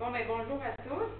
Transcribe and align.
Bon, 0.00 0.08
ben, 0.08 0.24
bonjour 0.24 0.56
à 0.64 0.72
tous. 0.80 1.12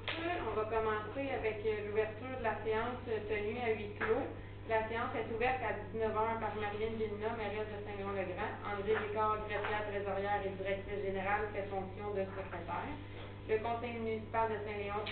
On 0.48 0.56
va 0.56 0.64
commencer 0.64 1.28
avec 1.36 1.60
euh, 1.68 1.84
l'ouverture 1.84 2.32
de 2.32 2.44
la 2.48 2.56
séance 2.64 2.96
euh, 3.12 3.20
tenue 3.28 3.60
à 3.60 3.76
huis 3.76 3.92
clos. 4.00 4.24
La 4.72 4.88
séance 4.88 5.12
est 5.20 5.28
ouverte 5.36 5.60
à 5.60 5.76
19h 5.92 6.40
par 6.40 6.56
Marianne 6.56 6.96
Gélina, 6.96 7.28
mairesse 7.36 7.68
de 7.68 7.76
Saint-Jean-le-Grand. 7.84 8.56
André 8.64 8.96
Ricard, 8.96 9.44
greffière 9.44 9.84
trésorière 9.84 10.40
et 10.48 10.56
directrice 10.56 11.04
générale, 11.04 11.52
fait 11.52 11.68
fonction 11.68 12.08
de 12.16 12.24
secrétaire. 12.24 12.88
Le 13.52 13.60
conseil 13.60 14.00
municipal 14.00 14.48
de 14.48 14.56
Saint-Léon 14.64 15.04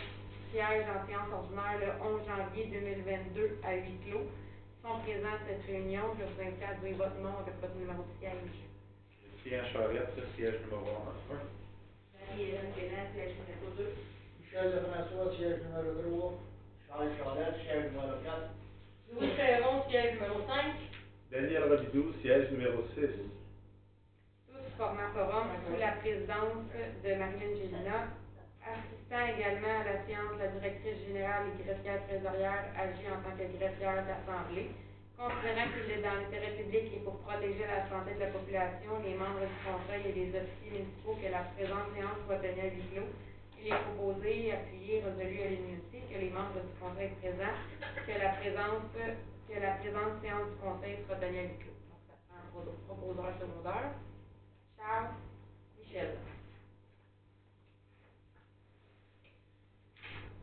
siège 0.49 0.89
en 0.89 1.05
séance 1.05 1.29
ordinaire 1.29 1.77
le 1.77 1.91
11 2.01 2.25
janvier 2.25 2.73
2022 2.73 3.61
à 3.69 3.77
huis 3.85 4.01
clos. 4.09 4.33
Sont 4.81 4.97
présents 5.05 5.37
à 5.37 5.45
cette 5.45 5.69
réunion. 5.69 6.17
Je 6.17 6.25
vous 6.25 6.41
invite 6.41 6.65
à 6.65 6.73
dire 6.81 6.97
votre 6.97 7.21
nom 7.21 7.37
avec 7.45 7.53
votre 7.61 7.77
numéro 7.77 8.01
de 8.01 8.17
siège. 8.17 8.49
Charette, 9.45 10.17
siège 10.33 10.57
numéro 10.65 11.05
1. 11.37 11.68
Marie-Hélène 12.29 12.73
Guérin, 12.77 13.07
siège 13.15 13.35
numéro 13.41 13.75
2. 13.77 13.95
Michel 14.41 14.73
Lefrançois, 14.73 15.33
siège 15.37 15.61
numéro 15.65 15.93
3. 16.03 16.41
Charles 16.89 17.13
Charette, 17.17 17.57
siège 17.65 17.85
numéro 17.93 18.17
4. 18.25 18.37
Louis 19.13 19.31
Ferron, 19.37 19.83
siège 19.89 20.15
numéro 20.15 20.41
5. 20.47 20.77
Daniel 21.31 21.65
Robidoux, 21.65 22.13
siège 22.23 22.51
numéro 22.51 22.83
6. 22.95 23.01
tous 24.47 24.77
formant 24.77 25.11
forum 25.15 25.49
sous 25.67 25.79
la 25.81 25.93
présidence 26.01 26.69
de 27.05 27.15
Marlène 27.15 27.57
Gélina. 27.57 28.13
Assistant 28.61 29.25
également 29.33 29.81
à 29.81 29.85
la 29.85 29.97
séance, 30.05 30.37
la 30.39 30.49
directrice 30.49 31.07
générale 31.07 31.49
et 31.49 31.65
greffière 31.65 32.05
trésorière 32.07 32.65
agit 32.77 33.09
en 33.09 33.23
tant 33.25 33.37
que 33.37 33.49
greffière 33.57 34.05
d'assemblée. 34.05 34.69
Considérant 35.19 35.69
qu'il 35.75 35.91
est 35.91 36.03
dans 36.03 36.15
l'intérêt 36.15 36.55
public 36.55 36.95
et 36.95 37.01
pour 37.01 37.19
protéger 37.21 37.67
la 37.67 37.89
santé 37.91 38.15
de 38.15 38.21
la 38.21 38.29
population, 38.29 39.01
les 39.05 39.15
membres 39.19 39.43
du 39.43 39.59
conseil 39.67 40.07
et 40.07 40.13
les 40.15 40.31
officiers 40.39 40.71
municipaux 40.79 41.19
que 41.21 41.29
la 41.29 41.43
présente 41.59 41.93
séance 41.95 42.19
soit 42.27 42.39
tenue 42.39 42.61
à 42.63 42.71
huis 42.71 42.87
clos, 42.95 43.11
il 43.59 43.67
est 43.69 43.83
proposé, 43.83 44.53
appuyé, 44.53 45.03
résolu 45.03 45.43
à 45.43 45.49
l'unanimité 45.51 46.03
que 46.09 46.19
les 46.19 46.31
membres 46.31 46.63
du 46.63 46.73
conseil 46.81 47.11
présents, 47.21 47.59
que 48.07 48.13
la 48.15 48.31
présente, 48.39 48.95
que 48.95 49.55
la 49.61 49.75
séance 49.83 50.49
du 50.51 50.57
conseil 50.63 50.97
soit 51.07 51.17
tenue 51.17 51.39
à 51.39 51.43
huis 51.43 51.59
clos. 51.59 51.75
Donc, 51.91 52.01
ça 52.07 52.15
prend 52.29 52.39
un 52.39 52.47
pro- 52.55 52.77
proposeur 52.87 53.35
secondaire. 53.41 53.91
Charles, 54.79 55.11
Michel. 55.79 56.15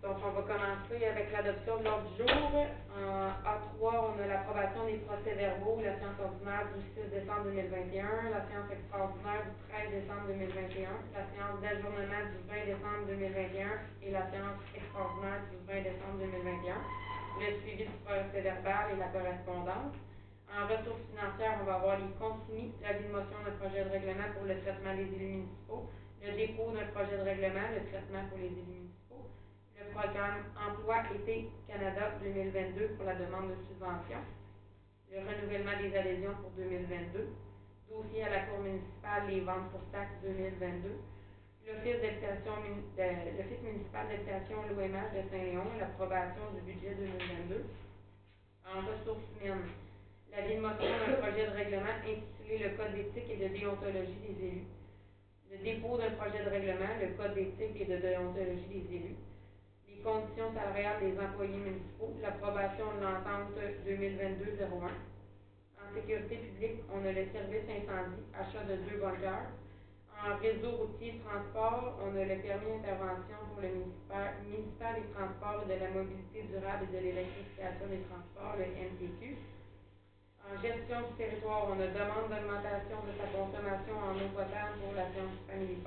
Donc, 0.05 0.21
on 0.21 0.37
va 0.37 0.45
commencer 0.45 1.01
avec 1.01 1.33
l'adoption 1.33 1.81
de 1.81 1.83
l'ordre 1.89 2.05
du 2.13 2.21
jour. 2.21 2.53
En 2.93 3.33
A3, 3.41 3.81
on 3.81 4.13
a 4.21 4.27
l'approbation 4.29 4.85
des 4.85 5.01
procès-verbaux, 5.01 5.81
la 5.81 5.97
séance 5.97 6.21
ordinaire 6.21 6.69
du 6.77 6.85
6 6.93 7.09
décembre 7.09 7.49
2021, 7.49 8.29
la 8.29 8.45
séance 8.45 8.69
extraordinaire 8.69 9.49
du 9.49 9.57
13 9.65 9.97
décembre 9.97 10.29
2021, 10.29 10.93
la 11.09 11.25
séance 11.33 11.57
d'ajournement 11.57 12.21
du 12.21 12.37
20 12.37 12.69
décembre 12.69 13.03
2021 13.17 13.81
et 14.05 14.11
la 14.13 14.29
séance 14.29 14.61
extraordinaire 14.77 15.41
du 15.49 15.57
20 15.73 15.89
décembre 15.89 16.17
2021. 16.21 16.77
Le 17.41 17.49
suivi 17.65 17.89
du 17.89 17.97
procès-verbal 18.05 18.85
et 18.93 18.97
la 19.01 19.09
correspondance. 19.09 19.97
En 20.53 20.69
ressources 20.69 21.01
financières, 21.09 21.57
on 21.59 21.65
va 21.65 21.81
avoir 21.81 21.97
les 21.97 22.13
comptes 22.21 22.45
soumis, 22.45 22.69
de 22.77 23.09
motion 23.09 23.41
d'un 23.41 23.57
projet 23.57 23.81
de 23.81 23.89
règlement 23.89 24.29
pour 24.37 24.45
le 24.45 24.53
traitement 24.61 24.93
des 24.93 25.09
élus 25.17 25.49
municipaux, 25.49 25.89
le 26.21 26.29
dépôt 26.37 26.69
d'un 26.77 26.85
projet 26.93 27.17
de 27.17 27.25
règlement, 27.25 27.73
le 27.73 27.81
traitement 27.89 28.21
pour 28.29 28.37
les 28.37 28.53
élus 28.53 28.69
municipaux, 28.69 29.04
le 29.77 29.91
programme 29.91 30.43
Emploi 30.55 31.03
Été 31.13 31.49
Canada 31.67 32.15
2022 32.23 32.95
pour 32.95 33.05
la 33.05 33.15
demande 33.15 33.51
de 33.51 33.57
subvention, 33.67 34.23
le 35.11 35.19
renouvellement 35.19 35.75
des 35.81 35.95
adhésions 35.95 36.35
pour 36.41 36.51
2022, 36.55 37.27
dossier 37.89 38.23
à 38.23 38.29
la 38.29 38.39
Cour 38.47 38.59
municipale, 38.59 39.27
les 39.27 39.41
ventes 39.41 39.69
pour 39.71 39.83
taxes 39.91 40.15
2022, 40.23 40.95
l'Office 41.67 43.61
municipal 43.63 44.07
d'habitation 44.07 44.57
l'OMH 44.69 45.11
de 45.11 45.21
Saint-Léon, 45.29 45.67
l'approbation 45.79 46.43
du 46.55 46.61
budget 46.61 46.95
2022. 46.95 47.65
En 48.65 48.81
ressources 48.81 49.27
humaines, 49.41 49.69
l'avis 50.31 50.55
de 50.55 50.61
motion 50.61 50.87
d'un 50.87 51.19
projet 51.19 51.47
de 51.47 51.51
règlement 51.51 51.95
intitulé 52.01 52.57
le 52.63 52.69
Code 52.77 52.93
d'éthique 52.93 53.29
et 53.29 53.37
de 53.37 53.53
déontologie 53.53 54.19
des 54.23 54.47
élus, 54.47 54.67
le 55.51 55.57
dépôt 55.57 55.97
d'un 55.97 56.11
projet 56.15 56.43
de 56.43 56.49
règlement, 56.49 56.95
le 57.01 57.07
Code 57.17 57.35
d'éthique 57.35 57.81
et 57.81 57.85
de 57.85 57.97
déontologie 57.97 58.71
des 58.71 58.95
élus, 58.95 59.15
conditions 60.05 60.53
salariales 60.53 61.01
des 61.01 61.17
employés 61.17 61.57
municipaux, 61.57 62.13
l'approbation 62.21 62.93
de 62.93 63.01
l'entente 63.01 63.57
2022-01. 63.89 64.93
En 65.81 65.87
sécurité 65.97 66.37
publique, 66.37 66.85
on 66.93 67.01
a 67.01 67.11
le 67.11 67.25
service 67.33 67.65
incendie, 67.65 68.21
achat 68.37 68.63
de 68.69 68.77
deux 68.85 69.01
bunkers. 69.01 69.49
En 70.13 70.37
réseau 70.37 70.77
routier 70.77 71.19
transport, 71.25 71.97
on 72.05 72.13
a 72.13 72.23
le 72.23 72.37
permis 72.37 72.69
d'intervention 72.77 73.41
pour 73.49 73.61
le 73.65 73.69
ministère, 74.45 74.93
des 74.93 75.09
Transports 75.11 75.65
et 75.65 75.73
de 75.73 75.77
la 75.81 75.89
Mobilité 75.89 76.45
durable 76.53 76.85
et 76.85 76.93
de 76.93 77.01
l'électrification 77.01 77.85
des 77.89 78.05
transports, 78.05 78.55
le 78.61 78.69
MTQ. 78.77 79.35
En 80.45 80.53
gestion 80.61 81.01
du 81.09 81.13
territoire, 81.17 81.65
on 81.73 81.81
a 81.81 81.89
demande 81.89 82.29
d'augmentation 82.29 83.01
de 83.09 83.11
sa 83.17 83.27
consommation 83.33 83.97
en 83.97 84.13
eau 84.13 84.29
potable 84.37 84.77
pour 84.85 84.93
la 84.93 85.09
science 85.09 85.33
famille 85.49 85.81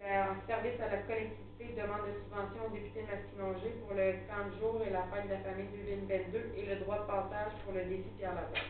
La- 0.00 0.30
en 0.30 0.46
service 0.46 0.80
à 0.80 0.88
la 0.88 0.98
collectivité, 0.98 1.72
demande 1.76 2.04
de 2.06 2.12
subvention 2.22 2.66
au 2.66 2.70
député 2.70 3.02
Masquinongé 3.02 3.70
pour 3.80 3.92
le 3.94 4.14
30 4.28 4.52
jours 4.58 4.82
et 4.82 4.90
la 4.90 5.04
fête 5.04 5.24
de 5.24 5.30
la 5.30 5.38
famille 5.40 5.68
2022 5.72 6.50
et 6.56 6.64
le 6.64 6.76
droit 6.76 6.98
de 6.98 7.06
passage 7.06 7.52
pour 7.64 7.72
le 7.72 7.84
défi 7.84 8.08
Pierre 8.18 8.34
Laporte. 8.34 8.66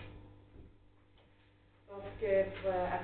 Donc, 1.89 2.03
euh, 2.23 2.45
pour, 2.45 2.71
euh, 2.71 2.87
à 2.87 2.99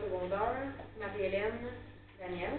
secondaire, 0.00 0.70
Marie-Hélène, 0.98 1.74
Daniel. 2.18 2.52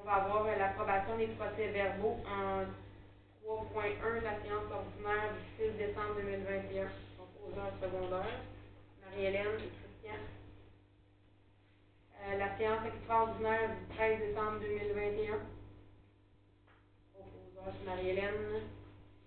On 0.00 0.04
va 0.04 0.14
avoir 0.14 0.46
euh, 0.46 0.54
l'approbation 0.56 1.16
des 1.16 1.26
procès-verbaux 1.28 2.16
en 2.26 2.64
3.1, 3.44 4.22
la 4.22 4.34
séance 4.42 4.64
ordinaire 4.70 5.30
du 5.30 5.64
6 5.64 5.72
décembre 5.76 6.14
2021. 6.16 6.88
Proposeur 7.16 7.72
secondaire, 7.80 8.38
Marie-Hélène. 9.02 9.58
Euh, 12.24 12.38
la 12.38 12.56
séance 12.56 12.86
extraordinaire 12.86 13.70
du 13.70 13.94
13 13.96 14.18
décembre 14.20 14.60
2021. 14.60 15.38
Proposeur 17.14 17.74
Marie-Hélène, 17.84 18.62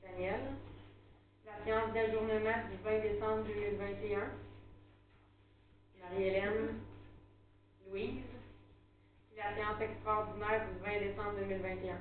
Daniel. 0.04 0.40
La 1.46 1.64
séance 1.66 1.94
d'ajournement 1.94 2.58
du 2.72 2.78
20 2.84 3.00
décembre 3.00 3.44
2021. 3.48 4.30
Marie-Hélène, 6.02 6.80
Louise. 7.90 8.24
La 9.36 9.54
séance 9.56 9.82
extraordinaire 9.82 10.66
du 10.70 10.80
20 10.86 11.00
décembre 11.00 11.36
2021. 11.40 11.98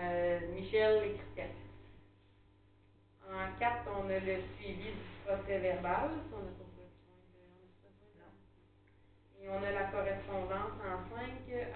Euh, 0.00 0.40
Michel 0.54 1.04
et 1.04 1.14
Christian. 1.16 1.54
En 3.30 3.58
4, 3.58 3.88
on 3.94 4.08
a 4.08 4.18
le 4.20 4.36
suivi 4.56 4.84
du 4.92 5.04
procès 5.26 5.58
verbal 5.58 6.08
pas 6.30 6.36
besoin 6.38 6.40
de. 6.40 6.46
on 7.04 7.12
a 7.60 7.68
pas 7.82 7.92
besoin 8.00 8.30
de- 8.30 9.37
Et 9.37 9.37
on 9.50 9.64
a 9.64 9.72
la 9.72 9.84
correspondance 9.88 10.76
en 10.84 11.00
5. 11.08 11.24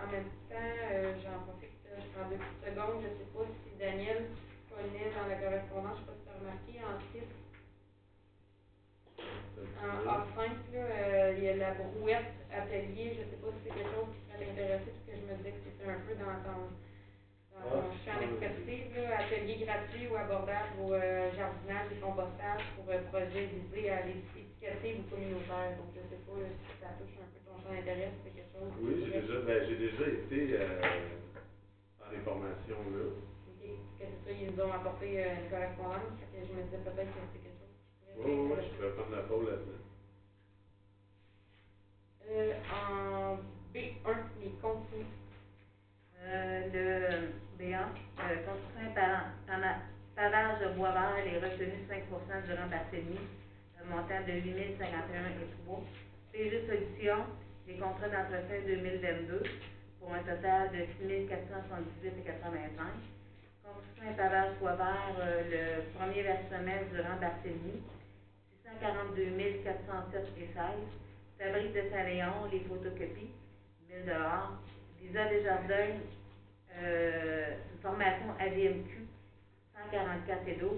En 0.05 0.09
même 0.13 0.29
temps, 0.49 0.77
euh, 0.93 1.15
j'en 1.25 1.41
profite, 1.49 1.73
euh, 1.89 1.97
je 1.97 2.07
prends 2.13 2.29
deux 2.29 2.37
petites 2.37 2.65
secondes. 2.69 3.01
Je 3.01 3.09
ne 3.09 3.17
sais 3.17 3.31
pas 3.33 3.47
si 3.49 3.71
Daniel 3.81 4.29
connaît 4.69 5.09
dans 5.17 5.27
la 5.29 5.37
correspondance, 5.41 5.97
je 5.97 6.05
ne 6.05 6.07
sais 6.07 6.13
pas 6.13 6.17
si 6.17 6.25
tu 6.25 6.31
as 6.33 6.39
remarqué, 6.41 6.73
en 6.85 6.97
6, 7.17 7.25
en 9.81 9.97
A5, 10.05 10.41
là, 10.73 10.85
euh, 10.85 11.35
il 11.37 11.45
y 11.45 11.49
a 11.49 11.57
la 11.57 11.73
brouette 11.73 12.37
atelier. 12.53 13.17
Je 13.17 13.23
ne 13.25 13.29
sais 13.33 13.41
pas 13.41 13.49
si 13.57 13.59
c'est 13.65 13.75
quelque 13.75 13.95
chose 13.97 14.11
qui 14.13 14.21
pourrait 14.29 14.45
t'intéresser, 14.45 14.93
parce 14.93 15.05
que 15.09 15.15
je 15.17 15.25
me 15.25 15.33
disais 15.41 15.53
que 15.57 15.63
c'était 15.65 15.89
un 15.89 16.01
peu 16.05 16.15
dans 16.21 16.37
ton, 16.45 16.61
dans 17.63 17.71
ton 17.71 17.91
Ouais. 17.91 17.97
champ 18.05 18.19
d'expertise. 18.21 18.91
là. 18.95 19.19
Atelier 19.21 19.57
gratuit 19.65 20.09
ou 20.09 20.17
abordable 20.17 20.81
au 20.81 20.95
euh, 20.95 21.33
jardinage 21.35 21.87
et 21.93 21.97
compostage 22.01 22.63
pour 22.77 22.89
euh, 22.91 22.99
projet 23.11 23.47
visé 23.47 23.91
à 23.91 24.03
l'étiqueter 24.03 24.97
ou 24.99 25.03
communautaire. 25.11 25.77
Donc, 25.79 25.89
je 25.95 26.01
ne 26.01 26.09
sais 26.11 26.23
pas 26.27 26.39
là, 26.39 26.49
si 26.51 26.81
ça 26.81 26.89
touche 26.99 27.17
un 27.21 27.29
peu 27.33 27.41
ton 27.47 27.57
champ 27.63 27.71
d'intérêt, 27.75 28.11
si 28.17 28.21
c'est 28.25 28.35
quelque 28.37 28.53
chose. 28.53 28.73
Oui, 28.81 28.95
j'ai 29.05 29.11
déjà, 29.23 29.41
ben, 29.41 29.65
j'ai 29.69 29.77
déjà 29.77 30.09
été 30.09 30.49
euh, 30.61 31.17
dans 32.01 32.11
les 32.11 32.21
formations 32.21 32.91
là. 32.91 33.05
Ok, 33.49 33.63
que 33.99 34.05
c'est 34.05 34.25
ça, 34.25 34.33
ils 34.33 34.53
nous 34.53 34.61
ont 34.63 34.73
apporté 34.73 35.21
euh, 35.23 35.39
une 35.45 35.51
correspondance, 35.51 36.13
que 36.21 36.39
je 36.45 36.53
me 36.53 36.63
disais 36.65 36.79
peut-être 36.79 37.13
que 37.15 37.21
c'est 37.33 37.41
quelque 37.41 37.59
chose 37.61 37.75
qui 37.75 38.07
Oui, 38.17 38.31
oui, 38.31 38.51
oui, 38.53 38.65
je 38.71 38.77
pourrais 38.77 38.93
prendre 38.95 39.11
la 39.13 39.23
pôle 39.23 39.47
là-dedans. 39.47 39.79
Euh, 42.25 42.53
en 42.73 43.37
B1, 43.75 44.21
les 44.41 44.51
contenus. 44.63 45.07
Euh, 46.23 46.63
le 46.73 47.65
B1, 47.65 47.89
euh, 48.21 48.39
construction 48.47 48.83
et 48.91 48.95
pa- 48.95 49.27
pana- 49.47 49.79
pavage 50.17 50.61
de 50.61 50.69
bois 50.77 50.93
vert 50.93 51.27
est 51.27 51.39
retenu 51.39 51.75
5 51.89 52.03
durant 52.47 52.67
Barthélemy, 52.69 53.19
montant 53.85 54.23
de 54.27 54.33
8 54.33 54.55
051 54.79 55.27
et 55.41 55.47
3. 55.65 55.81
PG 56.33 56.63
Solutions, 56.67 57.27
les 57.67 57.77
contrats 57.77 58.09
d'entretien 58.09 58.61
2022 58.67 59.43
pour 60.01 60.15
un 60.15 60.21
total 60.23 60.71
de 60.71 60.85
6 60.99 61.27
478 61.29 62.15
et 62.19 62.23
85. 62.23 62.95
Construction 63.65 64.11
et 64.11 64.15
pavage 64.15 64.51
bois 64.59 64.75
vert, 64.75 65.15
euh, 65.19 65.43
le 65.83 65.99
premier 65.99 66.23
versement 66.23 66.83
durant 66.93 67.17
Barthélemy, 67.17 67.81
642 68.65 69.33
407 69.65 70.25
et 70.39 70.47
16. 70.55 70.85
Fabrique 71.39 71.73
de 71.73 71.83
Saint-Léon, 71.91 72.47
les 72.47 72.61
photocopies, 72.61 73.31
000 73.89 74.05
Lisa 75.03 75.25
Desjardins, 75.27 75.99
euh, 76.81 77.55
une 77.73 77.81
formation 77.83 78.31
ADMQ, 78.39 79.07
144 79.91 80.49
et 80.49 80.55
12. 80.55 80.71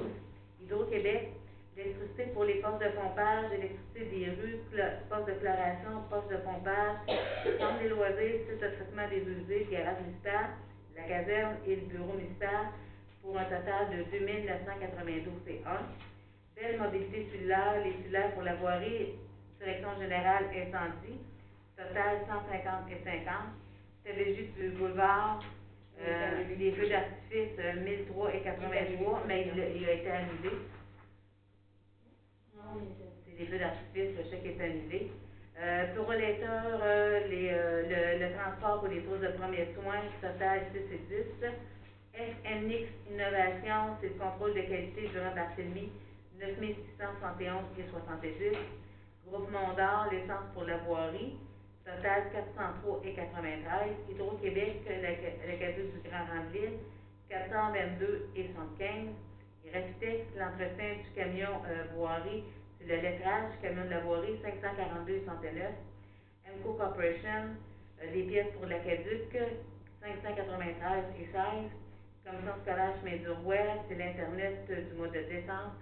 Hydro-Québec, 0.62 1.32
l'électricité 1.76 2.24
pour 2.32 2.44
les 2.44 2.54
postes 2.54 2.82
de 2.82 2.88
pompage, 2.96 3.50
l'électricité 3.50 4.04
des 4.06 4.30
rues, 4.30 4.60
postes 5.10 5.28
de 5.28 5.34
chloration, 5.34 6.02
postes 6.08 6.30
de 6.30 6.36
pompage, 6.38 6.96
centre 7.58 7.78
des 7.82 7.88
loisirs, 7.88 8.40
site 8.48 8.60
de 8.60 8.68
traitement 8.68 9.08
des 9.08 9.22
usées, 9.22 9.68
garage 9.70 10.00
municipal, 10.00 10.56
la 10.96 11.02
caserne 11.02 11.56
et 11.66 11.76
le 11.76 11.82
bureau 11.82 12.14
municipal 12.14 12.72
pour 13.22 13.38
un 13.38 13.44
total 13.44 13.90
de 13.90 14.18
2 14.18 14.26
992 14.26 15.48
et 15.48 15.62
1. 15.66 15.80
Belle 16.56 16.78
mobilité 16.78 17.28
cellulaire, 17.32 17.82
les 17.84 17.92
cellulaires 17.92 18.32
pour 18.32 18.42
la 18.42 18.54
voirie, 18.54 19.14
direction 19.58 19.98
générale 19.98 20.44
incendie, 20.54 21.20
total 21.76 22.20
150 22.26 22.90
et 22.90 23.04
50. 23.04 23.63
TVJ 24.04 24.54
du 24.56 24.70
boulevard, 24.78 25.40
euh, 26.00 26.44
les 26.58 26.72
feux 26.72 26.88
d'artifice, 26.88 27.54
euh, 27.58 27.84
1003 27.84 28.34
et 28.34 28.42
83, 28.42 29.22
mais 29.26 29.42
il, 29.42 29.60
a- 29.60 29.68
il 29.70 29.86
a 29.86 29.92
été 29.92 30.10
annulé. 30.10 30.50
C'est 33.26 33.38
les 33.38 33.46
feux 33.46 33.58
d'artifice, 33.58 34.16
le 34.16 34.24
chèque 34.30 34.46
est 34.46 34.60
annulé. 34.62 35.06
Euh, 35.58 35.84
pour 35.94 36.12
les 36.12 36.36
euh, 36.42 37.20
les, 37.28 37.50
euh, 37.50 37.82
le, 38.14 38.20
le 38.20 38.32
transport 38.32 38.78
pour 38.80 38.88
les 38.88 39.00
pauses 39.00 39.20
de 39.20 39.28
premiers 39.28 39.66
soins, 39.74 40.02
total 40.22 40.62
6 40.72 40.78
et 40.94 40.98
10. 41.42 41.54
SNX 42.14 42.84
Innovation, 43.06 43.94
c'est 44.00 44.08
le 44.08 44.14
contrôle 44.14 44.54
de 44.54 44.62
qualité 44.62 45.06
durant 45.12 45.32
Barthélemy, 45.32 45.88
9671 46.40 47.64
et 47.78 47.84
70. 47.90 48.32
Groupe 49.26 49.48
Mondor, 49.50 50.06
l'essence 50.10 50.44
pour 50.52 50.64
la 50.64 50.76
voirie, 50.76 51.32
total 51.84 52.32
403 52.32 53.00
et 53.04 53.14
93. 53.14 53.92
Hydro-Québec, 54.10 54.82
cadeau 55.58 55.88
du 55.92 56.00
Grand 56.08 56.24
Randeville, 56.32 56.78
422 57.28 58.30
et 58.36 58.48
75. 58.54 59.08
Reftex, 59.72 60.22
l'entretien 60.36 61.02
du 61.02 61.10
camion 61.14 61.62
euh, 61.66 61.84
c'est 62.78 62.86
le 62.86 63.00
lettrage 63.00 63.50
du 63.52 63.58
camion 63.62 63.84
de 63.84 63.90
la 63.90 64.00
voirie, 64.00 64.38
542 64.42 65.12
et 65.12 65.24
69. 65.24 65.72
MCO 66.46 66.74
Corporation, 66.74 67.56
euh, 68.02 68.12
des 68.12 68.22
pièces 68.24 68.52
pour 68.54 68.66
l'aqueduc, 68.66 69.36
593 70.02 71.04
et 71.18 71.24
16. 71.24 71.34
Commission 72.24 72.52
scolaire 72.62 72.94
chemin 73.00 73.16
du 73.16 73.30
Roi, 73.30 73.56
c'est 73.88 73.96
l'Internet 73.96 74.64
euh, 74.70 74.88
du 74.88 74.96
mois 74.96 75.08
de 75.08 75.20
décembre, 75.28 75.74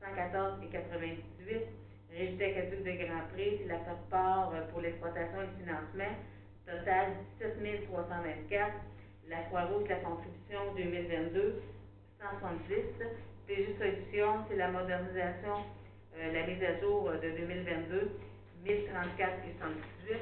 114 0.00 0.62
et 0.62 0.68
98. 0.68 1.79
Régie 2.12 2.36
d'aqueduc 2.36 2.82
de 2.82 3.06
Grand 3.06 3.26
Prix, 3.32 3.60
la 3.68 3.78
part 4.10 4.52
euh, 4.52 4.66
pour 4.72 4.80
l'exploitation 4.80 5.42
et 5.42 5.46
le 5.46 5.64
financement, 5.64 6.16
total 6.66 7.12
17 7.38 7.86
324. 7.86 8.72
La 9.28 9.42
Croix-Rouge, 9.42 9.88
la 9.88 9.96
contribution 9.96 10.74
2022, 10.76 11.62
170. 12.20 12.74
PJ 13.46 13.78
Solutions, 13.78 14.44
c'est 14.48 14.56
la 14.56 14.70
modernisation, 14.70 15.62
euh, 16.16 16.32
la 16.32 16.46
mise 16.46 16.62
à 16.62 16.80
jour 16.80 17.08
euh, 17.08 17.16
de 17.18 17.30
2022, 17.38 18.10
1034 18.64 19.30
et 19.46 19.54
118. 19.60 20.18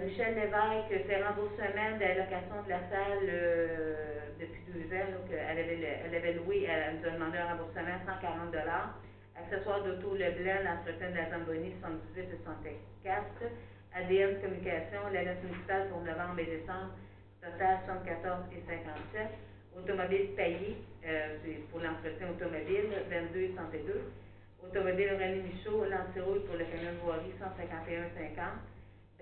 Michel 0.00 0.34
Lévesque, 0.34 1.04
ses 1.06 1.20
remboursements 1.22 1.96
de 1.96 2.00
la 2.00 2.24
location 2.24 2.64
de 2.64 2.70
la 2.70 2.80
salle 2.88 3.28
euh, 3.28 4.32
depuis 4.40 4.64
deux 4.72 4.88
ans, 4.96 5.20
donc 5.20 5.28
euh, 5.28 5.36
elle 5.36 6.16
avait, 6.16 6.32
loué, 6.32 6.64
elle 6.64 6.96
nous 6.96 7.08
a 7.08 7.10
demandé 7.12 7.36
un 7.36 7.52
remboursement 7.52 8.00
140 8.00 8.56
Accessoires 9.36 9.84
d'auto 9.84 10.16
Leblanc, 10.16 10.64
l'entretien 10.64 11.10
de 11.10 11.16
la 11.16 11.28
Zamboni 11.28 11.76
78 11.80 12.24
et 12.24 12.40
64. 13.04 13.52
ADN 13.92 14.40
Communication, 14.40 15.12
la 15.12 15.24
note 15.28 15.44
municipale 15.44 15.88
pour 15.88 16.00
novembre 16.00 16.40
et 16.40 16.48
décembre, 16.56 16.96
total 17.44 17.84
74 17.84 18.48
et 18.56 18.64
57. 18.64 19.28
Automobile 19.76 20.32
payé, 20.32 20.76
euh, 21.04 21.36
pour 21.68 21.80
l'entretien 21.84 22.32
automobile, 22.32 22.96
22 23.12 23.40
et 23.40 23.52
102. 23.52 24.08
Automobile 24.64 25.20
René 25.20 25.44
Michaud, 25.44 25.84
l'antirouille 25.84 26.48
pour 26.48 26.56
le 26.56 26.64
camion 26.64 26.96
de 26.96 27.04
voirie, 27.04 27.36
151 27.36 28.08
et 28.08 28.32
50. 28.40 28.71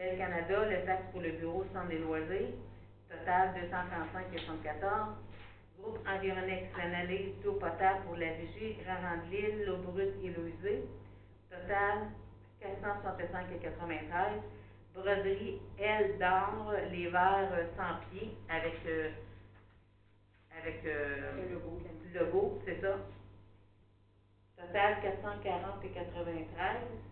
Bel 0.01 0.17
Canada, 0.17 0.65
le 0.65 0.87
taxe 0.87 1.03
pour 1.13 1.21
le 1.21 1.33
bureau 1.33 1.63
centre 1.75 1.89
des 1.89 1.99
loisirs, 1.99 2.55
total 3.07 3.53
235 3.53 4.33
et 4.33 4.39
74. 4.39 5.15
Groupe 5.79 5.99
Environex, 6.09 6.75
l'analyse 6.79 7.39
d'eau 7.45 7.53
potable 7.61 8.01
pour 8.07 8.17
la 8.17 8.33
vigie, 8.33 8.79
Grand 8.83 8.97
Randeville, 9.07 9.67
l'eau 9.67 9.77
brute 9.77 10.15
et 10.25 10.31
l'eau 10.31 10.47
usée, 10.47 10.85
total 11.51 12.09
465 12.61 13.47
et 13.53 13.59
93. 13.59 14.41
Broderie 14.95 15.61
L 15.79 16.19
d'or, 16.19 16.73
les 16.91 17.09
verres 17.09 17.53
euh, 17.53 17.67
sans 17.77 18.01
pied 18.09 18.35
avec, 18.49 18.79
euh, 18.87 19.11
avec 20.59 20.81
euh, 20.87 21.47
Le 21.47 21.53
logo. 21.53 21.79
logo, 22.15 22.63
c'est 22.65 22.81
ça. 22.81 22.97
Total 24.57 25.03
440 25.03 25.85
et 25.85 25.89
93. 25.91 27.10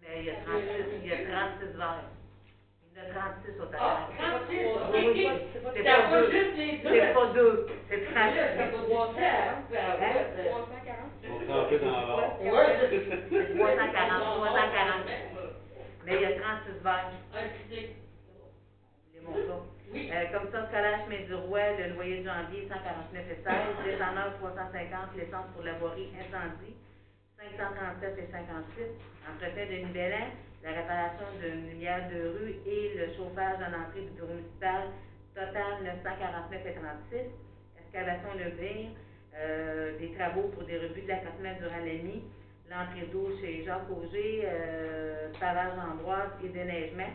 Mais 0.00 0.18
il 0.20 0.24
y 0.24 0.30
a 0.30 0.34
36, 0.34 0.64
il 1.02 1.06
y 1.08 1.12
a 1.12 1.16
36 1.16 1.76
verres. 1.76 2.04
Il 2.94 2.98
y 2.98 3.00
en 3.00 3.04
a 3.04 3.30
36 3.30 3.48
au 3.60 3.64
total. 3.64 3.80
Ah, 3.80 4.08
36, 4.18 4.56
Oui, 4.92 5.04
ok. 5.06 5.14
oui, 5.14 5.28
C'est 5.74 5.82
pas 5.84 6.02
deux. 6.10 6.30
juste 6.30 6.56
les 6.56 6.72
deux. 6.78 6.90
C'est 6.90 7.12
pas 7.12 7.26
deux, 7.26 7.66
c'est 7.88 7.96
Là, 7.98 8.04
ça 8.12 8.66
36. 8.66 8.70
vaut 8.70 8.82
300. 8.82 9.12
Ouais, 9.16 10.26
c'est- 10.34 10.48
340? 10.48 11.10
On 11.30 11.38
se 11.40 11.44
trempait 11.44 11.78
dans 11.78 11.90
la 11.90 12.06
barre. 12.06 12.40
Ouais, 12.40 12.76
c'est- 12.78 13.00
C'est 13.30 13.58
340, 13.58 14.22
340. 14.34 15.06
Mais 16.04 16.14
il 16.14 16.20
y 16.20 16.24
a 16.24 16.32
36 16.40 16.82
verres. 16.82 17.10
Ah, 17.32 17.38
Les. 17.70 17.96
Oui. 19.92 20.10
Euh, 20.10 20.24
commission 20.32 20.66
scolaire 20.68 21.00
chemin 21.04 21.24
du 21.26 21.34
roi, 21.34 21.60
le 21.78 21.92
loyer 21.94 22.20
de 22.20 22.24
janvier, 22.24 22.66
149 22.68 23.24
et 23.30 23.36
16. 23.44 23.84
Descendeur, 23.84 24.32
350. 24.38 25.14
L'essence 25.16 25.46
pour 25.54 25.62
la 25.62 25.74
voirie, 25.74 26.08
incendie, 26.18 26.74
537 27.42 28.18
et 28.18 28.30
58. 28.30 28.86
Entretien 29.26 29.66
de 29.66 29.86
Nivellin, 29.86 30.30
la 30.62 30.70
réparation 30.70 31.26
d'une 31.40 31.70
lumière 31.70 32.08
de 32.08 32.38
rue 32.38 32.54
et 32.66 32.94
le 32.94 33.14
chauffage 33.16 33.58
à 33.60 33.70
l'entrée 33.70 34.02
du 34.02 34.10
bureau 34.10 34.34
municipal, 34.34 34.90
total 35.34 35.82
949 35.82 36.66
et 36.66 36.74
36. 36.74 37.18
Excavation 37.82 38.34
Lebir, 38.38 38.90
euh, 39.34 39.98
des 39.98 40.12
travaux 40.12 40.48
pour 40.54 40.64
des 40.64 40.78
revues 40.78 41.02
de 41.02 41.08
l'accotement 41.08 41.54
durant 41.58 41.82
la 41.84 41.94
nuit, 42.02 42.22
l'entrée 42.70 43.06
d'eau 43.12 43.28
chez 43.40 43.64
Jacques 43.64 43.90
Auger, 43.90 44.42
euh, 44.44 45.28
pavage 45.40 45.78
Ambroise 45.78 46.30
et 46.44 46.48
déneigement 46.48 47.10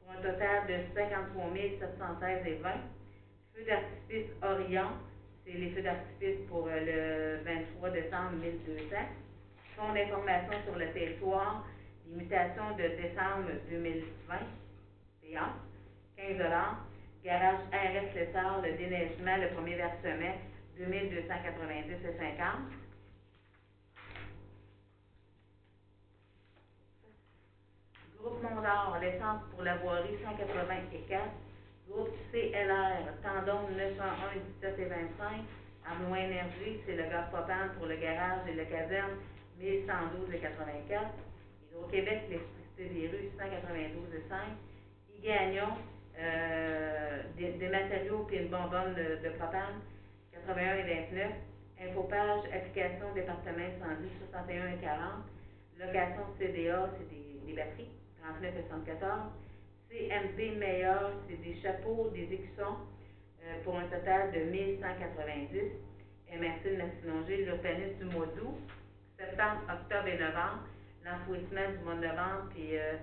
pour 0.00 0.12
un 0.12 0.20
total 0.20 0.66
de 0.68 0.74
53 0.94 1.52
716 1.80 2.46
et 2.46 2.54
20. 2.60 2.70
Feux 3.54 3.64
d'artifice 3.64 4.30
Orion, 4.42 4.90
c'est 5.46 5.52
les 5.52 5.70
feux 5.70 5.82
d'artifice 5.82 6.46
pour 6.48 6.68
euh, 6.68 7.38
le 7.38 7.44
23 7.44 7.90
décembre 7.90 8.32
1200. 8.42 9.23
Fonds 9.76 9.92
d'information 9.92 10.54
sur 10.64 10.78
le 10.78 10.92
territoire, 10.92 11.64
limitation 12.06 12.76
de 12.76 12.82
décembre 12.94 13.50
2020, 13.70 14.36
payant, 15.20 15.52
15 16.16 16.38
Garage 17.24 17.58
RS 17.72 18.14
Lessard, 18.14 18.60
le 18.62 18.76
déneigement, 18.76 19.36
le 19.36 19.48
premier 19.54 19.76
versement, 19.76 20.36
2290 20.78 21.92
et 21.92 22.18
50. 22.18 22.46
Groupe 28.20 28.42
Mondor, 28.42 28.98
l'essence 29.00 29.42
pour 29.50 29.62
la 29.62 29.76
voirie 29.76 30.18
180 30.22 30.74
et 30.92 31.00
4. 31.08 31.22
Groupe 31.88 32.10
CLR, 32.30 33.10
Tendon 33.22 33.68
901, 33.76 34.40
17 34.60 34.78
et 34.78 34.84
25. 34.84 35.00
Arnois 35.86 36.18
Énergie, 36.20 36.80
c'est 36.86 36.96
le 36.96 37.04
gaz 37.04 37.28
propane 37.32 37.70
pour 37.76 37.86
le 37.86 37.96
garage 37.96 38.46
et 38.48 38.54
le 38.54 38.64
caserne 38.64 39.16
1112 39.60 40.34
et 40.34 40.38
84. 40.38 41.04
Hydro-Québec, 41.70 42.22
l'électricité 42.28 42.84
des 42.88 43.08
rues 43.08 43.30
192 43.38 44.14
et 44.14 44.28
5. 44.28 44.38
Igagnon, 45.18 45.74
euh, 46.18 47.22
des, 47.36 47.68
matériaux 47.68 48.24
puis 48.28 48.38
une 48.38 48.48
bonbonne 48.48 48.94
de, 48.94 49.28
propane 49.38 49.80
81 50.32 50.76
et 50.76 51.06
29. 51.10 51.32
Infopage, 51.80 52.44
application 52.52 53.12
département 53.14 53.64
incendie 53.64 54.10
61 54.30 54.74
et 54.74 54.80
40. 54.80 55.00
Location 55.78 56.22
CDA, 56.38 56.90
c'est 56.98 57.08
des, 57.10 57.46
des 57.46 57.52
batteries 57.52 57.90
39 58.22 58.54
et 58.56 58.68
74. 58.68 59.32
CMP 59.90 60.56
meilleur, 60.56 61.12
c'est 61.28 61.40
des 61.42 61.60
chapeaux, 61.60 62.10
des 62.14 62.32
écussons, 62.32 62.78
euh, 63.44 63.62
pour 63.64 63.78
un 63.78 63.86
total 63.86 64.32
de 64.32 64.40
1190. 64.50 65.60
MRC 66.32 66.70
de 66.70 66.76
Massinongé, 66.82 67.36
l'urbanisme 67.44 67.98
du 67.98 68.16
mois 68.16 68.26
d'août, 68.26 68.56
septembre, 69.24 69.62
octobre 69.68 70.08
et 70.08 70.18
novembre, 70.18 70.64
l'enfouissement 71.04 71.68
du 71.72 71.84
mois 71.84 71.94
de 71.94 72.06
novembre, 72.06 72.48
puis 72.50 72.76
euh, 72.76 72.96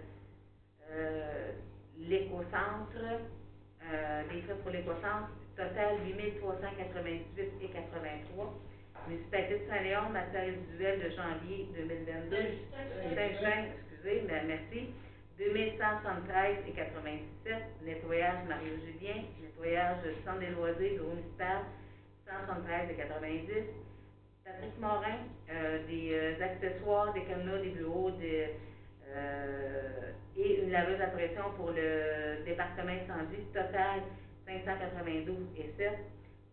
euh, 0.92 1.52
l'écocentre, 1.98 2.98
euh, 2.98 4.22
les 4.32 4.42
frais 4.42 4.56
pour 4.62 4.72
l'écocentre, 4.72 5.30
total 5.56 5.98
8 6.06 6.40
398 6.40 7.52
et 7.62 7.70
83. 7.70 8.54
Municipalité 9.08 9.60
de 9.60 9.70
Saint-Léon, 9.70 10.10
matière 10.10 10.46
résiduelle 10.46 11.00
de 11.02 11.10
janvier 11.10 11.68
2022. 11.76 12.38
Saint-Jean, 13.16 13.66
excusez, 13.74 14.24
mais 14.28 14.44
merci. 14.46 14.94
2173 15.38 16.58
et 16.68 16.72
97. 16.72 17.56
Nettoyage 17.84 18.46
Mario-Julien. 18.48 19.24
Nettoyage 19.42 19.98
Centre 20.24 20.40
des 20.40 20.50
loisirs, 20.50 21.02
bureau 21.02 21.16
municipal, 21.16 21.66
173 22.28 22.92
et 22.92 22.96
90. 22.96 23.91
Patrick 24.44 24.80
Morin, 24.80 25.20
euh, 25.52 25.86
des 25.88 26.14
euh, 26.14 26.44
accessoires, 26.44 27.14
des 27.14 27.24
cadenas, 27.26 27.60
des 27.62 27.70
bureaux, 27.70 28.12
des, 28.12 28.56
euh, 29.10 30.12
et 30.36 30.64
une 30.64 30.72
laveuse 30.72 31.00
à 31.00 31.08
pression 31.08 31.44
pour 31.58 31.72
le 31.72 32.44
département 32.46 32.92
incendie, 32.92 33.44
total 33.54 34.02
592 34.48 35.36
et 35.58 35.74
7. 35.78 35.92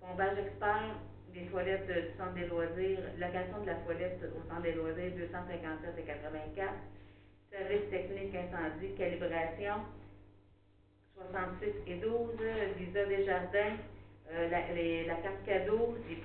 Pompage 0.00 0.38
expert, 0.38 0.97
des 1.33 1.47
toilettes 1.47 1.87
du 1.87 2.16
centre 2.18 2.35
des 2.35 2.47
loisirs, 2.47 2.99
location 3.18 3.61
de 3.62 3.66
la 3.66 3.75
toilette 3.76 4.21
au 4.37 4.49
centre 4.49 4.62
des 4.62 4.73
loisirs, 4.73 5.12
257 5.16 5.95
et 5.99 6.02
84. 6.02 6.73
Service 7.50 7.90
technique 7.90 8.35
incendie, 8.35 8.95
calibration, 8.97 9.80
66 11.16 11.73
et 11.87 11.97
12. 11.97 12.37
Visa 12.76 13.04
des 13.07 13.25
jardins, 13.25 13.76
euh, 14.32 14.49
la, 14.50 14.73
les- 14.75 15.06
la 15.06 15.16
carte 15.16 15.44
cadeau, 15.47 15.97
et 16.11 16.16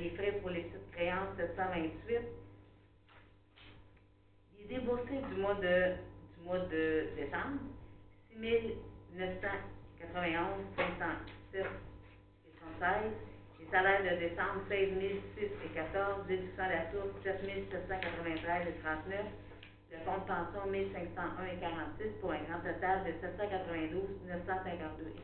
les 0.00 0.10
frais 0.16 0.32
pour 0.40 0.50
les 0.50 0.62
petites 0.62 0.90
créances, 0.92 1.36
728. 1.36 2.20
Les 4.58 4.64
déboursés 4.66 5.20
du 5.30 5.40
mois 5.40 5.54
de, 5.54 5.94
du 6.38 6.44
mois 6.44 6.60
de 6.60 7.08
décembre, 7.16 7.60
6 8.32 8.38
991, 9.14 10.46
507 10.76 11.66
et 12.46 12.52
116. 12.80 13.12
Les 13.60 13.66
salaires 13.70 14.02
de 14.04 14.20
décembre, 14.20 14.62
16 14.68 14.90
006 15.36 15.44
et 15.44 15.74
14, 15.74 16.26
déduction 16.28 16.64
de 16.64 16.70
la 16.70 16.90
source, 16.92 17.22
7 17.24 17.40
793 17.70 18.68
et 18.68 18.80
39. 18.82 19.26
Le 19.92 19.98
fonds 20.00 20.18
de 20.18 20.26
pension, 20.26 20.70
1501 20.70 21.46
et 21.46 21.60
46, 21.60 22.20
pour 22.20 22.32
un 22.32 22.42
grand 22.44 22.60
total 22.60 23.04
de 23.04 23.12
792, 23.20 24.02
952 24.26 25.12
et 25.16 25.22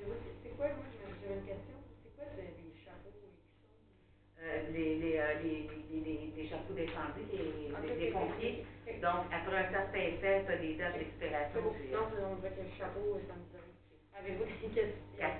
82. 0.00 0.12
Avez-vous- 0.12 0.16
C'est 0.42 0.56
quoi, 0.56 0.68
moi, 0.70 0.84
j'avais 0.98 1.34
une 1.34 1.44
question. 1.44 1.76
C'est 2.02 2.14
quoi 2.16 2.24
c'est 2.34 2.42
les 2.42 2.72
chapeaux 2.84 3.08
et 3.08 3.32
tout 3.36 3.50
ça? 3.60 4.42
Euh, 4.42 4.60
les, 4.72 4.96
les, 4.96 5.18
euh, 5.18 5.34
les, 5.34 5.66
les, 5.90 6.00
les, 6.00 6.30
les 6.36 6.48
chapeaux 6.48 6.72
d'incendie, 6.74 7.24
les, 7.30 7.44
les, 7.44 7.96
les 7.96 8.08
ok, 8.08 8.12
pompiers. 8.12 8.64
Donc, 9.02 9.22
après 9.30 9.56
un 9.66 9.70
certain 9.70 9.98
effet, 9.98 10.42
tu 10.44 10.50
as 10.52 10.56
des 10.56 10.74
dates 10.74 10.94
d'expiration. 10.94 11.72
C'est- 11.78 11.94
on 11.96 12.36
dirait 12.36 12.50
que 12.52 12.60
le 12.60 12.68
chapeau, 12.78 13.18
ça 13.26 13.34
me 13.34 13.44
dirait. 13.50 13.62
Avez-vous 14.14 14.44
des 14.44 14.52
questions? 14.60 14.88
Quatre. 15.18 15.36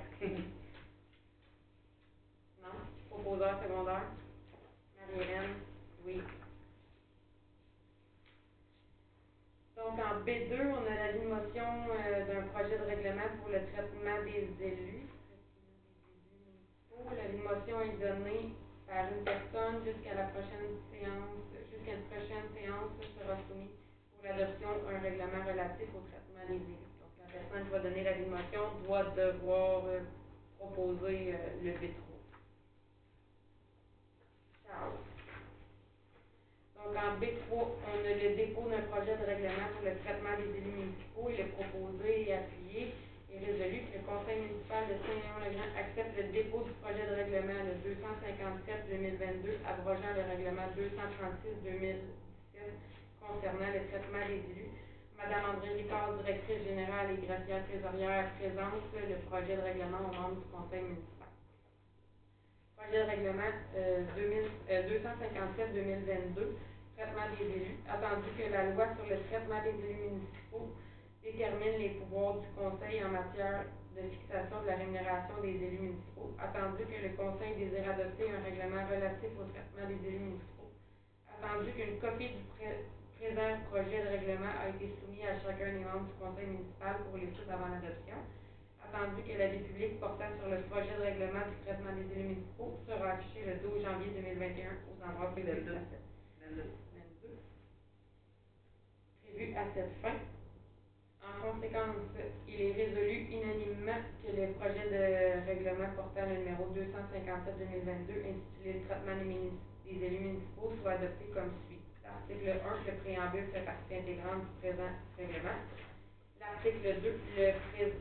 Non? 2.62 2.76
Proposeur 3.08 3.58
secondaire? 3.60 4.06
Marie-Hélène? 4.98 5.56
Oui. 6.04 6.20
Donc, 9.80 9.98
en 9.98 10.20
B2, 10.26 10.52
on 10.60 10.84
a 10.84 10.94
la 10.94 11.12
motion 11.24 11.88
euh, 11.88 12.26
d'un 12.28 12.42
projet 12.52 12.76
de 12.76 12.84
règlement 12.84 13.32
pour 13.40 13.48
le 13.48 13.64
traitement 13.72 14.20
des 14.28 14.44
élus. 14.60 15.08
Traitement 15.24 16.20
des 16.20 16.20
élus 16.20 16.44
municipaux. 16.44 17.08
La 17.16 17.32
motion 17.48 17.80
est 17.80 17.96
donnée 17.96 18.52
par 18.86 19.08
une 19.08 19.24
personne 19.24 19.80
jusqu'à 19.80 20.14
la 20.20 20.24
prochaine 20.36 20.76
séance, 20.92 21.48
jusqu'à 21.72 21.96
une 21.96 22.04
prochaine 22.12 22.44
séance 22.52 22.92
sera 23.00 23.36
soumise 23.48 23.72
pour 24.12 24.20
l'adoption 24.22 24.68
un 24.84 24.98
règlement 25.00 25.44
relatif 25.48 25.88
au 25.96 26.04
traitement 26.12 26.44
des 26.46 26.60
élus. 26.60 26.92
Donc, 27.00 27.16
la 27.24 27.40
personne 27.40 27.64
qui 27.64 27.72
va 27.72 27.78
donner 27.80 28.04
la 28.04 28.16
motion 28.28 28.64
doit 28.84 29.08
devoir 29.16 29.86
euh, 29.86 30.00
proposer 30.58 31.32
euh, 31.32 31.64
le 31.64 31.70
B3. 31.72 31.96
Charles. 34.68 35.09
Donc, 36.80 36.96
en 36.96 37.20
B3, 37.20 37.52
on 37.52 38.00
a 38.00 38.14
le 38.16 38.36
dépôt 38.36 38.64
d'un 38.68 38.80
projet 38.88 39.12
de 39.12 39.24
règlement 39.28 39.68
pour 39.76 39.84
le 39.84 39.94
traitement 40.00 40.32
des 40.40 40.48
élus 40.58 40.72
municipaux. 40.80 41.28
Il 41.28 41.40
est 41.40 41.52
proposé 41.52 42.28
et 42.28 42.34
appuyé 42.34 42.94
et 43.30 43.38
résolu 43.38 43.86
que 43.86 44.00
le 44.00 44.04
conseil 44.08 44.42
municipal 44.42 44.88
de 44.90 44.96
Saint-Léon-le-Grand 45.06 45.70
accepte 45.76 46.16
le 46.18 46.32
dépôt 46.34 46.66
du 46.66 46.72
projet 46.82 47.06
de 47.06 47.14
règlement 47.14 47.62
le 47.62 47.78
257-2022 47.84 49.60
abrogeant 49.62 50.14
le 50.18 50.24
règlement 50.26 50.66
236-2017 50.74 52.00
concernant 53.22 53.70
le 53.70 53.86
traitement 53.86 54.24
des 54.26 54.42
élus. 54.50 54.74
Madame 55.14 55.54
André 55.54 55.78
Ricard, 55.78 56.16
directrice 56.24 56.64
générale 56.64 57.12
et 57.12 57.22
Gracielle 57.22 57.62
Trésorière, 57.68 58.32
présente 58.40 58.82
le 58.96 59.16
projet 59.28 59.54
de 59.54 59.62
règlement 59.62 60.00
aux 60.00 60.14
membres 60.16 60.40
du 60.40 60.48
conseil 60.48 60.82
municipal. 60.82 61.28
Projet 62.74 62.98
de 62.98 63.06
règlement 63.06 63.52
2000, 64.16 64.48
euh, 64.70 64.88
257-2022, 66.34 66.56
des 67.00 67.44
élus. 67.44 67.80
Attendu 67.88 68.28
que 68.36 68.52
la 68.52 68.70
loi 68.76 68.84
sur 68.94 69.06
le 69.08 69.16
traitement 69.32 69.62
des 69.64 69.72
élus 69.72 70.20
municipaux 70.20 70.68
détermine 71.24 71.78
les 71.80 71.96
pouvoirs 71.96 72.40
du 72.44 72.48
conseil 72.52 73.00
en 73.04 73.08
matière 73.08 73.64
de 73.96 74.02
fixation 74.12 74.60
de 74.60 74.66
la 74.68 74.76
rémunération 74.76 75.40
des 75.40 75.56
élus 75.56 75.80
municipaux. 75.80 76.36
Attendu 76.36 76.84
que 76.84 77.00
le 77.00 77.16
conseil 77.16 77.56
désire 77.56 77.88
adopter 77.88 78.28
un 78.28 78.44
règlement 78.44 78.84
relatif 78.84 79.32
au 79.40 79.48
traitement 79.48 79.88
des 79.88 79.96
élus 80.08 80.28
municipaux. 80.28 80.68
Attendu 81.40 81.72
qu'une 81.72 81.96
copie 82.04 82.36
du 82.36 82.44
pré- 82.60 82.84
présent 83.16 83.56
projet 83.72 84.00
de 84.04 84.08
règlement 84.20 84.52
a 84.60 84.68
été 84.68 84.92
soumis 85.00 85.24
à 85.24 85.40
chacun 85.40 85.72
des 85.72 85.84
membres 85.88 86.04
du 86.04 86.16
conseil 86.20 86.52
municipal 86.52 87.00
pour 87.08 87.16
l'étude 87.16 87.48
avant 87.48 87.68
l'adoption 87.72 88.20
attendu 88.80 89.22
que 89.22 89.38
l'avis 89.38 89.60
public 89.70 90.00
portant 90.00 90.32
sur 90.40 90.50
le 90.50 90.60
projet 90.68 90.92
de 90.98 91.04
règlement 91.04 91.46
du 91.48 91.56
traitement 91.64 91.92
des 91.96 92.08
élus 92.12 92.28
municipaux 92.36 92.76
sera 92.88 93.12
affiché 93.16 93.44
le 93.46 93.54
12 93.64 93.84
janvier 93.84 94.10
2021 94.20 94.72
aux 94.88 94.98
endroits 95.04 95.32
publics. 95.32 95.64
22. 99.36 99.36
22. 99.36 99.36
Prévu 99.36 99.54
à 99.56 99.64
cette 99.74 99.90
fin. 100.02 100.14
En 101.22 101.52
conséquence, 101.52 101.96
il 102.48 102.60
est 102.60 102.72
résolu 102.72 103.26
unanimement 103.30 103.98
que 104.22 104.28
le 104.32 104.46
projet 104.48 104.86
de 104.88 105.46
règlement 105.46 105.88
portant 105.96 106.26
le 106.26 106.36
numéro 106.38 106.66
257-2022 106.68 108.26
intitulé 108.26 108.80
traitement 108.88 109.16
des, 109.16 109.96
élus 110.06 110.18
municipaux 110.18 110.72
soit 110.80 110.92
adopté 110.92 111.26
comme 111.34 111.50
suit. 111.66 111.78
L'article 112.04 112.50
1, 112.50 112.86
le 112.86 112.92
préambule 112.94 113.46
fait 113.52 113.62
partie 113.62 113.94
intégrante 113.96 114.42
du 114.42 114.50
présent 114.60 114.90
règlement. 115.18 115.56
L'article 116.40 116.96
2, 117.02 117.14
le, 117.36 117.52
pré- 117.70 117.92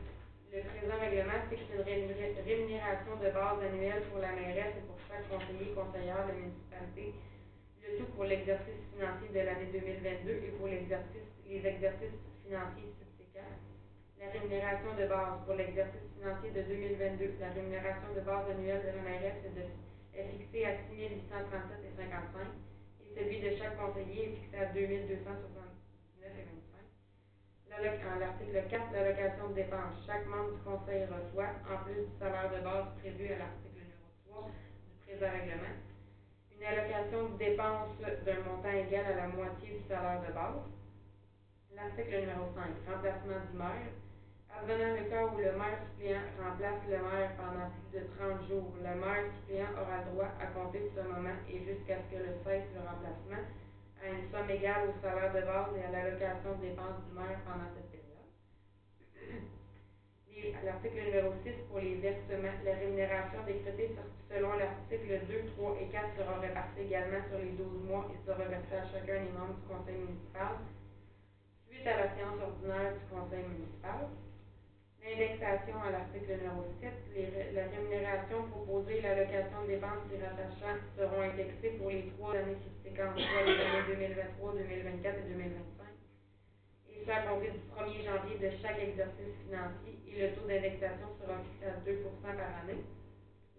le 0.52 0.62
présent 0.62 0.98
règlement 1.00 1.40
fixe 1.50 1.62
une 1.70 1.82
rémunération 2.46 3.16
de 3.16 3.28
base 3.30 3.60
annuelle 3.62 4.02
pour 4.10 4.18
la 4.18 4.32
mairesse 4.32 4.72
et 4.76 4.80
pour 4.86 4.96
chaque 5.08 5.26
conseiller 5.28 5.68
conseillère 5.70 6.24
de 6.26 6.32
municipalité, 6.32 7.12
le 7.90 7.98
tout 7.98 8.06
pour 8.14 8.24
l'exercice 8.24 8.78
financier 8.92 9.28
de 9.28 9.40
l'année 9.40 9.66
2022 9.72 10.40
et 10.44 10.50
pour 10.50 10.68
les 10.68 10.78
exercices 10.78 12.10
financiers 12.44 12.88
subséquents. 12.98 13.50
La 14.20 14.28
rémunération 14.28 14.94
de 14.94 15.04
base 15.04 15.34
pour 15.44 15.54
l'exercice 15.54 16.02
financier 16.14 16.50
de 16.50 16.62
2022, 16.62 17.30
la 17.40 17.50
rémunération 17.50 18.10
de 18.14 18.20
base 18.20 18.48
annuelle 18.48 18.82
de 18.82 19.04
mairesse 19.04 19.36
est, 19.44 20.20
est 20.20 20.24
fixée 20.24 20.66
à 20.66 20.72
6 20.88 20.94
837,55 20.94 22.48
et 23.02 23.08
celui 23.14 23.38
de 23.38 23.50
chaque 23.58 23.76
conseiller 23.76 24.24
est 24.24 24.28
fixé 24.28 24.56
à 24.56 24.66
2 24.66 24.80
279,25. 24.80 26.78
L'alloc- 27.70 28.04
en 28.04 28.16
l'article 28.16 28.62
4, 28.68 28.92
l'allocation 28.92 29.48
de 29.48 29.54
dépenses. 29.54 29.92
Chaque 30.06 30.26
membre 30.26 30.52
du 30.52 30.58
conseil 30.60 31.04
reçoit, 31.04 31.50
en 31.68 31.78
plus 31.78 32.00
du 32.00 32.12
salaire 32.18 32.50
de 32.50 32.60
base 32.60 32.86
prévu 33.00 33.30
à 33.30 33.36
l'article 33.36 33.78
numéro 33.78 34.06
3 34.26 34.44
du 34.86 34.92
présent 35.06 35.30
règlement, 35.30 35.72
une 36.60 36.66
allocation 36.66 37.30
de 37.30 37.38
dépenses 37.38 37.96
d'un 38.00 38.40
montant 38.44 38.68
égal 38.68 39.06
à 39.06 39.16
la 39.16 39.28
moitié 39.28 39.80
du 39.80 39.88
salaire 39.88 40.20
de 40.20 40.32
base. 40.32 40.60
L'article 41.74 42.20
numéro 42.20 42.52
5, 42.52 42.84
remplacement 42.84 43.40
du 43.50 43.56
maire. 43.56 43.96
Advenant 44.52 44.92
le 44.92 45.08
cas 45.08 45.24
où 45.24 45.38
le 45.38 45.56
maire 45.56 45.80
suppléant 45.88 46.28
remplace 46.36 46.84
le 46.84 47.00
maire 47.00 47.32
pendant 47.40 47.70
plus 47.72 48.00
de 48.00 48.04
30 48.12 48.48
jours, 48.48 48.74
le 48.76 48.92
maire 49.00 49.24
suppléant 49.40 49.72
aura 49.72 50.04
le 50.04 50.12
droit 50.12 50.32
à 50.36 50.46
compter 50.52 50.80
de 50.80 50.90
ce 50.92 51.00
moment 51.00 51.38
et 51.48 51.64
jusqu'à 51.64 51.96
ce 51.96 52.12
que 52.12 52.20
le 52.20 52.36
cesse 52.44 52.68
le 52.76 52.84
remplacement 52.84 53.44
à 54.04 54.10
une 54.12 54.28
somme 54.28 54.50
égale 54.50 54.90
au 54.90 55.00
salaire 55.00 55.32
de 55.32 55.40
base 55.40 55.72
et 55.80 55.84
à 55.84 55.90
l'allocation 55.90 56.60
de 56.60 56.66
dépenses 56.66 57.00
du 57.08 57.16
maire 57.16 57.40
pendant 57.48 57.72
cette 57.72 57.88
période. 57.88 58.28
Les- 60.34 60.54
L'article 60.64 61.00
numéro 61.04 61.32
6 61.44 61.52
pour 61.68 61.78
les 61.80 61.96
versements, 61.96 62.56
la 62.64 62.74
rémunération 62.74 63.42
décrétée 63.46 63.90
selon 64.30 64.54
l'article 64.54 65.20
2, 65.28 65.42
3 65.56 65.76
et 65.80 65.86
4 65.86 66.16
sera 66.16 66.38
répartie 66.38 66.82
également 66.82 67.20
sur 67.28 67.38
les 67.38 67.50
12 67.52 67.82
mois 67.84 68.06
et 68.12 68.18
sera 68.26 68.44
versée 68.44 68.76
à 68.76 68.84
chacun 68.86 69.20
des 69.24 69.30
membres 69.32 69.54
du 69.58 69.66
conseil 69.66 69.96
municipal 69.96 70.54
suite 71.68 71.86
à 71.86 71.96
la 71.96 72.14
séance 72.14 72.40
ordinaire 72.40 72.92
du 72.94 73.04
conseil 73.10 73.44
municipal. 73.44 74.08
L'indexation 75.02 75.76
à 75.82 75.90
l'article 75.90 76.30
numéro 76.36 76.62
7, 76.80 76.92
les 77.16 77.26
ré- 77.32 77.50
la 77.54 77.64
rémunération 77.72 78.44
proposée 78.52 78.98
et 78.98 79.02
l'allocation 79.02 79.62
de 79.62 79.66
dépenses 79.68 80.04
s'y 80.10 80.16
rattachant 80.20 80.76
seront 80.96 81.22
indexées 81.22 81.74
pour 81.78 81.90
les 81.90 82.06
trois 82.16 82.36
années 82.36 82.58
subséquentes, 82.62 83.16
soit 83.18 83.44
les 83.46 83.58
années 83.64 83.86
2023, 83.88 84.52
2024 84.52 85.18
et 85.18 85.28
2025, 85.32 85.40
et 85.40 85.48
effectué 85.48 85.79
à 87.08 87.22
compter 87.22 87.50
du 87.50 87.58
1er 87.72 88.04
janvier 88.04 88.36
de 88.38 88.50
chaque 88.62 88.78
exercice 88.78 89.34
financier 89.44 89.96
et 90.06 90.20
le 90.20 90.34
taux 90.34 90.46
d'indexation 90.46 91.06
sera 91.20 91.38
fixé 91.38 91.66
à 91.66 91.78
2% 91.86 92.36
par 92.36 92.50
année. 92.62 92.82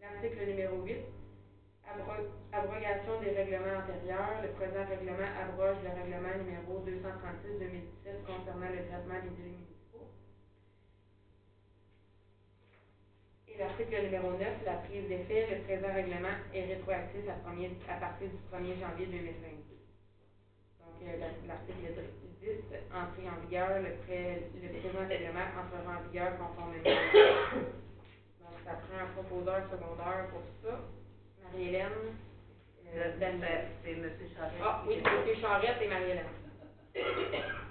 L'article 0.01 0.45
numéro 0.45 0.81
8, 0.83 0.97
abro- 1.87 2.29
abrogation 2.51 3.19
des 3.21 3.31
règlements 3.31 3.79
antérieurs. 3.81 4.41
Le 4.43 4.49
présent 4.49 4.85
règlement 4.87 5.29
abroge 5.41 5.77
le 5.83 5.89
règlement 5.89 6.35
numéro 6.37 6.79
236-2017 6.85 8.23
concernant 8.25 8.69
le 8.69 8.83
traitement 8.85 9.19
des 9.23 9.33
élus 9.41 9.57
municipaux. 9.57 10.07
Et 13.47 13.57
l'article 13.57 14.03
numéro 14.03 14.31
9, 14.33 14.39
la 14.65 14.75
prise 14.85 15.07
d'effet, 15.07 15.47
le 15.49 15.61
présent 15.63 15.93
règlement 15.93 16.35
est 16.53 16.65
rétroactif 16.65 17.23
à, 17.27 17.35
à 17.93 17.95
partir 17.99 18.27
du 18.29 18.37
1er 18.51 18.79
janvier 18.79 19.05
2022. 19.07 19.70
L'article 21.47 21.93
10, 22.41 22.49
entrée 22.93 23.29
en 23.29 23.39
vigueur, 23.45 23.81
le, 23.81 23.91
pré- 24.05 24.43
le 24.61 24.69
présent 24.79 25.07
règlement 25.07 25.47
entrera 25.59 25.97
en 25.97 26.01
vigueur 26.07 26.37
conformément. 26.37 26.83
Donc, 28.39 28.55
ça 28.65 28.73
prend 28.73 28.99
un 29.01 29.07
proposeur 29.13 29.63
secondaire 29.71 30.27
pour 30.31 30.41
ça. 30.63 30.79
Marie-Hélène, 31.43 32.15
euh. 32.95 33.11
C'est 33.83 33.91
M. 33.91 34.11
Charest. 34.35 34.55
Ah, 34.63 34.83
oui, 34.87 35.01
M. 35.03 35.35
Charette 35.41 35.81
et 35.81 35.87
Marie-Hélène. 35.87 36.25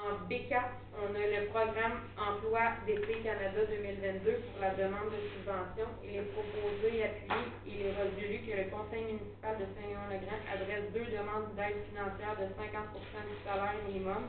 En 0.00 0.16
B4, 0.28 0.64
on 0.96 1.14
a 1.14 1.26
le 1.28 1.46
programme 1.48 2.00
Emploi 2.16 2.72
d'été 2.86 3.20
Canada 3.20 3.60
2022 3.68 4.32
pour 4.32 4.60
la 4.62 4.72
demande 4.72 5.12
de 5.12 5.20
subvention. 5.28 5.92
Il 6.02 6.16
est 6.16 6.32
proposé, 6.32 7.04
appuyé, 7.04 7.44
il 7.68 7.84
est 7.84 7.92
résolu 7.92 8.40
que 8.48 8.56
le 8.56 8.66
conseil 8.72 9.04
municipal 9.04 9.60
de 9.60 9.68
Saint-Léon-le-Grand 9.76 10.40
adresse 10.56 10.88
deux 10.96 11.04
demandes 11.04 11.52
d'aide 11.52 11.84
financière 11.92 12.32
de 12.40 12.48
50% 12.56 13.28
du 13.28 13.36
salaire 13.44 13.76
minimum 13.86 14.24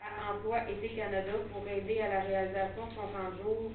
à 0.00 0.32
Emploi 0.32 0.64
Été 0.70 0.88
Canada 0.96 1.36
pour 1.52 1.68
aider 1.68 2.00
à 2.00 2.08
la 2.08 2.20
réalisation 2.20 2.86
de 2.88 2.94
son 2.96 3.08
camp 3.12 3.28
de 3.36 3.42
jour 3.42 3.70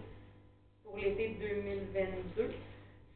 pour 0.83 0.97
l'été 0.97 1.37
2022. 1.39 2.49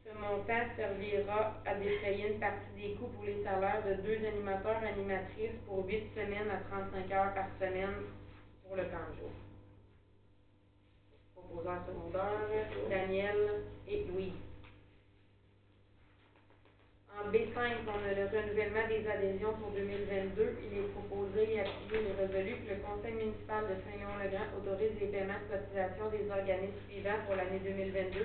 Ce 0.08 0.14
montant 0.16 0.64
servira 0.74 1.60
à 1.66 1.74
défrayer 1.74 2.28
une 2.28 2.40
partie 2.40 2.72
des 2.80 2.94
coûts 2.94 3.08
pour 3.08 3.24
les 3.24 3.42
salaires 3.44 3.84
de 3.84 4.00
deux 4.08 4.24
animateurs 4.24 4.82
animatrices 4.82 5.60
pour 5.66 5.86
huit 5.86 6.08
semaines 6.14 6.48
à 6.48 6.64
35 6.70 7.12
heures 7.12 7.34
par 7.34 7.44
semaine 7.60 8.08
pour 8.64 8.76
le 8.76 8.84
camp 8.84 9.04
de 9.12 9.20
jour. 9.20 9.30
Proposeur 11.34 11.84
secondaire, 11.84 12.48
Daniel 12.88 13.60
et 13.86 14.00
Louise. 14.08 14.32
En 17.12 17.28
B5, 17.28 17.84
on 17.88 18.00
a 18.08 18.14
le 18.14 18.24
renouvellement 18.32 18.88
des 18.88 19.06
adhésions 19.06 19.52
pour 19.60 19.70
2022. 19.72 20.56
Il 20.64 20.78
est 20.78 20.88
proposé 20.96 21.52
et 21.52 21.60
appuyé 21.60 22.00
et 22.00 22.12
résolu 22.16 22.56
que 22.64 22.68
le 22.70 22.76
conseil 22.80 23.12
municipal 23.12 23.64
de 23.68 23.76
Saint-Léon-le-Grand 23.84 24.56
autorise 24.56 24.96
les 25.00 25.08
paiements 25.08 25.40
de 25.44 25.52
cotisation 25.52 26.08
des 26.08 26.24
organismes 26.30 26.80
suivants 26.88 27.20
pour 27.26 27.34
l'année 27.34 27.60
2022 27.60 28.24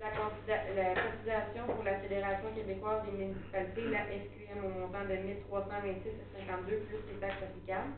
la, 0.00 0.94
cotisation 0.94 1.74
pour 1.74 1.84
la 1.84 1.98
Fédération 2.00 2.48
québécoise 2.54 3.04
des 3.06 3.12
municipalités, 3.12 3.88
la 3.90 4.04
SQM, 4.06 4.64
au 4.64 4.68
montant 4.68 5.04
de 5.04 5.14
1326,52 5.14 6.86
plus 6.86 7.02
les 7.12 7.20
taxes 7.20 7.42
applicables. 7.42 7.92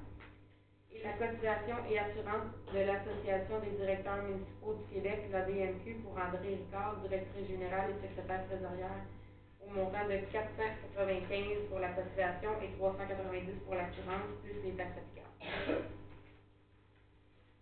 Et 0.93 1.03
la 1.03 1.13
cotisation 1.13 1.77
et 1.91 1.99
assurance 1.99 2.49
de 2.73 2.81
l'Association 2.81 3.61
des 3.61 3.77
directeurs 3.77 4.23
municipaux 4.23 4.75
du 4.75 4.95
Québec, 4.95 5.29
la 5.31 5.43
DMQ, 5.43 6.03
pour 6.03 6.13
André 6.13 6.57
Ricard, 6.57 6.97
directrice 7.03 7.47
générale 7.47 7.91
et 7.91 8.09
secrétaire 8.09 8.47
trésorière, 8.49 9.05
au 9.63 9.71
montant 9.71 10.09
de 10.09 10.17
495 10.33 11.69
pour 11.69 11.79
la 11.79 11.91
cotisation 11.91 12.51
et 12.63 12.73
390 12.79 13.53
pour 13.67 13.75
l'assurance, 13.75 14.33
plus 14.43 14.59
les 14.65 14.73
taxes 14.73 14.97
applicables. 14.97 15.85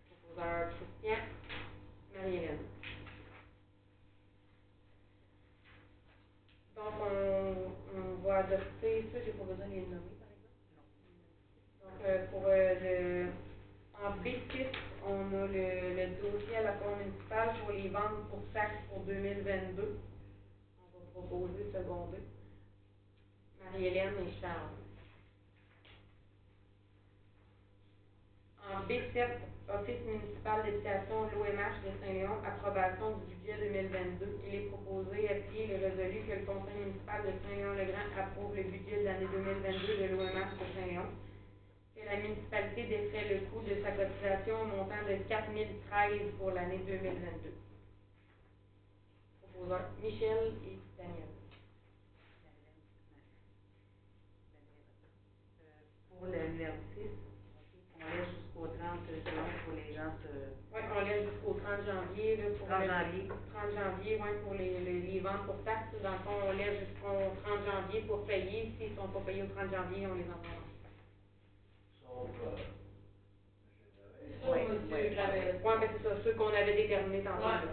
Proposeur 0.06 0.70
Christian, 0.70 1.22
Marie-Hélène. 2.14 2.75
Donc, 6.76 6.94
on, 7.00 7.72
va 8.26 8.36
adopter, 8.38 9.04
ça, 9.12 9.20
j'ai 9.24 9.32
pas 9.32 9.44
besoin 9.44 9.66
de 9.66 9.72
les 9.72 9.82
nommer, 9.82 10.14
par 10.20 10.28
exemple? 10.30 10.58
Donc, 11.82 12.04
euh, 12.06 12.18
pour 12.30 12.42
euh, 12.46 12.74
le, 12.80 13.30
en 13.94 14.10
B6, 14.22 14.66
on 15.04 15.34
a 15.34 15.46
le, 15.46 15.96
le 15.96 16.08
dossier 16.20 16.56
à 16.56 16.62
la 16.62 16.72
Cour 16.74 16.92
municipale 16.96 17.52
pour 17.60 17.70
les 17.72 17.88
ventes 17.88 18.28
pour 18.30 18.40
taxes 18.52 18.78
pour 18.88 19.00
2022. 19.00 19.94
On 20.80 20.98
va 20.98 21.04
proposer 21.12 21.64
seconder. 21.72 22.20
Marie-Hélène 23.60 24.18
et 24.20 24.40
Charles. 24.40 24.70
En 28.66 28.82
B7, 28.88 29.30
Office 29.68 30.02
municipal 30.06 30.62
d'habitation, 30.64 31.22
l'OMH 31.32 31.76
de 31.86 31.90
Saint-Léon, 32.00 32.38
approbation 32.44 33.18
du 33.18 33.34
budget 33.34 33.58
2022. 33.58 34.38
Il 34.46 34.54
est 34.54 34.66
proposé, 34.70 35.28
appuyé 35.28 35.72
et 35.74 35.76
résolu 35.76 36.22
que 36.26 36.34
le 36.38 36.46
conseil 36.46 36.74
municipal 36.82 37.22
de 37.26 37.32
Saint-Léon-le-Grand 37.42 38.10
approuve 38.18 38.56
le 38.56 38.62
budget 38.64 39.00
de 39.00 39.04
l'année 39.04 39.26
2022 39.30 39.96
de 40.02 40.14
l'OMH 40.14 40.52
de 40.58 40.66
Saint-Léon. 40.74 41.06
Que 41.94 42.04
la 42.06 42.16
municipalité 42.16 42.82
défrait 42.86 43.34
le 43.34 43.40
coût 43.50 43.62
de 43.62 43.82
sa 43.82 43.90
cotisation 43.92 44.62
au 44.62 44.66
montant 44.66 45.02
de 45.08 45.16
4 45.28 45.46
013 45.52 46.32
pour 46.38 46.50
l'année 46.50 46.80
2022. 46.86 47.54
Proposeur 49.42 49.90
Michel 50.02 50.54
et 50.66 50.78
Daniel. 50.98 51.30
Euh, 55.62 56.18
Pour 56.18 56.26
le 56.26 56.38
numéro 56.52 56.74
6, 56.94 57.00
on 57.00 57.02
laisse 57.04 57.25
jusqu'au 59.16 59.30
30 59.30 59.46
juin 59.46 59.62
pour 59.64 59.74
les 59.74 59.94
gens 59.94 60.12
se... 60.22 60.30
Oui, 60.74 60.82
on 60.96 61.00
laisse 61.04 61.24
jusqu'au 61.24 61.54
30 61.54 61.86
janvier, 61.86 62.36
là, 62.36 62.44
pour 62.58 62.68
30 62.68 62.80
le- 62.82 62.88
janvier. 62.88 63.28
30 63.54 63.72
janvier, 63.74 64.18
oui, 64.20 64.30
pour 64.42 64.54
les, 64.54 64.80
les, 64.80 65.00
les 65.00 65.20
ventes 65.20 65.44
pour 65.46 65.58
taxes. 65.64 65.92
Dans 66.02 66.12
le 66.12 66.18
fond, 66.24 66.36
on 66.48 66.52
laisse 66.52 66.76
jusqu'au 66.78 67.32
30 67.44 67.64
janvier 67.64 68.00
pour 68.02 68.20
payer. 68.26 68.72
S'ils 68.78 68.90
ne 68.92 68.96
sont 68.96 69.08
pas 69.08 69.20
payés 69.20 69.42
au 69.42 69.46
30 69.46 69.70
janvier, 69.70 70.06
on 70.06 70.14
les 70.14 70.28
envoie. 70.30 70.62
Sauf, 72.02 72.30
euh, 72.44 72.56
M. 74.24 74.38
Sauf 74.42 74.50
Gravel. 74.50 74.68
Monsieur 74.68 75.10
Gravel. 75.10 75.56
Oui, 75.64 75.74
mais 75.80 75.90
c'est 75.92 76.02
ça, 76.02 76.16
ceux 76.24 76.34
qu'on 76.34 76.54
avait 76.54 76.74
déterminés 76.74 77.22
tantôt. 77.22 77.46
Ouais. 77.46 77.70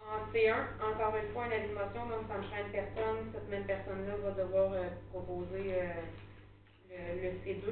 En 0.00 0.18
C1, 0.32 0.64
encore 0.80 1.16
une 1.16 1.28
fois, 1.32 1.44
un 1.44 1.52
avis 1.52 1.68
de 1.68 1.74
motion, 1.74 2.06
donc 2.06 2.26
ça 2.28 2.38
me 2.38 2.42
prend 2.42 2.58
une 2.58 2.70
personne. 2.72 3.26
Cette 3.32 3.48
même 3.48 3.64
personne-là 3.66 4.16
va 4.16 4.32
devoir 4.32 4.72
euh, 4.72 4.88
proposer 5.10 5.74
euh, 5.74 6.02
le, 6.92 7.22
le 7.22 7.28
C2. 7.44 7.64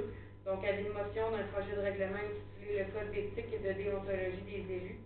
Donc, 0.45 0.65
avis 0.65 0.85
de 0.85 0.93
motion 0.93 1.31
d'un 1.31 1.45
projet 1.53 1.77
de 1.77 1.81
règlement 1.81 2.17
intitulé 2.17 2.79
Le 2.81 2.85
Code 2.93 3.13
d'éthique 3.13 3.53
et 3.53 3.59
de 3.59 3.73
déontologie 3.73 4.43
des 4.43 4.75
élus. 4.75 4.99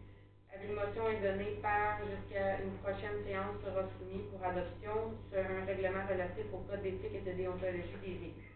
Avis 0.55 0.69
de 0.69 0.75
motion 0.75 1.09
est 1.11 1.21
donné 1.21 1.59
par, 1.61 1.99
jusqu'à 2.07 2.61
une 2.63 2.73
prochaine 2.79 3.19
séance, 3.27 3.59
sera 3.65 3.83
soumis 3.99 4.23
pour 4.31 4.43
adoption 4.45 5.19
sur 5.31 5.43
un 5.43 5.65
règlement 5.67 6.07
relatif 6.09 6.47
au 6.53 6.59
Code 6.59 6.83
d'éthique 6.83 7.15
et 7.15 7.27
de 7.27 7.33
déontologie 7.37 7.99
des 8.03 8.15
élus. 8.31 8.55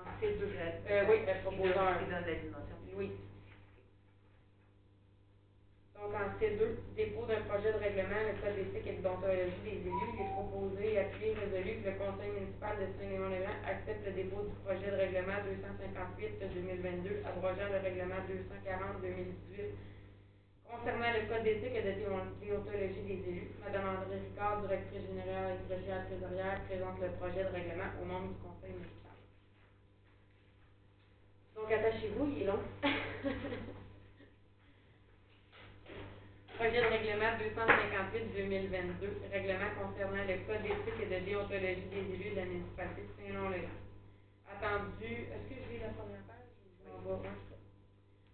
En 0.00 0.08
C2. 0.20 0.40
Euh, 0.90 1.04
oui, 1.08 1.16
euh, 1.28 1.50
motion. 2.50 2.76
Oui. 2.96 3.12
En 6.12 6.28
C2, 6.40 6.60
dépôt 6.96 7.26
d'un 7.26 7.40
projet 7.48 7.72
de 7.72 7.78
règlement, 7.78 8.20
le 8.28 8.36
code 8.42 8.56
d'éthique 8.56 8.86
et 8.88 8.96
de 8.98 9.02
des 9.64 9.72
élus, 9.88 10.10
il 10.14 10.20
est 10.22 10.32
proposé, 10.36 10.98
appuyé, 11.00 11.34
résolu 11.34 11.80
que 11.80 11.88
le 11.88 11.96
conseil 11.96 12.30
municipal 12.32 12.76
de 12.76 12.86
Saint-Léon-le-Grand 12.98 13.60
accepte 13.64 14.04
le 14.06 14.12
dépôt 14.12 14.42
du 14.44 14.54
projet 14.66 14.90
de 14.90 14.96
règlement 15.00 15.40
258-2022, 15.48 17.24
abrogeant 17.24 17.70
le 17.72 17.80
règlement 17.80 18.20
240-2018 18.28 19.72
concernant 20.68 21.12
le 21.14 21.22
code 21.28 21.44
d'éthique 21.44 21.76
et 21.76 21.82
de 21.82 21.92
déon- 22.00 22.32
déontologie 22.40 23.02
des 23.06 23.20
élus. 23.30 23.48
Madame 23.64 24.02
André 24.02 24.18
Ricard, 24.20 24.60
directrice 24.62 25.02
générale 25.06 25.56
et 25.56 25.58
secrétaire 25.62 26.06
trésorière, 26.08 26.60
présente 26.68 27.00
le 27.00 27.10
projet 27.18 27.44
de 27.44 27.50
règlement 27.50 27.90
au 28.02 28.06
nom 28.06 28.20
du 28.28 28.34
conseil 28.42 28.72
municipal. 28.72 29.16
Donc, 31.56 31.72
attachez-vous, 31.72 32.26
il 32.36 32.42
est 32.42 32.46
long. 32.46 32.60
Projet 36.54 36.82
de 36.82 36.86
règlement 36.86 37.34
258-2022, 37.34 39.26
règlement 39.32 39.74
concernant 39.74 40.22
le 40.22 40.38
code 40.46 40.62
d'éthique 40.62 41.02
et 41.02 41.10
de 41.10 41.18
déontologie 41.26 41.90
des 41.90 42.06
élus 42.14 42.30
de 42.30 42.36
la 42.38 42.46
municipalité 42.46 43.02
de 43.02 43.10
Saint-Lon-le-Grand. 43.18 43.82
Attendu, 44.46 45.34
est-ce 45.34 45.50
que 45.50 45.58
lis 45.66 45.82
la 45.82 45.90
première 45.98 46.22
page? 46.30 46.46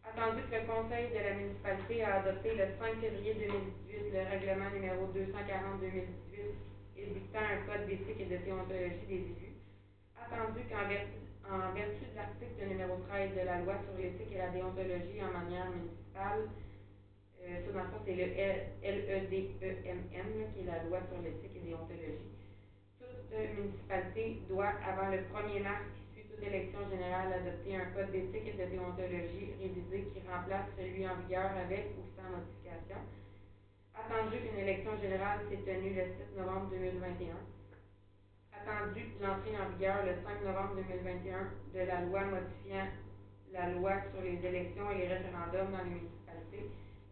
Attendu 0.04 0.42
que 0.52 0.56
le 0.60 0.66
conseil 0.68 1.08
de 1.16 1.20
la 1.24 1.32
municipalité 1.32 2.04
a 2.04 2.20
adopté 2.20 2.54
le 2.60 2.66
5 2.76 3.00
février 3.00 3.34
2018 3.40 4.12
le 4.12 4.20
règlement 4.28 4.68
numéro 4.68 5.08
240-2018 5.16 7.00
édictant 7.00 7.40
un 7.40 7.64
code 7.64 7.88
d'éthique 7.88 8.20
et 8.20 8.28
de 8.28 8.36
déontologie 8.44 9.08
des 9.08 9.32
élus. 9.32 9.56
Attendu 10.20 10.60
qu'en 10.68 10.84
vertu, 10.92 11.24
vertu 11.72 12.04
de 12.04 12.16
l'article 12.20 12.68
numéro 12.68 13.00
13 13.08 13.32
de 13.32 13.48
la 13.48 13.64
loi 13.64 13.80
sur 13.80 13.96
l'éthique 13.96 14.32
et 14.34 14.44
la 14.44 14.52
déontologie 14.52 15.24
en 15.24 15.32
manière 15.32 15.72
municipale, 15.72 16.52
euh, 17.46 17.72
ça, 17.72 17.86
c'est 18.04 18.14
le 18.14 18.26
LEDEMM, 18.82 20.28
là, 20.38 20.46
qui 20.52 20.60
est 20.60 20.66
la 20.66 20.84
loi 20.84 21.00
sur 21.08 21.22
l'éthique 21.22 21.56
et 21.56 21.66
déontologie. 21.66 22.36
Toute 22.98 23.32
municipalité 23.56 24.42
doit, 24.48 24.74
avant 24.84 25.08
le 25.08 25.18
1er 25.28 25.62
mars 25.62 25.84
qui 25.94 26.20
suit 26.20 26.28
toute 26.28 26.42
élection 26.42 26.80
générale, 26.90 27.32
adopter 27.32 27.76
un 27.76 27.86
code 27.96 28.10
d'éthique 28.12 28.48
et 28.48 28.58
de 28.58 28.70
déontologie 28.70 29.54
révisé 29.60 30.12
qui 30.12 30.20
remplace 30.28 30.68
celui 30.76 31.06
en 31.08 31.16
vigueur 31.24 31.50
avec 31.56 31.96
ou 31.96 32.04
sans 32.16 32.28
modification. 32.28 33.00
Attendu 33.94 34.36
qu'une 34.40 34.58
élection 34.58 34.96
générale 35.00 35.40
s'est 35.48 35.64
tenue 35.64 35.94
le 35.94 36.04
6 36.04 36.36
novembre 36.36 36.70
2021. 36.70 37.36
Attendu 38.52 39.02
l'entrée 39.20 39.56
en 39.56 39.70
vigueur 39.72 40.04
le 40.04 40.14
5 40.22 40.44
novembre 40.44 40.76
2021 40.76 41.52
de 41.74 41.80
la 41.86 42.00
loi 42.02 42.24
modifiant 42.24 42.86
la 43.52 43.70
loi 43.70 43.92
sur 44.12 44.22
les 44.22 44.38
élections 44.46 44.90
et 44.90 44.98
les 44.98 45.08
référendums 45.08 45.72
dans 45.72 45.84
les 45.84 45.90
municipalités, 45.90 46.70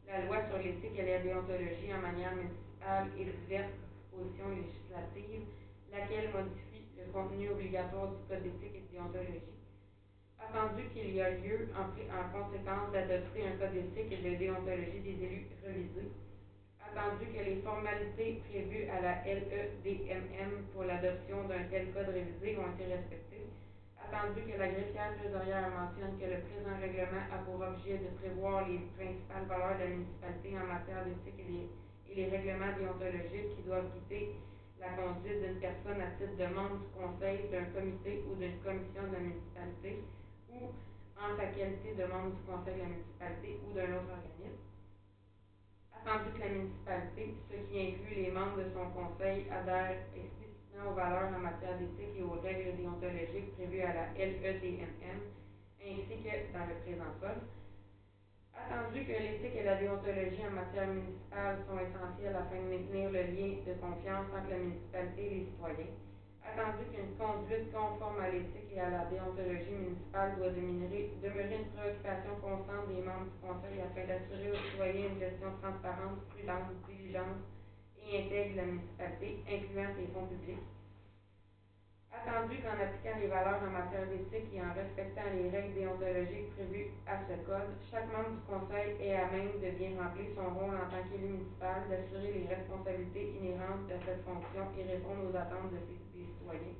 la 0.08 0.24
loi 0.24 0.38
sur 0.48 0.58
l'éthique 0.58 0.98
et 0.98 1.04
la 1.04 1.18
déontologie 1.20 1.92
en 1.92 2.00
manière 2.00 2.34
municipale 2.34 3.12
et 3.20 3.24
diverses 3.24 3.76
dispositions 3.92 4.48
législatives, 4.56 5.44
laquelle 5.92 6.32
modifie 6.32 6.88
le 6.96 7.12
contenu 7.12 7.50
obligatoire 7.50 8.08
du 8.08 8.24
code 8.24 8.42
d'éthique 8.42 8.76
et 8.76 8.84
de 8.88 8.92
déontologie. 8.96 9.52
Attendu 10.40 10.88
qu'il 10.94 11.12
y 11.14 11.20
a 11.20 11.30
lieu 11.30 11.68
en, 11.76 11.84
en 11.92 12.24
conséquence 12.32 12.88
d'adopter 12.92 13.44
un 13.44 13.56
code 13.60 13.76
d'éthique 13.76 14.12
et 14.12 14.24
de 14.24 14.36
déontologie 14.36 15.04
des 15.04 15.18
élus 15.20 15.46
révisé, 15.60 16.08
attendu 16.80 17.26
que 17.28 17.44
les 17.44 17.60
formalités 17.60 18.40
prévues 18.48 18.88
à 18.88 19.00
la 19.00 19.14
LEDMM 19.28 20.72
pour 20.72 20.84
l'adoption 20.84 21.44
d'un 21.48 21.64
tel 21.70 21.92
code 21.92 22.08
révisé 22.08 22.56
ont 22.56 22.72
été 22.72 22.88
respectées, 22.88 23.44
attendu 24.02 24.40
que 24.46 24.58
la 24.58 24.68
greffière 24.68 25.16
trésorière 25.18 25.70
mentionne 25.70 26.18
que 26.18 26.26
le 26.26 26.40
présent 26.46 26.76
règlement 26.80 27.26
a 27.32 27.38
pour 27.44 27.60
objet 27.60 27.98
de 27.98 28.10
prévoir 28.18 28.68
les 28.68 28.80
principales 28.96 29.46
valeurs 29.46 29.78
de 29.78 29.84
la 29.84 29.90
municipalité 29.90 30.48
en 30.58 30.66
matière 30.66 31.04
d'éthique 31.04 31.40
et 31.40 31.68
et 32.10 32.14
les 32.14 32.28
règlements 32.28 32.72
déontologiques 32.78 33.56
qui 33.56 33.62
doivent 33.62 33.92
guider 33.92 34.36
la 34.80 34.88
conduite 34.96 35.42
d'une 35.42 35.60
personne 35.60 36.00
à 36.00 36.10
titre 36.16 36.36
de 36.38 36.54
membre 36.54 36.78
du 36.78 36.88
conseil, 36.96 37.48
d'un 37.50 37.68
comité 37.76 38.24
ou 38.30 38.34
d'une 38.36 38.58
commission 38.60 39.02
de 39.08 39.12
la 39.12 39.20
municipalité, 39.20 40.04
ou 40.48 40.72
en 41.18 41.36
sa 41.36 41.46
qualité 41.46 41.94
de 41.94 42.04
membre 42.06 42.32
du 42.36 42.42
conseil 42.46 42.74
de 42.76 42.80
la 42.80 42.88
municipalité 42.88 43.60
ou 43.66 43.72
d'un 43.74 43.92
autre 43.98 44.12
organisme. 44.16 44.64
Attendu 45.92 46.30
que 46.32 46.40
la 46.40 46.48
municipalité, 46.48 47.34
ce 47.50 47.56
qui 47.68 47.76
inclut 47.76 48.22
les 48.22 48.30
membres 48.30 48.56
de 48.56 48.70
son 48.72 48.88
conseil, 48.94 49.50
adhère 49.50 49.90
explicitement 49.90 50.37
aux 50.86 50.94
valeurs 50.94 51.34
en 51.34 51.40
matière 51.40 51.78
d'éthique 51.78 52.14
et 52.18 52.22
aux 52.22 52.38
règles 52.40 52.76
déontologiques 52.76 53.54
prévues 53.56 53.82
à 53.82 53.94
la 53.94 54.06
LEDMM, 54.14 55.20
ainsi 55.82 56.14
que 56.22 56.52
dans 56.54 56.66
le 56.66 56.76
présent 56.84 57.12
code. 57.20 57.42
Attendu 58.54 59.06
que 59.06 59.12
l'éthique 59.12 59.56
et 59.56 59.64
la 59.64 59.76
déontologie 59.76 60.46
en 60.46 60.54
matière 60.54 60.88
municipale 60.88 61.58
sont 61.66 61.78
essentielles 61.78 62.36
afin 62.36 62.58
de 62.58 62.68
maintenir 62.70 63.10
le 63.10 63.22
lien 63.34 63.62
de 63.66 63.72
confiance 63.80 64.26
entre 64.34 64.50
la 64.50 64.58
municipalité 64.58 65.26
et 65.26 65.30
les 65.30 65.44
citoyens. 65.46 65.94
Attendu 66.42 66.84
qu'une 66.90 67.14
conduite 67.14 67.70
conforme 67.72 68.20
à 68.20 68.30
l'éthique 68.30 68.72
et 68.74 68.80
à 68.80 68.90
la 68.90 69.04
déontologie 69.06 69.74
municipale 69.74 70.36
doit 70.36 70.50
demeurer, 70.50 71.12
demeurer 71.22 71.58
une 71.62 71.70
préoccupation 71.76 72.34
constante 72.40 72.88
des 72.88 73.02
membres 73.02 73.30
du 73.30 73.38
Conseil 73.42 73.78
afin 73.84 74.04
d'assurer 74.06 74.50
aux 74.50 74.62
citoyens 74.70 75.12
une 75.12 75.20
gestion 75.20 75.50
transparente, 75.60 76.24
prudente, 76.30 76.72
diligente 76.88 77.42
et 78.08 78.24
intègre 78.24 78.52
de 78.52 78.56
la 78.56 78.64
municipalité, 78.64 79.38
incluant 79.48 79.92
ses 79.96 80.08
fonds 80.12 80.26
publics. 80.26 80.68
Attendu 82.08 82.56
qu'en 82.64 82.80
appliquant 82.80 83.20
les 83.20 83.28
valeurs 83.28 83.62
en 83.62 83.70
matière 83.70 84.08
d'éthique 84.08 84.48
et 84.52 84.60
en 84.64 84.72
respectant 84.72 85.28
les 85.36 85.50
règles 85.52 85.74
déontologiques 85.74 86.50
prévues 86.56 86.88
à 87.06 87.20
ce 87.28 87.36
code, 87.44 87.76
chaque 87.90 88.08
membre 88.08 88.32
du 88.32 88.42
Conseil 88.48 88.96
est 89.00 89.14
à 89.14 89.28
même 89.28 89.60
de 89.60 89.70
bien 89.76 89.92
remplir 90.00 90.26
son 90.34 90.48
rôle 90.56 90.74
en 90.74 90.88
tant 90.88 91.04
qu'élu 91.04 91.36
municipal, 91.36 91.84
d'assurer 91.88 92.32
les 92.32 92.48
responsabilités 92.48 93.28
inhérentes 93.36 93.92
à 93.92 94.00
cette 94.04 94.24
fonction 94.24 94.64
et 94.76 94.88
répondre 94.88 95.28
aux 95.28 95.36
attentes 95.36 95.70
de 95.70 95.78
ses, 95.84 96.00
des 96.16 96.24
citoyens. 96.24 96.76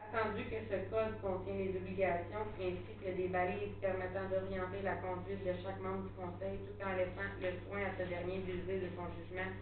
Attendu 0.00 0.44
que 0.48 0.60
ce 0.70 0.78
code 0.90 1.20
contient 1.20 1.54
les 1.54 1.76
obligations 1.76 2.46
ainsi 2.56 2.92
que 3.00 3.10
des 3.12 3.28
balises 3.28 3.76
permettant 3.80 4.28
d'orienter 4.30 4.82
la 4.82 4.96
conduite 5.04 5.44
de 5.44 5.52
chaque 5.62 5.80
membre 5.80 6.04
du 6.04 6.12
Conseil 6.16 6.58
tout 6.64 6.78
en 6.82 6.94
laissant 6.96 7.28
le 7.40 7.52
soin 7.66 7.82
à 7.84 7.92
ce 7.98 8.08
dernier 8.08 8.38
d'user 8.38 8.80
de 8.80 8.88
son 8.96 9.06
jugement 9.18 9.52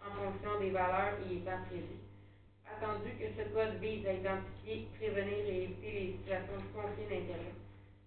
en 0.00 0.10
fonction 0.16 0.58
des 0.60 0.70
valeurs 0.70 1.20
y 1.28 1.36
étant 1.36 1.60
prévues 1.68 2.02
attendu 2.82 3.14
que 3.14 3.28
ce 3.36 3.46
code 3.54 3.78
vise 3.80 4.04
à 4.06 4.12
identifier, 4.12 4.86
prévenir 4.98 5.46
et 5.46 5.62
éviter 5.62 5.92
les 5.92 6.06
situations 6.18 6.58
de 6.58 6.68
conflit 6.74 7.06
d'intérêts. 7.06 7.54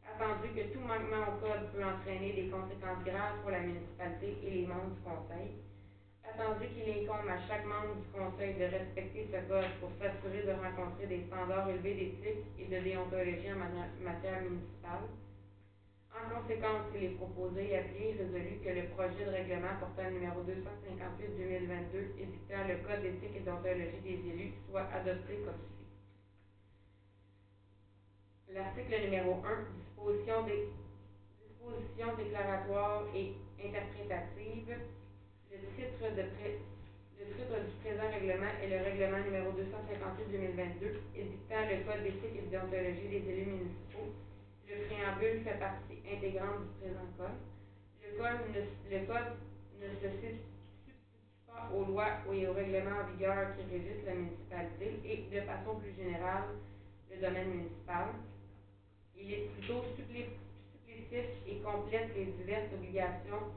Attendu 0.03 0.51
que 0.51 0.73
tout 0.73 0.83
manquement 0.83 1.31
au 1.31 1.39
code 1.39 1.71
peut 1.71 1.83
entraîner 1.83 2.33
des 2.33 2.47
conséquences 2.47 3.03
graves 3.05 3.39
pour 3.41 3.51
la 3.51 3.59
municipalité 3.59 4.35
et 4.43 4.49
les 4.49 4.65
membres 4.67 4.91
du 4.91 5.01
conseil. 5.01 5.51
Attendu 6.27 6.67
qu'il 6.73 6.89
incombe 6.89 7.29
à 7.29 7.39
chaque 7.47 7.65
membre 7.65 7.95
du 8.01 8.07
conseil 8.11 8.55
de 8.55 8.65
respecter 8.65 9.27
ce 9.31 9.39
code 9.47 9.71
pour 9.79 9.91
s'assurer 9.99 10.41
de 10.43 10.51
rencontrer 10.51 11.07
des 11.07 11.23
standards 11.27 11.69
élevés 11.69 11.93
d'éthique 11.93 12.43
et 12.59 12.65
de 12.65 12.83
déontologie 12.83 13.53
en 13.53 14.03
matière 14.03 14.41
municipale. 14.41 15.05
En 16.15 16.41
conséquence, 16.41 16.88
il 16.95 17.03
est 17.03 17.15
proposé 17.19 17.71
et 17.71 17.77
appuyé 17.77 18.15
et 18.15 18.23
résolu 18.23 18.59
que 18.63 18.69
le 18.69 18.88
projet 18.95 19.25
de 19.25 19.31
règlement 19.31 19.75
portant 19.79 20.09
numéro 20.09 20.41
258-2022 20.47 22.17
édictant 22.17 22.63
le 22.67 22.77
Code 22.88 23.01
d'éthique 23.01 23.35
et 23.35 23.41
d'ontologie 23.41 24.01
des 24.01 24.19
élus 24.29 24.53
soit 24.69 24.88
adopté 24.93 25.35
comme 25.43 25.59
suit. 25.75 25.91
L'article 28.55 29.01
numéro 29.03 29.43
1, 29.43 29.67
disposition 29.75 30.43
des 30.43 30.69
dispositions 31.43 32.15
déclaratoires 32.15 33.03
et 33.13 33.33
interprétatives. 33.59 34.79
Le 35.55 35.67
titre, 35.75 36.11
du 37.63 37.71
présent 37.81 38.11
règlement 38.11 38.53
est 38.61 38.67
le 38.67 38.83
règlement 38.83 39.23
numéro 39.23 39.51
258-2022 39.55 40.99
édictant 41.15 41.63
le 41.69 41.83
Code 41.87 42.03
d'éthique 42.03 42.35
et 42.37 42.41
de 42.41 42.49
déontologie 42.51 43.07
des 43.07 43.23
élus 43.31 43.45
municipaux 43.45 44.11
le 44.67 44.75
préambule 44.87 45.43
fait 45.43 45.59
partie 45.59 46.01
intégrante 46.11 46.65
du 46.65 46.73
présent 46.81 47.07
code. 47.17 47.39
Le 48.03 48.17
code 48.17 49.37
ne, 49.79 49.87
se 49.87 50.09
substitue 50.09 50.41
pas 51.47 51.69
aux 51.73 51.85
lois 51.85 52.19
et 52.33 52.47
aux 52.47 52.53
règlements 52.53 52.99
en 53.03 53.11
vigueur 53.11 53.55
qui 53.55 53.63
régissent 53.71 54.05
la 54.05 54.15
municipalité 54.15 54.99
et, 55.05 55.17
de 55.33 55.41
façon 55.41 55.75
plus 55.79 55.93
générale, 55.95 56.49
le 57.11 57.21
domaine 57.21 57.49
municipal. 57.49 58.07
Il 59.15 59.31
est 59.31 59.47
plutôt 59.55 59.83
supplétif 59.95 60.33
et 61.47 61.55
complète 61.63 62.09
les 62.15 62.25
diverses 62.25 62.73
obligations 62.73 63.53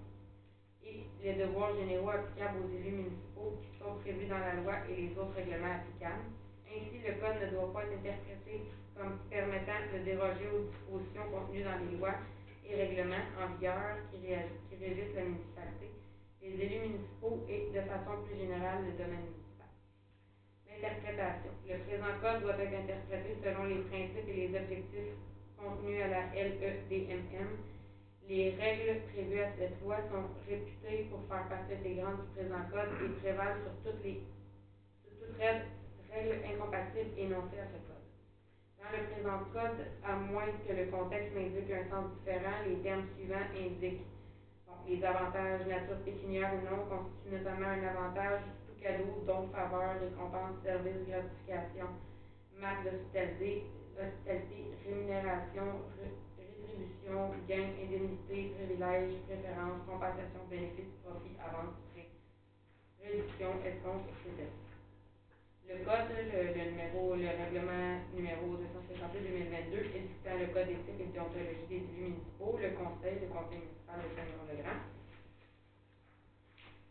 les 1.22 1.34
devoirs 1.34 1.74
généraux 1.76 2.10
applicables 2.10 2.58
aux 2.64 2.70
élus 2.70 2.96
municipaux 2.96 3.58
qui 3.60 3.78
sont 3.78 3.94
prévus 4.00 4.26
dans 4.26 4.38
la 4.38 4.54
loi 4.54 4.74
et 4.88 4.94
les 4.96 5.10
autres 5.18 5.34
règlements 5.34 5.74
applicables. 5.74 6.30
Ainsi, 6.68 7.00
le 7.00 7.14
code 7.20 7.40
ne 7.42 7.50
doit 7.50 7.72
pas 7.72 7.84
être 7.84 7.98
interprété 7.98 8.62
comme 8.96 9.18
permettant 9.30 9.82
de 9.92 10.04
déroger 10.04 10.48
aux 10.50 10.68
dispositions 10.68 11.26
contenues 11.30 11.64
dans 11.64 11.78
les 11.78 11.96
lois 11.96 12.18
et 12.66 12.74
règlements 12.74 13.26
en 13.40 13.54
vigueur 13.54 13.96
qui 14.10 14.18
régissent 14.26 15.14
la 15.14 15.24
municipalité, 15.24 15.88
les 16.42 16.54
élus 16.60 16.80
municipaux 16.92 17.44
et, 17.48 17.70
de 17.72 17.80
façon 17.82 18.22
plus 18.26 18.36
générale, 18.36 18.84
le 18.84 18.92
domaine 18.92 19.24
municipal. 19.32 19.70
L'interprétation. 20.68 21.52
Le 21.66 21.78
présent 21.86 22.14
code 22.20 22.42
doit 22.42 22.58
être 22.60 22.76
interprété 22.76 23.36
selon 23.42 23.64
les 23.64 23.82
principes 23.88 24.28
et 24.28 24.48
les 24.48 24.52
objectifs 24.52 25.16
contenus 25.56 26.02
à 26.02 26.08
la 26.08 26.22
LEDMM. 26.34 27.48
Les 28.28 28.50
règles 28.60 29.00
prévues 29.08 29.40
à 29.40 29.56
cette 29.56 29.80
loi 29.80 29.96
sont 30.12 30.28
réputées 30.46 31.08
pour 31.08 31.24
faire 31.32 31.48
partie 31.48 31.72
intégrante 31.72 32.20
du 32.20 32.28
présent 32.36 32.60
code 32.70 32.92
et 33.00 33.08
prévalent 33.24 33.56
sur 33.64 33.72
toutes 33.90 34.04
les 34.04 34.20
toutes 35.08 35.40
règles 35.40 36.36
incompatibles 36.44 37.16
énoncées 37.16 37.56
à 37.56 37.72
ce 37.72 37.80
code. 37.88 38.04
Dans 38.76 38.92
le 38.92 39.08
présent 39.08 39.40
code, 39.48 39.80
à 40.04 40.16
moins 40.16 40.52
que 40.60 40.72
le 40.76 40.92
contexte 40.92 41.32
n'indique 41.34 41.72
un 41.72 41.88
sens 41.88 42.12
différent, 42.20 42.68
les 42.68 42.76
termes 42.84 43.08
suivants 43.16 43.48
indiquent 43.56 44.04
les 44.86 45.02
avantages 45.02 45.66
nature 45.66 46.04
pécuniaire 46.04 46.52
ou 46.52 46.60
non 46.68 46.84
constituent 46.84 47.32
notamment 47.32 47.72
un 47.72 47.80
avantage, 47.80 48.44
tout 48.68 48.76
cadeau, 48.82 49.24
don, 49.24 49.48
faveur, 49.56 50.00
récompense, 50.04 50.60
service, 50.64 51.00
gratification, 51.08 51.96
marque 52.60 52.84
d'hospitalité, 52.84 53.64
hospitalité, 53.96 54.68
rémunération, 54.84 55.80
rétribution, 56.68 57.32
gain, 57.48 57.72
indemnité, 57.80 58.52
privilège, 58.56 59.16
préférence, 59.26 59.80
compensation, 59.88 60.44
bénéfice, 60.50 60.92
profit, 61.04 61.36
avance, 61.40 61.74
prêt, 61.92 62.08
réduction, 63.02 63.50
escompte, 63.64 64.08
etc. 64.12 64.48
Le 65.68 65.84
code, 65.84 66.08
le, 66.16 66.56
le, 66.56 66.64
numéro, 66.70 67.14
le 67.14 67.28
règlement 67.28 68.00
numéro 68.16 68.56
252-2022 68.56 69.96
édictant 69.96 70.36
le 70.40 70.46
code 70.52 70.68
d'éthique 70.68 71.00
et 71.00 71.12
déontologie 71.12 71.68
des 71.68 71.76
élus 71.76 72.16
municipaux, 72.16 72.56
le 72.56 72.70
conseil, 72.72 73.20
le 73.20 73.28
conseil 73.28 73.60
municipal 73.60 74.00
de 74.00 74.08
Saint-Laurent-le-Grand. 74.16 74.80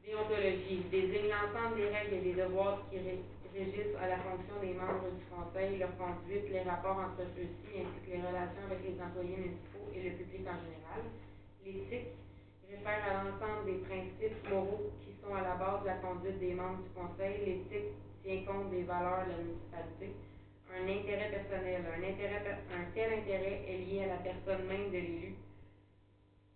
Déontologie 0.06 0.86
désigne 0.92 1.30
l'ensemble 1.30 1.78
des 1.78 1.90
règles 1.90 2.13
et 2.13 2.22
des 2.22 2.34
devoirs 2.34 2.86
qui 2.90 3.00
ré, 3.00 3.20
régissent 3.54 3.96
à 4.02 4.08
la 4.08 4.18
fonction 4.18 4.60
des 4.62 4.74
membres 4.74 5.12
du 5.12 5.26
conseil, 5.30 5.78
leur 5.78 5.96
conduite, 5.98 6.50
les 6.50 6.64
rapports 6.64 7.00
entre 7.00 7.24
ceux-ci, 7.36 7.82
ainsi 7.82 7.98
que 8.06 8.12
les 8.12 8.22
relations 8.22 8.66
avec 8.66 8.80
les 8.84 8.98
employés 9.02 9.38
municipaux 9.38 9.88
et 9.94 10.02
le 10.04 10.12
public 10.18 10.44
en 10.48 10.60
général. 10.62 11.02
L'éthique 11.66 12.14
réfère 12.70 13.02
à 13.04 13.24
l'ensemble 13.24 13.66
des 13.66 13.80
principes 13.88 14.40
moraux 14.50 14.92
qui 15.04 15.16
sont 15.22 15.34
à 15.34 15.42
la 15.42 15.56
base 15.56 15.82
de 15.82 15.88
la 15.88 16.00
conduite 16.00 16.40
des 16.40 16.54
membres 16.54 16.84
du 16.84 16.92
conseil. 16.92 17.46
L'éthique 17.46 17.96
tient 18.24 18.44
compte 18.44 18.72
des 18.72 18.84
valeurs 18.84 19.26
de 19.26 19.32
la 19.32 19.38
municipalité. 19.44 20.16
Un 20.68 20.84
intérêt 20.84 21.32
personnel. 21.32 21.82
Un, 21.88 22.92
tel 22.94 23.14
intérêt 23.14 23.64
est 23.68 23.78
lié 23.88 24.04
à 24.04 24.08
la 24.08 24.22
personne 24.22 24.68
même 24.68 24.92
de 24.92 25.00
l'élu 25.00 25.36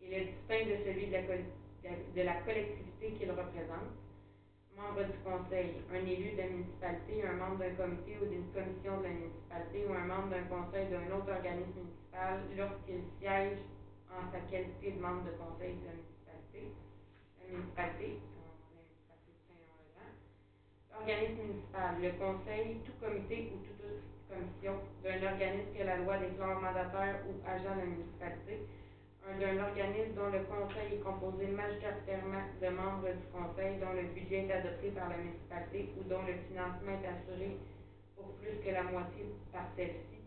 et 0.02 0.20
le 0.20 0.26
distinct 0.26 0.66
de 0.68 0.78
celui 0.86 1.08
de 1.08 2.22
la 2.22 2.34
collectivité 2.42 3.12
qu'il 3.18 3.32
représente. 3.32 4.01
Membre 4.82 5.04
du 5.06 5.18
conseil, 5.20 5.70
un 5.94 6.06
élu 6.06 6.32
de 6.32 6.38
la 6.38 6.48
municipalité, 6.48 7.22
un 7.24 7.34
membre 7.34 7.60
d'un 7.60 7.70
comité 7.72 8.18
ou 8.18 8.26
d'une 8.26 8.46
commission 8.54 8.98
de 8.98 9.04
la 9.04 9.10
municipalité 9.12 9.86
ou 9.86 9.94
un 9.94 10.04
membre 10.04 10.30
d'un 10.32 10.44
conseil 10.50 10.88
d'un 10.90 11.06
autre 11.12 11.32
organisme 11.32 11.82
municipal 11.86 12.40
lorsqu'il 12.58 13.00
siège 13.20 13.58
en 14.10 14.26
sa 14.32 14.40
qualité 14.50 14.92
de 14.92 15.00
membre 15.02 15.24
de 15.26 15.32
conseil 15.38 15.74
de 15.82 15.86
la 15.86 15.94
municipalité. 15.94 16.66
Municipalité. 17.52 18.16
Organisme 20.98 21.40
municipal, 21.42 22.02
le 22.02 22.12
conseil, 22.12 22.78
tout 22.86 22.94
comité 23.00 23.46
ou 23.52 23.58
toute 23.66 23.82
autre 23.82 24.02
commission 24.30 24.76
d'un 25.04 25.22
organisme 25.24 25.70
que 25.74 25.84
la 25.84 25.98
loi 25.98 26.18
déclare 26.18 26.58
mandataire 26.58 27.18
ou 27.26 27.36
agent 27.46 27.74
de 27.74 27.80
la 27.80 27.86
municipalité, 27.86 28.58
un 28.58 28.81
d'un 29.30 29.64
organisme 29.64 30.14
dont 30.16 30.30
le 30.30 30.44
conseil 30.50 30.98
est 30.98 31.04
composé 31.04 31.48
majoritairement 31.48 32.42
de 32.62 32.70
membres 32.70 33.10
du 33.10 33.28
conseil 33.32 33.78
dont 33.80 33.94
le 33.94 34.10
budget 34.14 34.48
est 34.48 34.52
adopté 34.52 34.90
par 34.92 35.10
la 35.10 35.18
municipalité 35.18 35.94
ou 35.98 36.04
dont 36.10 36.24
le 36.26 36.34
financement 36.50 36.98
est 36.98 37.08
assuré 37.08 37.58
pour 38.16 38.34
plus 38.42 38.58
que 38.66 38.72
la 38.72 38.84
moitié 38.84 39.26
par 39.54 39.66
celle-ci, 39.76 40.20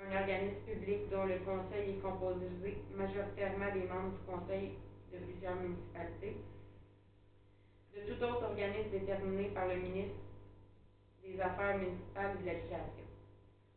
un 0.00 0.16
organisme 0.16 0.64
public 0.66 1.10
dont 1.10 1.24
le 1.24 1.38
conseil 1.44 1.96
est 1.96 2.02
composé 2.02 2.48
majoritairement 2.96 3.72
des 3.72 3.86
membres 3.86 4.16
du 4.16 4.24
conseil 4.26 4.72
de 5.12 5.18
plusieurs 5.18 5.56
municipalités, 5.56 6.36
de 7.94 8.00
tout 8.12 8.22
autre 8.24 8.44
organisme 8.44 8.90
déterminé 8.90 9.48
par 9.54 9.68
le 9.68 9.76
ministre 9.76 10.16
des 11.22 11.40
Affaires 11.40 11.78
municipales 11.78 12.36
et 12.36 12.42
de 12.42 12.46
l'Habitation. 12.46 13.06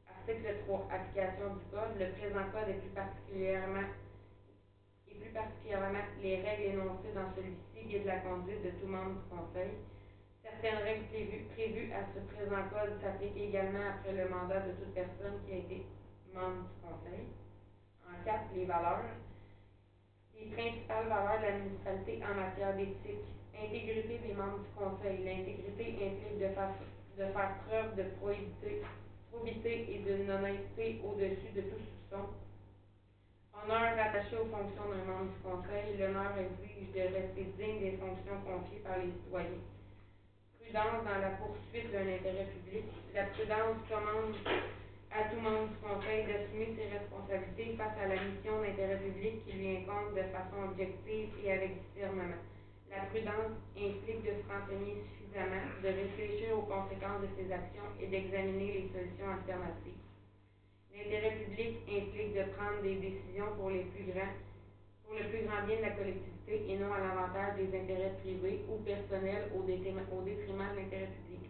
Article 0.07 0.55
3. 0.67 0.87
Application 0.91 1.55
du 1.55 1.65
Code. 1.71 1.97
Le 1.99 2.11
présent 2.13 2.45
Code 2.53 2.69
est 2.69 2.79
plus 2.79 2.89
particulièrement 2.89 3.89
et 5.11 5.19
plus 5.19 5.31
particulièrement 5.31 5.99
les 6.21 6.41
règles 6.41 6.79
énoncées 6.79 7.13
dans 7.13 7.27
celui-ci 7.35 7.87
guident 7.87 8.05
la 8.05 8.19
conduite 8.19 8.63
de 8.63 8.71
tout 8.79 8.87
membre 8.87 9.19
du 9.19 9.29
Conseil. 9.29 9.71
Certaines 10.43 10.83
règles 10.83 11.45
prévues, 11.53 11.91
à 11.93 12.01
ce 12.13 12.19
présent 12.33 12.63
Code 12.71 12.99
s'appliquent 13.01 13.37
également 13.37 13.91
après 13.93 14.13
le 14.13 14.29
mandat 14.29 14.61
de 14.61 14.71
toute 14.73 14.93
personne 14.93 15.39
qui 15.45 15.53
a 15.53 15.57
été 15.57 15.85
membre 16.33 16.65
du 16.65 16.75
Conseil. 16.81 17.27
En 18.07 18.23
4. 18.25 18.55
Les 18.55 18.65
valeurs. 18.65 19.05
Les 20.35 20.47
principales 20.47 21.07
valeurs 21.07 21.39
de 21.39 21.45
la 21.45 21.57
municipalité 21.59 22.19
en 22.25 22.35
matière 22.35 22.75
d'éthique. 22.75 23.27
Intégrité 23.53 24.19
des 24.25 24.33
membres 24.33 24.59
du 24.59 24.71
Conseil. 24.75 25.23
L'intégrité 25.23 25.85
implique 26.01 26.39
de 26.39 26.49
faire, 26.55 26.73
de 27.17 27.25
faire 27.25 27.57
preuve 27.67 27.95
de 27.95 28.03
probité, 28.19 28.81
probité 29.31 29.93
et 29.93 29.99
de 29.99 30.31
honnêteté 30.31 31.01
au-dessus 31.05 31.53
de 31.55 31.61
tout 31.61 31.79
soupçon. 31.79 32.33
Honneur 33.63 33.93
rattaché 33.95 34.37
aux 34.41 34.49
fonctions 34.49 34.89
d'un 34.89 35.05
membre 35.05 35.29
du 35.29 35.39
Conseil. 35.45 35.93
L'honneur 35.99 36.33
exige 36.33 36.89
de 36.97 37.13
rester 37.13 37.45
digne 37.61 37.79
des 37.79 37.97
fonctions 38.01 38.41
confiées 38.41 38.81
par 38.81 38.97
les 38.97 39.13
citoyens. 39.21 39.61
Prudence 40.57 41.05
dans 41.05 41.21
la 41.21 41.37
poursuite 41.37 41.93
d'un 41.93 42.09
intérêt 42.09 42.49
public. 42.57 42.89
La 43.13 43.29
prudence 43.29 43.77
commande 43.85 44.33
à 45.13 45.29
tout 45.29 45.37
membre 45.45 45.69
du 45.69 45.77
Conseil 45.77 46.25
d'assumer 46.25 46.73
ses 46.73 46.89
responsabilités 46.89 47.77
face 47.77 47.97
à 48.01 48.09
la 48.09 48.17
mission 48.17 48.65
d'intérêt 48.65 48.97
public 48.97 49.45
qui 49.45 49.53
lui 49.53 49.77
incombe 49.77 50.17
de 50.17 50.25
façon 50.33 50.57
objective 50.65 51.29
et 51.45 51.51
avec 51.53 51.77
discernement. 51.85 52.41
La 52.89 53.05
prudence 53.13 53.61
implique 53.77 54.25
de 54.25 54.41
se 54.41 54.45
renseigner 54.49 55.05
suffisamment, 55.05 55.69
de 55.85 55.89
réfléchir 56.01 56.57
aux 56.57 56.65
conséquences 56.65 57.21
de 57.21 57.29
ses 57.37 57.53
actions 57.53 57.93
et 58.01 58.09
d'examiner 58.09 58.73
les 58.73 58.87
solutions 58.89 59.29
alternatives. 59.29 60.01
L'intérêt 60.95 61.35
public 61.45 61.77
implique 61.87 62.33
de 62.33 62.43
prendre 62.55 62.81
des 62.83 62.95
décisions 62.95 63.55
pour 63.57 63.69
le 63.69 63.81
plus 63.83 64.03
grand 65.45 65.65
bien 65.65 65.77
de 65.77 65.81
la 65.81 65.91
collectivité 65.91 66.65
et 66.69 66.77
non 66.77 66.91
à 66.93 66.99
l'avantage 66.99 67.55
des 67.57 67.77
intérêts 67.77 68.15
privés 68.21 68.61
ou 68.69 68.77
personnels 68.83 69.49
au 69.55 69.63
détriment, 69.63 70.03
au 70.11 70.21
détriment 70.21 70.71
de 70.71 70.79
l'intérêt 70.81 71.07
public. 71.07 71.49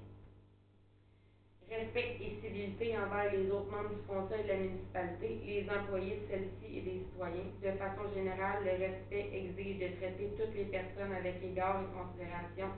Respect 1.70 2.18
et 2.20 2.36
civilité 2.42 2.98
envers 2.98 3.32
les 3.32 3.50
autres 3.50 3.72
membres 3.72 3.96
du 3.96 4.02
conseil 4.04 4.44
de 4.44 4.48
la 4.50 4.58
municipalité, 4.58 5.40
les 5.46 5.70
employés 5.70 6.16
de 6.16 6.28
celle-ci 6.30 6.78
et 6.78 6.82
des 6.82 7.00
citoyens. 7.00 7.48
De 7.64 7.72
façon 7.80 8.14
générale, 8.14 8.64
le 8.66 8.72
respect 8.72 9.30
exige 9.32 9.80
de 9.80 9.96
traiter 9.96 10.30
toutes 10.38 10.54
les 10.54 10.66
personnes 10.66 11.14
avec 11.14 11.42
égard 11.42 11.82
et 11.82 11.90
considération. 11.96 12.70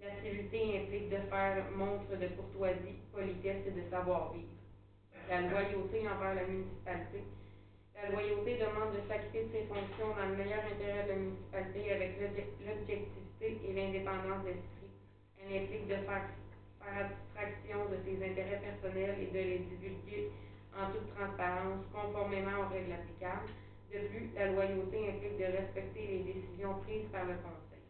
La 0.00 0.16
civilité 0.22 0.80
implique 0.80 1.10
de 1.10 1.20
faire 1.28 1.70
montre 1.76 2.16
de 2.16 2.26
courtoisie, 2.28 2.96
politesse 3.12 3.66
et 3.66 3.72
de 3.72 3.82
savoir-vivre. 3.90 4.59
La 5.28 5.40
loyauté 5.42 6.08
envers 6.08 6.34
la 6.34 6.44
municipalité. 6.44 7.22
La 7.94 8.08
loyauté 8.10 8.56
demande 8.56 8.92
de 8.96 9.00
s'acquitter 9.08 9.42
de 9.44 9.50
ses 9.52 9.62
fonctions 9.64 10.14
dans 10.16 10.26
le 10.26 10.34
meilleur 10.36 10.64
intérêt 10.64 11.02
de 11.04 11.08
la 11.08 11.14
municipalité 11.14 11.92
avec 11.92 12.18
l'obje- 12.18 12.46
l'objectivité 12.66 13.56
et 13.64 13.72
l'indépendance 13.72 14.42
d'esprit. 14.42 14.90
Elle 15.38 15.56
implique 15.62 15.86
de 15.86 15.96
faire, 15.96 16.22
faire 16.80 16.96
abstraction 17.06 17.84
de 17.86 17.96
ses 18.04 18.24
intérêts 18.24 18.58
personnels 18.58 19.16
et 19.20 19.26
de 19.26 19.38
les 19.38 19.58
divulguer 19.58 20.24
en 20.74 20.86
toute 20.86 21.06
transparence, 21.14 21.78
conformément 21.92 22.62
aux 22.64 22.66
règles 22.72 22.92
applicables. 22.92 23.46
De 23.92 23.98
plus, 23.98 24.24
la 24.34 24.46
loyauté 24.46 25.08
implique 25.08 25.36
de 25.36 25.44
respecter 25.44 26.06
les 26.06 26.18
décisions 26.20 26.74
prises 26.74 27.06
par 27.12 27.24
le 27.24 27.34
Conseil. 27.34 27.82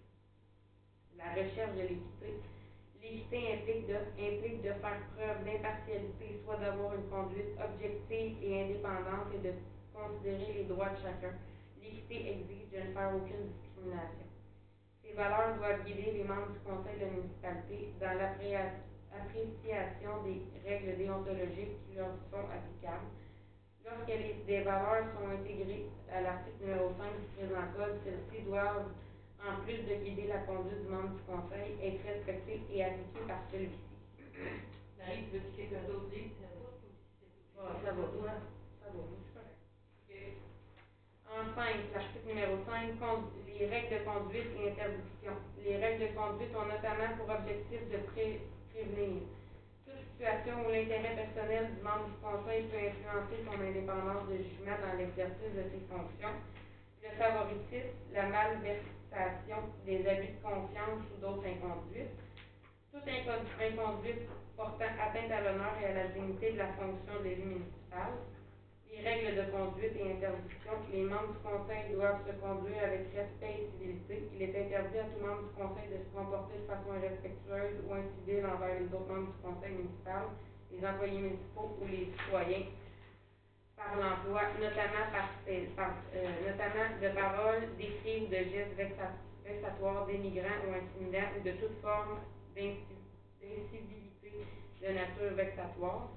La 1.16 1.28
recherche 1.30 1.72
de 1.74 1.82
l'équité. 1.82 2.32
L'équité 3.30 3.94
implique 4.18 4.62
de, 4.62 4.72
faire 4.82 4.98
preuve 5.14 5.44
d'impartialité, 5.46 6.42
soit 6.44 6.56
d'avoir 6.56 6.94
une 6.94 7.06
conduite 7.08 7.54
objective 7.62 8.36
et 8.42 8.62
indépendante 8.64 9.30
et 9.34 9.38
de 9.38 9.52
considérer 9.94 10.52
les 10.52 10.64
droits 10.64 10.90
de 10.90 10.96
chacun. 10.98 11.38
L'équité 11.80 12.26
exige 12.26 12.70
de 12.74 12.88
ne 12.88 12.92
faire 12.92 13.14
aucune 13.14 13.54
discrimination. 13.54 14.26
Ces 15.04 15.12
valeurs 15.14 15.54
doivent 15.58 15.84
guider 15.86 16.10
les 16.10 16.24
membres 16.24 16.50
du 16.50 16.58
conseil 16.66 16.98
de 16.98 17.06
municipalité 17.06 17.94
dans 18.00 18.18
l'appréciation 18.18 20.12
des 20.26 20.42
règles 20.66 20.98
déontologiques 20.98 21.78
qui 21.86 21.94
leur 21.94 22.10
sont 22.34 22.50
applicables. 22.50 23.14
Lorsque 23.86 24.10
les, 24.10 24.42
des 24.42 24.62
valeurs 24.62 25.06
sont 25.14 25.30
intégrées 25.30 25.86
à 26.10 26.20
l'article 26.20 26.66
numéro 26.66 26.90
5 26.98 27.14
du 27.14 27.26
présent 27.38 27.66
code, 27.78 27.94
celles-ci 28.02 28.42
doivent 28.42 28.90
en 29.42 29.54
plus 29.64 29.78
de 29.84 29.94
guider 29.94 30.26
la 30.26 30.38
conduite 30.40 30.82
du 30.82 30.88
membre 30.88 31.14
du 31.16 31.22
conseil, 31.22 31.72
être 31.82 32.02
respectée 32.04 32.60
et 32.72 32.82
appliquée 32.84 33.26
par 33.26 33.38
celui-ci. 33.50 33.72
Marie, 34.98 35.22
tu 35.30 35.32
veux 35.32 35.40
que 35.40 35.56
quelqu'un 35.56 35.82
d'autre? 35.86 36.06
Ça 37.56 37.92
va, 37.92 38.06
toi, 38.06 38.30
ça 38.80 38.86
va, 38.86 39.00
c'est 39.10 39.32
correct. 39.34 39.56
Ok. 40.08 40.16
En 41.28 41.44
5, 41.54 41.76
l'article 41.92 42.26
numéro 42.28 42.56
5, 42.66 42.98
con- 42.98 43.24
les 43.46 43.66
règles 43.66 43.90
de 43.90 43.98
conduite 44.04 44.46
et 44.56 44.66
interdiction. 44.68 45.34
Les 45.58 45.76
règles 45.76 46.00
de 46.00 46.12
conduite 46.14 46.54
ont 46.54 46.64
notamment 46.66 47.10
pour 47.16 47.28
objectif 47.30 47.88
de 47.90 47.98
pré- 47.98 48.40
prévenir 48.72 49.22
toute 49.86 49.98
situation 50.12 50.64
où 50.66 50.70
l'intérêt 50.70 51.12
personnel 51.12 51.70
du 51.74 51.80
membre 51.82 52.04
du 52.06 52.16
conseil 52.22 52.62
peut 52.62 52.76
influencer 52.78 53.40
son 53.44 53.60
indépendance 53.60 54.24
de 54.28 54.36
jugement 54.38 54.76
dans 54.80 54.92
l'exercice 54.96 55.52
de 55.54 55.64
ses 55.72 55.80
fonctions, 55.88 56.34
le 57.02 57.10
favoritisme, 57.16 57.96
la 58.12 58.26
malversation, 58.26 59.58
des 59.86 60.06
abus 60.06 60.28
de 60.36 60.42
confiance 60.42 61.00
ou 61.14 61.20
d'autres 61.20 61.46
inconduites, 61.46 62.14
toute 62.92 63.06
incon- 63.06 63.46
inconduite 63.60 64.28
portant 64.56 64.92
atteinte 64.98 65.30
à 65.30 65.40
l'honneur 65.40 65.72
et 65.82 65.86
à 65.86 65.94
la 65.94 66.08
dignité 66.08 66.52
de 66.52 66.58
la 66.58 66.68
fonction 66.74 67.18
de 67.20 67.24
l'élu 67.24 67.42
municipal, 67.44 68.12
les 68.90 69.00
règles 69.00 69.36
de 69.36 69.50
conduite 69.50 69.96
et 69.96 70.12
interdiction. 70.12 70.72
Les 70.92 71.04
membres 71.04 71.32
du 71.32 71.38
conseil 71.38 71.94
doivent 71.94 72.20
se 72.26 72.32
conduire 72.42 72.82
avec 72.84 73.06
respect 73.14 73.62
et 73.62 73.66
civilité. 73.78 74.28
Il 74.34 74.42
est 74.42 74.54
interdit 74.66 74.98
à 74.98 75.04
tout 75.04 75.20
membre 75.24 75.46
du 75.48 75.54
conseil 75.54 75.88
de 75.88 75.98
se 76.02 76.10
comporter 76.12 76.58
de 76.58 76.66
façon 76.66 76.90
irrespectueuse 76.98 77.78
ou 77.88 77.94
incivile 77.94 78.44
envers 78.44 78.80
les 78.80 78.86
autres 78.92 79.08
membres 79.08 79.32
du 79.32 79.40
conseil 79.40 79.72
municipal, 79.78 80.24
les 80.72 80.82
employés 80.86 81.18
municipaux 81.20 81.70
ou 81.80 81.86
les 81.86 82.10
citoyens 82.18 82.66
par 83.80 83.96
l'emploi, 83.96 84.42
notamment 84.60 85.08
par, 85.10 85.28
par, 85.76 85.94
euh, 86.14 86.28
notamment 86.46 86.88
de 87.00 87.08
paroles, 87.16 87.64
d'écrits 87.78 88.26
de 88.28 88.36
gestes 88.52 88.76
vexa- 88.76 89.16
vexatoires, 89.44 90.06
dénigrants 90.06 90.60
ou 90.68 90.74
intimidants 90.74 91.32
ou 91.38 91.42
de 91.42 91.52
toute 91.52 91.80
forme 91.80 92.20
d'inci- 92.54 93.00
d'incivilité 93.40 94.44
de 94.82 94.88
nature 94.92 95.32
vexatoire. 95.34 96.08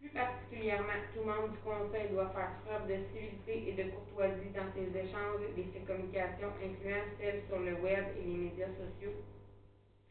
Plus 0.00 0.08
particulièrement, 0.10 1.00
tout 1.14 1.24
membre 1.24 1.48
du 1.52 1.58
conseil 1.58 2.08
doit 2.10 2.30
faire 2.30 2.52
preuve 2.64 2.88
de 2.88 2.96
civilité 3.12 3.68
et 3.68 3.72
de 3.84 3.90
courtoisie 3.90 4.50
dans 4.54 4.70
ses 4.72 4.88
échanges 4.96 5.42
et 5.56 5.66
ses 5.72 5.80
communications, 5.84 6.52
incluant 6.62 7.04
celles 7.18 7.42
sur 7.48 7.58
le 7.58 7.74
web 7.82 8.04
et 8.18 8.22
les 8.22 8.36
médias 8.48 8.68
sociaux. 8.68 9.16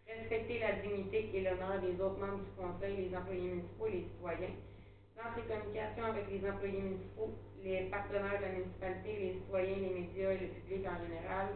Respecter 0.07 0.59
la 0.59 0.73
dignité 0.73 1.31
et 1.33 1.41
l'honneur 1.41 1.81
des 1.81 1.99
autres 2.01 2.19
membres 2.19 2.43
du 2.43 2.51
conseil, 2.51 3.09
les 3.09 3.15
employés 3.17 3.41
municipaux 3.49 3.87
et 3.87 3.91
les 3.91 4.03
citoyens. 4.13 4.55
Dans 5.15 5.31
ses 5.33 5.47
communications 5.47 6.05
avec 6.11 6.27
les 6.29 6.43
employés 6.49 6.81
municipaux, 6.81 7.31
les 7.63 7.87
partenaires 7.87 8.37
de 8.37 8.45
la 8.45 8.51
municipalité, 8.51 9.15
les 9.15 9.33
citoyens, 9.39 9.77
les 9.79 9.93
médias 10.01 10.31
et 10.31 10.37
le 10.37 10.47
public 10.47 10.85
en 10.85 10.99
général, 11.07 11.47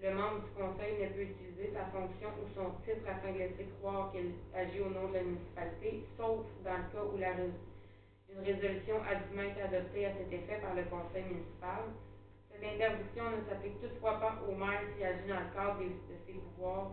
le 0.00 0.10
membre 0.14 0.40
du 0.40 0.50
conseil 0.56 0.96
ne 0.96 1.12
peut 1.12 1.28
utiliser 1.28 1.72
sa 1.76 1.84
fonction 1.92 2.32
ou 2.40 2.48
son 2.56 2.72
titre 2.84 3.04
afin 3.04 3.32
de 3.32 3.38
laisser 3.38 3.68
croire 3.78 4.10
qu'il 4.10 4.32
agit 4.56 4.80
au 4.80 4.88
nom 4.88 5.08
de 5.08 5.14
la 5.14 5.22
municipalité, 5.22 6.04
sauf 6.16 6.48
dans 6.64 6.80
le 6.80 6.88
cas 6.92 7.04
où 7.04 7.18
la 7.18 7.32
une 7.36 8.40
résolution 8.40 8.96
a 9.04 9.14
dû 9.14 9.38
être 9.38 9.60
adoptée 9.62 10.06
à 10.06 10.12
cet 10.16 10.32
effet 10.32 10.58
par 10.60 10.74
le 10.74 10.84
conseil 10.84 11.24
municipal. 11.24 11.92
Cette 12.50 12.64
interdiction 12.64 13.24
ne 13.30 13.44
s'applique 13.48 13.80
toutefois 13.80 14.18
pas 14.18 14.40
au 14.48 14.54
maire 14.56 14.80
qui 14.96 15.04
agit 15.04 15.28
dans 15.28 15.40
le 15.40 15.52
cadre 15.54 15.78
de 15.80 16.16
ses 16.26 16.32
pouvoirs 16.32 16.90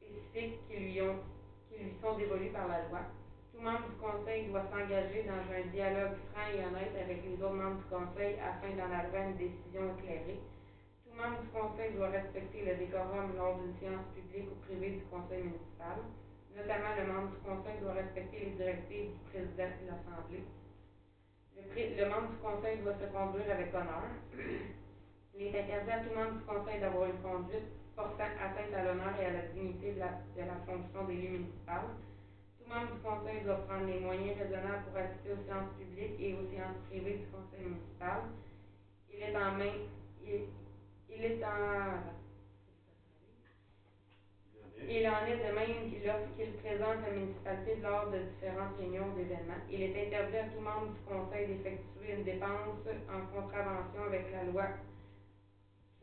spécifiques 0.00 0.58
qui 0.68 0.76
lui 0.76 0.98
sont 2.00 2.16
dévolus 2.16 2.50
par 2.50 2.68
la 2.68 2.88
loi. 2.88 3.00
Tout 3.56 3.64
membre 3.64 3.88
du 3.88 3.96
conseil 3.96 4.48
doit 4.52 4.68
s'engager 4.68 5.24
dans 5.24 5.40
un 5.40 5.64
dialogue 5.72 6.20
franc 6.28 6.44
et 6.52 6.60
honnête 6.60 6.92
avec 6.92 7.24
les 7.24 7.40
autres 7.40 7.56
membres 7.56 7.80
du 7.80 7.88
conseil 7.88 8.36
afin 8.36 8.68
d'en 8.76 8.92
arriver 8.92 9.16
à 9.16 9.28
une 9.32 9.36
décision 9.40 9.96
éclairée. 9.96 10.40
Tout 11.00 11.16
membre 11.16 11.40
du 11.40 11.48
conseil 11.48 11.96
doit 11.96 12.12
respecter 12.12 12.68
le 12.68 12.76
décorum 12.76 13.32
lors 13.34 13.56
d'une 13.56 13.72
séance 13.80 14.04
publique 14.12 14.52
ou 14.52 14.60
privée 14.60 15.00
du 15.00 15.04
conseil 15.08 15.48
municipal. 15.48 16.04
Notamment, 16.52 16.92
le 17.00 17.04
membre 17.08 17.32
du 17.32 17.40
conseil 17.48 17.80
doit 17.80 17.96
respecter 17.96 18.38
les 18.44 18.52
directives 18.60 19.08
du 19.16 19.20
président 19.32 19.72
de 19.72 19.86
l'Assemblée. 19.88 20.44
Le, 21.56 22.04
membre 22.12 22.28
du 22.28 22.38
conseil 22.44 22.76
doit 22.84 23.00
se 23.00 23.08
conduire 23.08 23.48
avec 23.48 23.72
honneur. 23.72 24.04
Il 25.32 25.48
est 25.48 25.56
interdit 25.56 25.96
à 25.96 26.00
tout 26.04 26.12
membre 26.12 26.36
du 26.36 26.44
conseil 26.44 26.80
d'avoir 26.80 27.08
une 27.08 27.24
conduite 27.24 27.72
portant 27.96 28.36
atteinte 28.36 28.72
à 28.76 28.84
l'honneur 28.84 29.16
et 29.16 29.24
à 29.24 29.32
la 29.32 29.44
dignité 29.56 29.96
de 29.96 30.00
la, 30.04 30.12
de 30.36 30.44
la 30.44 30.60
fonction 30.68 31.08
d'élu 31.08 31.40
municipal. 31.40 31.96
Membre 32.68 32.90
du 32.90 32.98
conseil 32.98 33.42
doit 33.44 33.62
prendre 33.62 33.86
les 33.86 34.00
moyens 34.00 34.36
raisonnables 34.38 34.82
pour 34.90 34.98
assister 34.98 35.30
aux 35.30 35.42
séances 35.46 35.70
publiques 35.78 36.18
et 36.18 36.34
aux 36.34 36.42
séances 36.50 36.74
privées 36.90 37.14
du 37.14 37.26
conseil 37.30 37.62
municipal. 37.62 38.22
Il 39.14 39.22
est 39.22 39.36
en 39.36 39.52
main, 39.54 39.78
il, 41.08 41.22
est 41.24 41.44
en, 41.44 42.02
Il 44.88 45.06
en 45.08 45.24
est 45.26 45.36
de 45.36 45.54
même 45.54 45.86
lorsqu'il 46.04 46.50
présente 46.62 47.02
la 47.02 47.10
municipalité 47.10 47.76
lors 47.82 48.10
de 48.10 48.18
différentes 48.18 48.76
réunions 48.76 49.10
d'événements. 49.14 49.62
Il 49.70 49.82
est 49.82 49.96
interdit 49.96 50.36
à 50.36 50.44
tout 50.44 50.60
membre 50.60 50.90
du 50.90 51.00
conseil 51.06 51.46
d'effectuer 51.46 52.12
une 52.12 52.22
dépense 52.24 52.82
en 53.08 53.20
contravention 53.32 54.02
avec 54.04 54.30
la 54.30 54.42
loi 54.42 54.66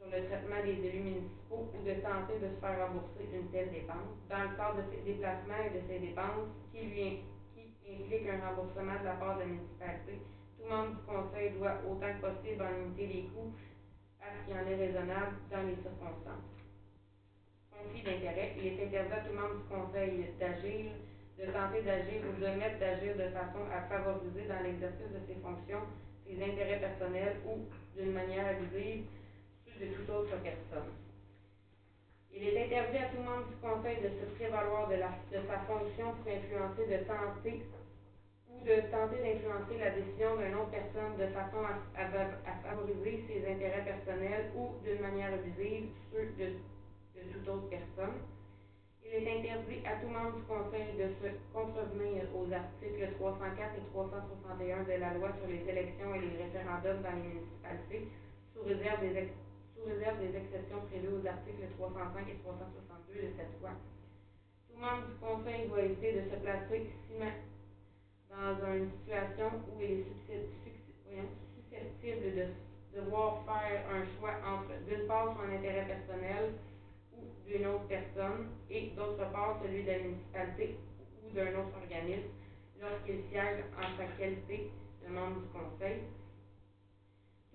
sur 0.03 0.11
le 0.11 0.27
traitement 0.27 0.59
des 0.63 0.75
élus 0.83 0.99
municipaux 0.99 1.71
ou 1.71 1.79
de 1.79 1.95
tenter 2.03 2.35
de 2.43 2.51
se 2.51 2.59
faire 2.59 2.75
rembourser 2.83 3.23
une 3.31 3.47
telle 3.51 3.71
dépense. 3.71 4.11
Dans 4.27 4.43
le 4.43 4.55
cadre 4.59 4.83
de 4.83 4.85
ses 4.91 5.01
déplacements 5.07 5.63
et 5.63 5.71
de 5.71 5.81
ses 5.87 5.99
dépenses 5.99 6.51
qui 6.71 6.83
lui 6.83 7.23
qui 7.55 7.95
impliquent 7.95 8.29
un 8.29 8.43
remboursement 8.47 8.99
de 8.99 9.05
la 9.05 9.15
part 9.15 9.35
de 9.35 9.41
la 9.41 9.47
municipalité, 9.47 10.19
tout 10.59 10.67
membre 10.67 10.95
du 10.95 11.03
conseil 11.07 11.51
doit 11.55 11.79
autant 11.87 12.11
que 12.15 12.21
possible 12.27 12.63
en 12.63 12.71
limiter 12.79 13.07
les 13.07 13.23
coûts 13.31 13.51
à 14.19 14.27
ce 14.31 14.39
qui 14.47 14.53
en 14.53 14.67
est 14.67 14.75
raisonnable 14.75 15.35
dans 15.51 15.63
les 15.63 15.75
circonstances 15.79 16.53
conflit 17.83 18.03
d'intérêt, 18.03 18.53
il 18.57 18.67
est 18.67 18.85
interdit 18.85 19.13
à 19.13 19.21
tout 19.27 19.35
membre 19.35 19.59
du 19.59 19.67
conseil 19.67 20.31
d'agir, 20.39 20.91
de 21.37 21.45
tenter 21.51 21.81
d'agir 21.83 22.21
ou 22.23 22.39
d'omettre 22.39 22.79
d'agir 22.79 23.15
de 23.15 23.27
façon 23.35 23.63
à 23.67 23.81
favoriser 23.91 24.47
dans 24.47 24.61
l'exercice 24.63 25.11
de 25.11 25.19
ses 25.27 25.35
fonctions 25.41 25.83
ses 26.25 26.39
intérêts 26.39 26.79
personnels 26.79 27.37
ou, 27.45 27.67
d'une 27.97 28.13
manière 28.13 28.47
abusive, 28.47 29.03
de 29.79 29.85
toute 29.93 30.09
autre 30.09 30.37
personne. 30.43 30.91
Il 32.33 32.47
est 32.47 32.65
interdit 32.65 32.97
à 32.97 33.09
tout 33.13 33.21
membre 33.21 33.47
du 33.47 33.55
conseil 33.61 33.97
de 34.01 34.09
se 34.09 34.25
prévaloir 34.35 34.89
de, 34.89 34.97
sa 34.97 35.57
fonction 35.69 36.13
pour 36.17 36.33
influencer, 36.33 36.85
de 36.89 37.05
tenter 37.05 37.61
ou 38.49 38.57
de 38.65 38.75
tenter 38.89 39.21
d'influencer 39.21 39.77
la 39.77 39.91
décision 39.91 40.37
d'une 40.37 40.55
autre 40.57 40.73
personne 40.73 41.13
de 41.17 41.27
façon 41.29 41.61
à, 41.61 42.09
favoriser 42.65 43.23
ses 43.27 43.45
intérêts 43.45 43.85
personnels 43.85 44.49
ou, 44.57 44.81
d'une 44.83 45.01
manière 45.01 45.33
abusive, 45.33 45.89
ceux 46.11 46.25
de 46.37 46.57
toute 47.31 47.47
autre 47.47 47.69
personne. 47.69 48.17
Il 49.05 49.13
est 49.13 49.39
interdit 49.39 49.85
à 49.85 50.01
tout 50.01 50.09
membre 50.09 50.37
du 50.37 50.43
Conseil 50.49 50.97
de 50.97 51.13
se 51.21 51.29
contrevenir 51.53 52.23
aux 52.33 52.49
articles 52.51 53.13
304 53.19 53.77
et 53.77 53.85
361 53.93 54.83
de 54.89 54.97
la 54.97 55.13
loi 55.13 55.29
sur 55.37 55.47
les 55.47 55.61
élections 55.69 56.15
et 56.15 56.21
les 56.21 56.41
référendums 56.41 57.03
dans 57.03 57.13
les 57.13 57.29
municipalités, 57.29 58.09
sous 58.53 58.63
réserve 58.65 59.01
des, 59.01 59.29
sous 59.73 59.85
réserve 59.85 60.19
des 60.19 60.35
exceptions 60.37 60.81
prévues 60.89 61.19
aux 61.21 61.27
articles 61.27 61.67
305 61.77 62.29
et 62.29 62.37
362 62.43 63.13
de 63.13 63.33
cette 63.37 63.59
loi. 63.61 63.71
Tout 64.69 64.79
membre 64.79 65.07
du 65.07 65.15
Conseil 65.17 65.67
doit 65.67 65.81
éviter 65.81 66.13
de 66.13 66.29
se 66.29 66.35
placer 66.37 66.93
dans 68.29 68.73
une 68.73 68.89
situation 68.91 69.49
où 69.69 69.81
il 69.81 69.91
est 69.91 70.05
susceptible 71.55 72.35
de 72.35 72.99
devoir 72.99 73.43
faire 73.45 73.85
un 73.89 74.05
choix 74.17 74.35
entre, 74.45 74.73
d'une 74.87 75.07
part, 75.07 75.35
son 75.35 75.51
intérêt 75.51 75.85
personnel 75.85 76.53
ou 77.13 77.21
d'une 77.47 77.65
autre 77.67 77.87
personne 77.87 78.49
et 78.69 78.91
d'autre 78.95 79.31
part 79.31 79.59
celui 79.63 79.83
de 79.83 79.91
la 79.91 79.99
municipalité 79.99 80.77
ou 81.23 81.33
d'un 81.33 81.49
autre 81.59 81.77
organisme 81.81 82.29
lorsqu'il 82.81 83.23
siège 83.31 83.63
en 83.77 83.97
sa 83.97 84.05
qualité 84.17 84.69
de 85.03 85.13
membre 85.13 85.41
du 85.41 85.47
conseil. 85.47 86.01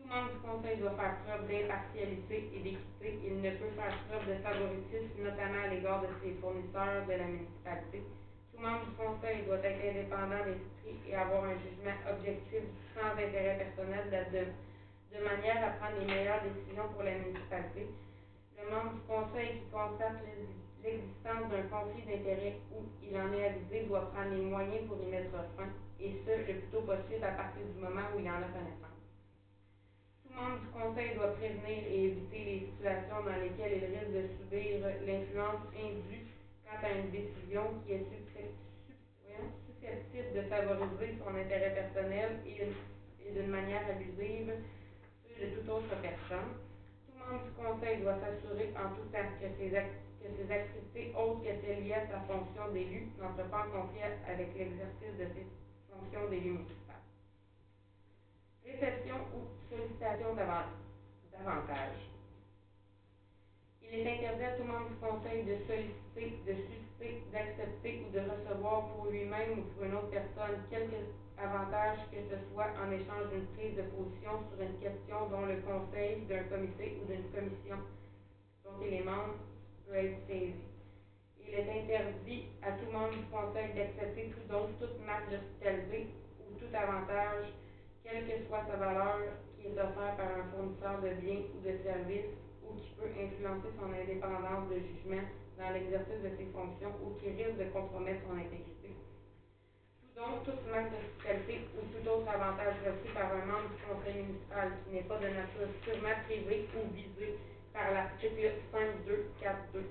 Tout 0.09 0.15
membre 0.15 0.33
du 0.33 0.39
conseil 0.41 0.77
doit 0.79 0.97
faire 0.97 1.17
preuve 1.29 1.45
d'impartialité 1.49 2.49
et 2.57 2.61
d'équité. 2.65 3.21
Il 3.29 3.43
ne 3.45 3.51
peut 3.61 3.69
faire 3.77 3.93
preuve 4.09 4.25
de 4.25 4.41
favoritisme, 4.41 5.21
notamment 5.21 5.61
à 5.65 5.69
l'égard 5.69 6.01
de 6.01 6.09
ses 6.25 6.33
fournisseurs 6.41 7.05
de 7.05 7.13
la 7.13 7.29
municipalité. 7.29 8.01
Tout 8.51 8.61
membre 8.63 8.89
du 8.89 8.93
conseil 8.97 9.45
doit 9.45 9.61
être 9.61 9.85
indépendant 9.85 10.49
d'esprit 10.49 10.97
et 11.05 11.15
avoir 11.15 11.45
un 11.45 11.57
jugement 11.61 11.93
objectif 12.09 12.65
sans 12.97 13.13
intérêt 13.21 13.61
personnel 13.61 14.09
de, 14.33 15.21
manière 15.21 15.61
à 15.61 15.71
prendre 15.77 16.01
les 16.01 16.09
meilleures 16.09 16.41
décisions 16.41 16.89
pour 16.97 17.03
la 17.05 17.13
municipalité. 17.13 17.85
Le 18.57 18.65
membre 18.73 18.97
du 18.97 19.05
conseil 19.05 19.61
qui 19.61 19.67
constate 19.69 20.25
l'exi- 20.25 20.57
l'existence 20.89 21.53
d'un 21.53 21.69
conflit 21.69 22.09
d'intérêts 22.09 22.57
ou 22.73 22.81
il 23.05 23.13
en 23.13 23.29
est 23.37 23.45
avisé 23.45 23.85
doit 23.85 24.09
prendre 24.17 24.33
les 24.33 24.41
moyens 24.49 24.89
pour 24.89 24.97
y 25.05 25.07
mettre 25.13 25.37
fin, 25.53 25.69
et 26.01 26.17
ce, 26.25 26.33
le 26.49 26.57
plus 26.65 26.71
tôt 26.73 26.81
possible 26.89 27.25
à 27.29 27.37
partir 27.37 27.61
du 27.61 27.77
moment 27.77 28.09
où 28.17 28.21
il 28.21 28.29
en 28.31 28.41
a 28.41 28.49
connaissance. 28.57 28.98
Tout 30.29 30.37
membre 30.37 30.61
du 30.61 30.69
conseil 30.69 31.17
doit 31.17 31.33
prévenir 31.33 31.81
et 31.89 32.05
éviter 32.05 32.45
les 32.45 32.61
situations 32.69 33.25
dans 33.25 33.41
lesquelles 33.41 33.81
il 33.81 33.89
risque 33.97 34.13
de 34.13 34.29
subir 34.37 34.85
l'influence 35.07 35.65
indue 35.73 36.29
quant 36.65 36.81
à 36.85 36.91
une 36.93 37.09
décision 37.11 37.81
qui 37.85 37.93
est 37.93 38.05
susceptible 38.05 38.69
de 40.35 40.43
favoriser 40.43 41.17
son 41.19 41.35
intérêt 41.35 41.73
personnel 41.73 42.41
et, 42.47 42.69
d'une 43.33 43.51
manière 43.51 43.83
abusive 43.89 44.53
ceux 45.37 45.47
de 45.47 45.51
toute 45.57 45.69
autre 45.69 45.97
personne. 46.03 46.53
Tout 47.07 47.17
membre 47.19 47.45
du 47.45 47.51
conseil 47.53 47.99
doit 48.03 48.19
s'assurer 48.21 48.73
en 48.77 48.89
tout 48.97 49.09
temps 49.13 49.31
que 49.41 49.49
ses, 49.57 49.71
que 49.71 50.29
ses 50.37 50.49
activités 50.53 51.13
autres 51.17 51.43
que 51.43 51.53
celles 51.65 51.85
liées 51.85 51.95
à 51.95 52.07
sa 52.07 52.21
fonction 52.21 52.69
d'élu 52.73 53.09
n'entrent 53.21 53.49
pas 53.51 53.67
en 53.67 53.71
conflit 53.83 54.03
avec 54.27 54.49
l'exercice 54.57 55.17
de 55.19 55.27
ses 55.35 55.47
fonctions 55.89 56.29
d'élu. 56.31 56.59
Réception 58.69 59.17
ou 59.35 59.43
sollicitation 59.71 60.35
d'avan- 60.35 60.69
d'avantages. 61.33 61.97
Il 63.83 63.95
est 63.95 64.07
interdit 64.07 64.45
à 64.45 64.53
tout 64.53 64.65
membre 64.65 64.89
du 64.91 64.97
conseil 64.97 65.45
de 65.45 65.57
solliciter, 65.67 66.35
de 66.47 66.55
susciter, 66.55 67.17
d'accepter 67.33 68.01
ou 68.05 68.11
de 68.11 68.21
recevoir 68.21 68.89
pour 68.91 69.07
lui-même 69.07 69.61
ou 69.61 69.63
pour 69.75 69.85
une 69.85 69.95
autre 69.95 70.11
personne 70.11 70.61
quelque 70.71 70.97
avantage 71.39 71.97
que 72.13 72.19
ce 72.29 72.37
soit 72.51 72.69
en 72.79 72.91
échange 72.93 73.29
d'une 73.31 73.45
prise 73.55 73.75
de 73.77 73.83
position 73.83 74.41
sur 74.51 74.61
une 74.63 74.75
question 74.81 75.27
dont 75.27 75.45
le 75.47 75.57
conseil 75.57 76.23
d'un 76.29 76.43
comité 76.45 76.95
ou 77.01 77.05
d'une 77.07 77.25
commission 77.33 77.79
dont 78.65 78.77
il 78.83 78.95
est 78.95 79.03
membre 79.03 79.35
peut 79.87 79.95
être 79.97 80.19
saisi. 80.27 80.55
Il 81.41 81.55
est 81.55 81.69
interdit 81.69 82.43
à 82.63 82.73
tout 82.73 82.89
membre 82.89 83.17
du 83.17 83.25
conseil 83.27 83.71
d'accepter 83.73 84.27
tout 84.27 84.43
don, 84.45 84.69
toute 84.79 84.99
marque 85.01 85.29
d'hospitalité 85.31 86.05
ou 86.41 86.53
tout 86.59 86.71
avantage, 86.75 87.45
quelle 88.09 88.25
que 88.25 88.47
soit 88.49 88.65
sa 88.65 88.77
valeur, 88.77 89.21
qui 89.61 89.69
est 89.69 89.77
offert 89.77 90.17
par 90.17 90.33
un 90.33 90.49
fournisseur 90.49 90.97
de 91.05 91.21
biens 91.21 91.45
ou 91.53 91.61
de 91.61 91.77
services 91.85 92.33
ou 92.65 92.75
qui 92.81 92.89
peut 92.97 93.13
influencer 93.13 93.69
son 93.77 93.93
indépendance 93.93 94.69
de 94.73 94.81
jugement 94.81 95.25
dans 95.61 95.71
l'exercice 95.77 96.23
de 96.25 96.33
ses 96.41 96.49
fonctions 96.57 96.95
ou 97.05 97.13
qui 97.21 97.37
risque 97.37 97.61
de 97.61 97.69
compromettre 97.69 98.25
son 98.25 98.41
intégrité. 98.41 98.97
Tout 100.01 100.09
don, 100.17 100.41
toute 100.45 100.65
marque 100.73 100.89
d'hospitalité 100.89 101.69
ou 101.77 101.85
tout 101.93 102.05
autre 102.09 102.31
avantage 102.33 102.81
reçu 102.81 103.13
par 103.13 103.29
un 103.29 103.45
membre 103.45 103.77
du 103.77 103.81
conseil 103.85 104.25
municipal 104.25 104.73
qui 104.85 104.95
n'est 104.97 105.09
pas 105.09 105.21
de 105.21 105.29
nature 105.29 105.69
purement 105.85 106.17
privée 106.25 106.65
ou 106.73 106.89
visée 106.97 107.37
par 107.77 107.93
l'article 107.93 108.57
5242 108.73 109.85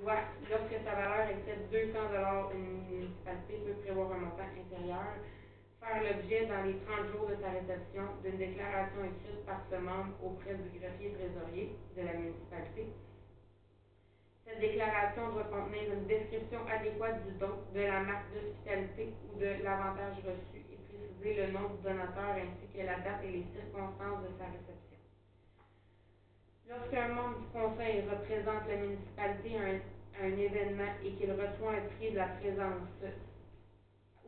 doit, 0.00 0.24
lorsque 0.48 0.76
sa 0.80 0.94
valeur 0.96 1.28
excède 1.28 1.68
200 1.68 2.00
une 2.56 2.88
municipalité 2.88 3.60
peut 3.66 3.76
prévoir 3.84 4.12
un 4.12 4.24
montant 4.24 4.48
inférieur, 4.48 5.20
faire 5.80 6.02
l'objet 6.04 6.46
dans 6.46 6.62
les 6.62 6.76
30 6.84 7.08
jours 7.12 7.26
de 7.28 7.36
sa 7.40 7.50
réception 7.56 8.04
d'une 8.22 8.36
déclaration 8.36 9.00
écrite 9.04 9.44
par 9.46 9.64
ce 9.70 9.76
membre 9.76 10.12
auprès 10.22 10.54
du 10.54 10.68
greffier 10.78 11.16
trésorier 11.16 11.72
de 11.96 12.02
la 12.04 12.12
municipalité. 12.12 12.92
Cette 14.44 14.60
déclaration 14.60 15.32
doit 15.32 15.48
contenir 15.48 15.92
une 15.92 16.06
description 16.06 16.60
adéquate 16.68 17.24
du 17.24 17.32
don, 17.38 17.64
de 17.72 17.80
la 17.80 18.00
marque 18.00 18.28
d'hospitalité 18.34 19.14
ou 19.30 19.38
de 19.38 19.62
l'avantage 19.64 20.16
reçu 20.26 20.60
et 20.68 20.78
préciser 20.90 21.46
le 21.46 21.52
nom 21.52 21.68
du 21.70 21.82
donateur 21.82 22.36
ainsi 22.36 22.66
que 22.74 22.84
la 22.84 22.98
date 23.00 23.24
et 23.24 23.32
les 23.40 23.46
circonstances 23.54 24.22
de 24.26 24.30
sa 24.36 24.50
réception. 24.50 24.98
Lorsqu'un 26.68 27.08
membre 27.14 27.38
du 27.38 27.46
conseil 27.54 28.04
représente 28.10 28.68
la 28.68 28.76
municipalité 28.76 29.56
à 29.56 30.24
un, 30.26 30.36
événement 30.36 30.92
et 31.04 31.12
qu'il 31.12 31.30
reçoit 31.30 31.72
un 31.72 31.86
prix 31.96 32.10
de 32.10 32.18
la 32.18 32.28
présence 32.38 32.90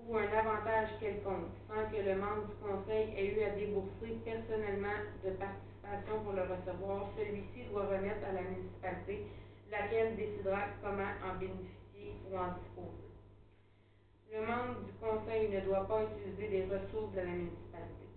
ou 0.09 0.17
un 0.17 0.29
avantage 0.29 0.89
quelconque, 1.01 1.53
sans 1.69 1.87
que 1.91 2.03
le 2.03 2.17
membre 2.17 2.49
du 2.49 2.57
conseil 2.59 3.15
ait 3.17 3.35
eu 3.35 3.43
à 3.43 3.51
débourser 3.51 4.19
personnellement 4.25 4.99
de 5.25 5.31
participation 5.31 6.25
pour 6.25 6.33
le 6.33 6.43
recevoir, 6.43 7.11
celui-ci 7.17 7.71
doit 7.71 7.87
remettre 7.87 8.27
à 8.29 8.33
la 8.33 8.43
municipalité, 8.43 9.27
laquelle 9.71 10.17
décidera 10.17 10.75
comment 10.83 11.13
en 11.23 11.39
bénéficier 11.39 12.19
ou 12.29 12.37
en 12.37 12.53
disposer. 12.59 13.09
Le 14.33 14.41
membre 14.41 14.81
du 14.85 14.93
conseil 14.99 15.49
ne 15.51 15.61
doit 15.61 15.87
pas 15.87 16.03
utiliser 16.09 16.49
des 16.49 16.65
ressources 16.65 17.13
de 17.13 17.21
la 17.21 17.33
municipalité. 17.37 18.09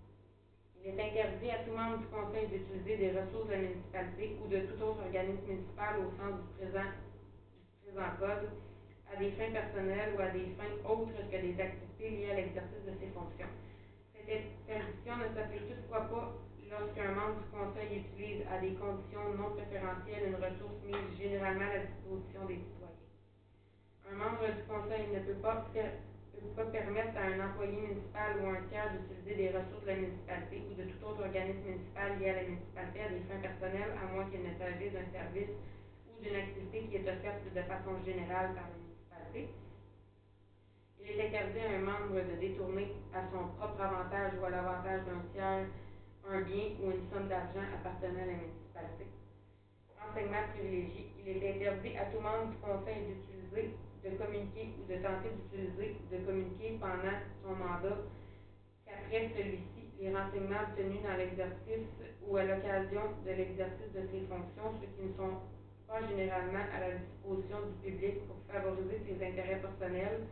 Il 0.82 0.90
est 0.90 1.02
interdit 1.02 1.50
à 1.50 1.64
tout 1.64 1.76
membre 1.76 1.98
du 1.98 2.06
conseil 2.06 2.46
d'utiliser 2.48 2.96
des 2.96 3.10
ressources 3.18 3.46
de 3.46 3.52
la 3.52 3.58
municipalité 3.58 4.36
ou 4.42 4.48
de 4.48 4.58
tout 4.66 4.82
autre 4.82 5.02
organisme 5.04 5.46
municipal 5.46 6.00
au 6.00 6.10
sens 6.16 6.40
du 6.40 6.48
présent, 6.56 6.90
du 7.84 7.92
présent 7.92 8.10
code 8.18 8.48
à 9.12 9.16
des 9.16 9.30
fins 9.32 9.50
personnelles 9.50 10.14
ou 10.16 10.20
à 10.20 10.28
des 10.30 10.46
fins 10.58 10.74
autres 10.84 11.20
que 11.30 11.36
des 11.36 11.60
activités 11.60 12.10
liées 12.10 12.30
à 12.30 12.34
l'exercice 12.34 12.84
de 12.86 12.92
ses 13.00 13.08
fonctions. 13.14 13.50
Cette 14.14 14.42
interdiction 14.68 15.16
ne 15.18 15.28
s'applique 15.34 15.68
toutefois 15.68 16.02
pas 16.08 16.28
lorsqu'un 16.70 17.10
membre 17.10 17.38
du 17.38 17.46
conseil 17.46 17.96
utilise 17.96 18.42
à 18.50 18.58
des 18.58 18.72
conditions 18.72 19.28
non 19.36 19.50
préférentielles 19.50 20.24
une 20.26 20.36
ressource 20.36 20.80
mise 20.84 21.18
généralement 21.18 21.64
à 21.64 21.68
la 21.68 21.78
disposition 21.80 22.44
des 22.46 22.56
citoyens. 22.58 22.94
Un 24.10 24.14
membre 24.14 24.48
du 24.50 24.62
conseil 24.68 25.06
ne 25.08 25.18
peut 25.20 25.34
pas, 25.34 25.56
per- 25.72 25.90
peut 26.32 26.40
pas 26.56 26.64
permettre 26.64 27.16
à 27.16 27.22
un 27.24 27.40
employé 27.40 27.76
municipal 27.76 28.36
ou 28.36 28.46
un 28.46 28.58
tiers 28.70 28.90
d'utiliser 28.90 29.34
des 29.34 29.48
ressources 29.50 29.82
de 29.82 29.86
la 29.88 29.94
municipalité 29.96 30.62
ou 30.68 30.74
de 30.74 30.84
tout 30.84 31.04
autre 31.04 31.20
organisme 31.22 31.64
municipal 31.64 32.16
lié 32.18 32.28
à 32.28 32.34
la 32.34 32.42
municipalité 32.42 33.00
à 33.02 33.08
des 33.08 33.20
fins 33.20 33.38
personnelles, 33.38 33.92
à 33.96 34.06
moins 34.06 34.24
qu'il 34.24 34.42
ne 34.42 34.50
s'agisse 34.58 34.92
d'un 34.92 35.06
service 35.12 35.48
ou 36.08 36.18
d'une 36.18 36.34
activité 36.36 36.82
qui 36.84 36.96
est 36.96 37.08
offerte 37.08 37.42
de 37.54 37.62
façon 37.62 37.96
générale 38.04 38.50
par 38.50 38.64
la 38.64 38.74
municipalité. 38.74 38.95
Il 41.08 41.20
est 41.20 41.28
interdit 41.28 41.60
à 41.60 41.78
un 41.78 41.82
membre 41.82 42.20
de 42.20 42.40
détourner 42.40 42.92
à 43.14 43.22
son 43.30 43.48
propre 43.56 43.80
avantage 43.80 44.32
ou 44.40 44.44
à 44.44 44.50
l'avantage 44.50 45.04
d'un 45.06 45.22
tiers 45.32 45.66
un 46.28 46.40
bien 46.42 46.74
ou 46.82 46.90
une 46.90 47.06
somme 47.08 47.28
d'argent 47.28 47.62
appartenant 47.72 48.22
à 48.22 48.26
la 48.26 48.36
municipalité. 48.42 49.06
Renseignement 49.96 50.50
privilégié. 50.52 51.06
Il 51.22 51.28
est 51.30 51.56
interdit 51.56 51.96
à 51.96 52.06
tout 52.06 52.20
membre 52.20 52.50
du 52.50 52.56
conseil 52.58 53.06
d'utiliser, 53.06 53.70
de 54.04 54.10
communiquer 54.18 54.74
ou 54.76 54.92
de 54.92 54.96
tenter 54.98 55.30
d'utiliser 55.30 55.96
de 56.10 56.18
communiquer 56.26 56.78
pendant 56.80 57.18
son 57.42 57.54
mandat 57.54 58.02
qu'après 58.84 59.30
celui-ci, 59.36 59.86
les 60.00 60.10
renseignements 60.10 60.66
obtenus 60.68 61.02
dans 61.02 61.16
l'exercice 61.16 61.86
ou 62.26 62.36
à 62.36 62.44
l'occasion 62.44 63.14
de 63.24 63.30
l'exercice 63.30 63.92
de 63.94 64.02
ses 64.10 64.26
fonctions, 64.26 64.74
ceux 64.82 64.90
qui 64.90 65.06
ne 65.06 65.14
sont 65.14 65.38
pas 65.88 66.02
généralement 66.08 66.66
à 66.74 66.80
la 66.80 66.90
disposition 66.98 67.58
du 67.62 67.90
public 67.90 68.26
pour 68.26 68.36
favoriser 68.50 69.00
ses 69.06 69.14
intérêts 69.24 69.62
personnels 69.62 70.26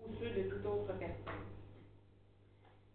ou 0.00 0.12
ceux 0.18 0.30
de 0.30 0.48
toute 0.48 0.64
autre 0.66 0.92
personne. 0.98 1.44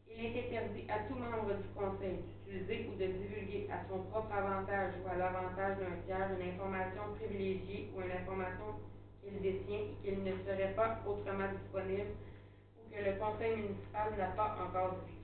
Il 0.10 0.26
est 0.26 0.46
interdit 0.46 0.86
à 0.90 1.00
tout 1.08 1.16
membre 1.16 1.54
du 1.56 1.68
conseil 1.74 2.18
d'utiliser 2.46 2.90
ou 2.90 2.96
de 3.00 3.06
divulguer 3.06 3.68
à 3.72 3.80
son 3.88 4.00
propre 4.12 4.34
avantage 4.34 4.94
ou 5.04 5.08
à 5.08 5.16
l'avantage 5.16 5.78
d'un 5.78 5.96
tiers 6.06 6.30
une 6.36 6.50
information 6.50 7.02
privilégiée 7.18 7.90
ou 7.96 8.02
une 8.02 8.12
information 8.12 8.76
qu'il 9.24 9.40
détient 9.42 9.86
et 10.04 10.10
qu'il 10.10 10.24
ne 10.24 10.34
serait 10.46 10.74
pas 10.76 11.00
autrement 11.06 11.48
disponible 11.54 12.12
ou 12.78 12.90
que 12.94 13.02
le 13.02 13.14
conseil 13.18 13.56
municipal 13.56 14.12
n'a 14.18 14.28
pas 14.36 14.58
encore 14.60 14.96
divulgué. 15.06 15.21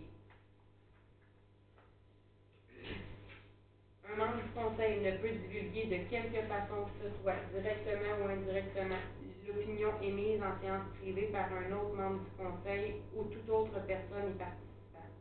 Un 4.08 4.16
membre 4.16 4.38
du 4.38 4.50
conseil 4.56 5.02
ne 5.04 5.12
peut 5.18 5.36
divulguer 5.36 5.86
de 5.86 6.10
quelque 6.10 6.42
façon 6.48 6.88
que 6.88 7.04
ce 7.04 7.22
soit, 7.22 7.44
directement 7.52 8.24
ou 8.24 8.30
indirectement, 8.32 9.04
l'opinion 9.48 9.92
émise 10.02 10.42
en 10.42 10.56
séance 10.62 10.88
privée 11.00 11.28
par 11.32 11.52
un 11.52 11.72
autre 11.76 11.96
membre 11.96 12.24
du 12.24 12.32
conseil 12.40 12.96
ou 13.16 13.24
toute 13.26 13.50
autre 13.50 13.80
personne 13.86 14.32
y 14.32 14.38
participant. 14.40 15.12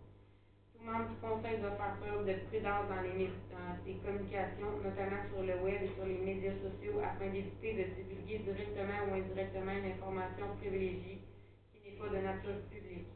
Tout 0.71 0.85
membre 0.85 1.11
du 1.11 1.17
conseil 1.19 1.59
doit 1.59 1.75
faire 1.75 1.99
preuve 1.99 2.27
de 2.27 2.35
prudence 2.47 2.87
dans, 2.87 3.03
les, 3.03 3.27
dans 3.51 3.75
ses 3.83 3.95
communications, 4.07 4.79
notamment 4.83 5.23
sur 5.35 5.43
le 5.43 5.59
web 5.67 5.83
et 5.83 5.91
sur 5.95 6.07
les 6.07 6.23
médias 6.23 6.55
sociaux, 6.63 7.03
afin 7.03 7.27
d'éviter 7.31 7.75
de 7.75 7.85
divulguer 7.91 8.39
directement 8.39 9.11
ou 9.11 9.15
indirectement 9.15 9.75
une 9.83 9.99
information 9.99 10.47
privilégiée 10.63 11.19
qui 11.75 11.91
n'est 11.91 11.99
pas 11.99 12.09
de 12.09 12.23
nature 12.23 12.63
publique. 12.71 13.11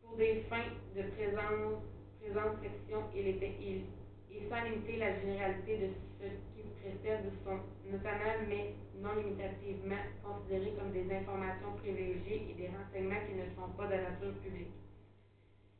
Pour 0.00 0.16
des 0.16 0.40
fins 0.48 0.72
de 0.96 1.02
présence, 1.16 1.84
présente 2.20 2.56
section, 2.64 3.04
il 3.14 3.28
est, 3.28 3.56
il, 3.60 3.84
et 4.34 4.48
sans 4.50 4.62
limiter 4.64 4.96
la 4.98 5.14
généralité 5.20 5.78
de 5.78 5.88
ce 6.18 6.26
qui 6.54 6.66
précède 6.82 7.22
sont 7.44 7.60
notamment, 7.86 8.34
mais 8.48 8.74
non 8.98 9.14
limitativement, 9.14 10.02
considérés 10.22 10.72
comme 10.74 10.90
des 10.90 11.06
informations 11.14 11.70
privilégiées 11.78 12.42
et 12.50 12.54
des 12.54 12.68
renseignements 12.68 13.22
qui 13.26 13.34
ne 13.34 13.46
sont 13.54 13.70
pas 13.76 13.86
de 13.86 13.94
nature 13.94 14.34
publique. 14.42 14.74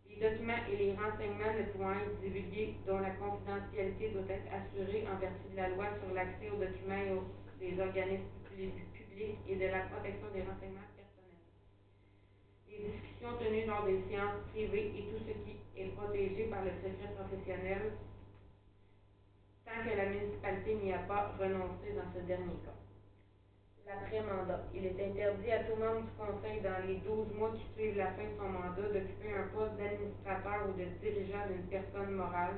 Les 0.09 0.21
documents 0.21 0.63
et 0.71 0.77
les 0.77 0.93
renseignements 0.95 1.51
ne 1.59 1.65
pouvant 1.75 1.99
être 1.99 2.15
divulgués, 2.23 2.75
dont 2.87 2.99
la 2.99 3.11
confidentialité 3.19 4.11
doit 4.15 4.29
être 4.31 4.47
assurée 4.55 5.03
en 5.11 5.17
vertu 5.19 5.45
de 5.51 5.57
la 5.57 5.69
loi 5.75 5.87
sur 5.99 6.15
l'accès 6.15 6.49
aux 6.51 6.61
documents 6.61 7.03
et 7.03 7.11
aux, 7.11 7.25
des 7.59 7.75
organismes 7.81 8.31
publi- 8.47 8.71
publics 8.95 9.35
et 9.49 9.57
de 9.57 9.67
la 9.67 9.81
protection 9.91 10.31
des 10.31 10.43
renseignements 10.47 10.87
personnels. 10.95 11.43
Les 12.71 12.79
discussions 12.79 13.35
tenues 13.43 13.67
lors 13.67 13.83
des 13.83 13.99
séances 14.09 14.39
privées 14.53 14.93
et 14.95 15.03
tout 15.11 15.19
ce 15.27 15.33
qui 15.43 15.57
est 15.77 15.91
protégé 15.99 16.45
par 16.45 16.63
le 16.63 16.71
secret 16.79 17.11
professionnel 17.19 17.91
tant 19.65 19.83
que 19.83 19.97
la 19.97 20.07
municipalité 20.07 20.75
n'y 20.75 20.93
a 20.93 20.99
pas 20.99 21.33
renoncé 21.39 21.93
dans 21.97 22.09
ce 22.12 22.21
dernier 22.27 22.59
cas. 22.65 22.77
L'après-mandat. 23.87 24.65
Il 24.75 24.87
est 24.87 24.97
interdit 24.97 25.53
à 25.53 25.65
tout 25.65 25.77
membre 25.77 26.09
du 26.09 26.12
conseil 26.17 26.61
dans 26.62 26.81
les 26.87 26.97
12 27.05 27.35
mois 27.37 27.53
qui 27.53 27.65
suivent 27.75 27.99
la 27.99 28.12
fin 28.12 28.25
de 28.25 28.37
son 28.39 28.49
mandat 28.49 28.89
d'occuper 28.89 29.33
un 29.37 29.49
poste 29.53 29.77
d'administrateur 29.77 30.69
ou 30.69 30.73
de 30.73 30.85
dirigeant 31.01 31.45
d'une 31.49 31.69
personne 31.69 32.12
morale, 32.12 32.57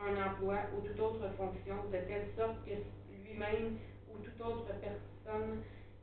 un 0.00 0.16
emploi 0.16 0.56
ou 0.72 0.80
toute 0.80 0.98
autre 0.98 1.28
fonction, 1.36 1.76
de 1.92 1.98
telle 2.08 2.28
sorte 2.36 2.56
que 2.64 2.72
lui-même 3.12 3.76
ou 4.08 4.18
toute 4.18 4.40
autre 4.40 4.72
personne 4.80 5.60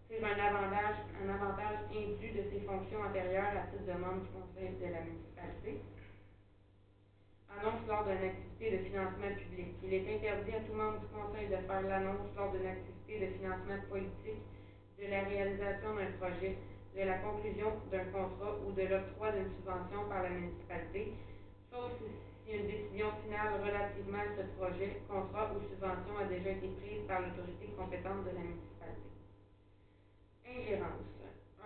tire 0.08 0.26
un 0.26 0.38
avantage, 0.38 0.98
un 1.18 1.30
avantage 1.34 1.90
indu 1.90 2.30
de 2.30 2.44
ses 2.50 2.62
fonctions 2.62 3.02
antérieures 3.02 3.58
à 3.58 3.66
titre 3.74 3.86
de 3.86 3.98
membre 3.98 4.22
du 4.22 4.30
conseil 4.30 4.70
de 4.78 4.94
la 4.94 5.02
municipalité 5.02 5.82
annonce 7.60 7.84
lors 7.88 8.04
d'une 8.08 8.24
activité 8.24 8.72
de 8.72 8.78
financement 8.88 9.32
public. 9.36 9.68
Il 9.84 9.94
est 9.94 10.08
interdit 10.16 10.56
à 10.56 10.60
tout 10.64 10.74
membre 10.74 11.00
du 11.04 11.08
conseil 11.12 11.48
de 11.52 11.60
faire 11.68 11.84
l'annonce 11.84 12.32
lors 12.36 12.52
d'une 12.52 12.68
activité 12.68 13.20
de 13.20 13.28
financement 13.36 13.80
politique 13.90 14.44
de 15.00 15.06
la 15.12 15.24
réalisation 15.28 15.96
d'un 15.96 16.12
projet, 16.20 16.56
de 16.96 17.04
la 17.04 17.18
conclusion 17.20 17.76
d'un 17.92 18.08
contrat 18.16 18.56
ou 18.64 18.72
de 18.72 18.84
l'octroi 18.88 19.32
d'une 19.36 19.52
subvention 19.60 20.08
par 20.08 20.24
la 20.24 20.30
municipalité, 20.30 21.12
sauf 21.72 21.92
si 22.00 22.56
une 22.56 22.68
décision 22.68 23.12
finale 23.24 23.60
relativement 23.60 24.24
à 24.24 24.32
ce 24.40 24.44
projet, 24.56 25.04
contrat 25.08 25.52
ou 25.52 25.60
subvention 25.68 26.16
a 26.16 26.26
déjà 26.32 26.56
été 26.56 26.68
prise 26.80 27.04
par 27.08 27.22
l'autorité 27.22 27.68
compétente 27.76 28.24
de 28.24 28.32
la 28.36 28.44
municipalité. 28.44 29.12
Ingérence. 30.48 31.19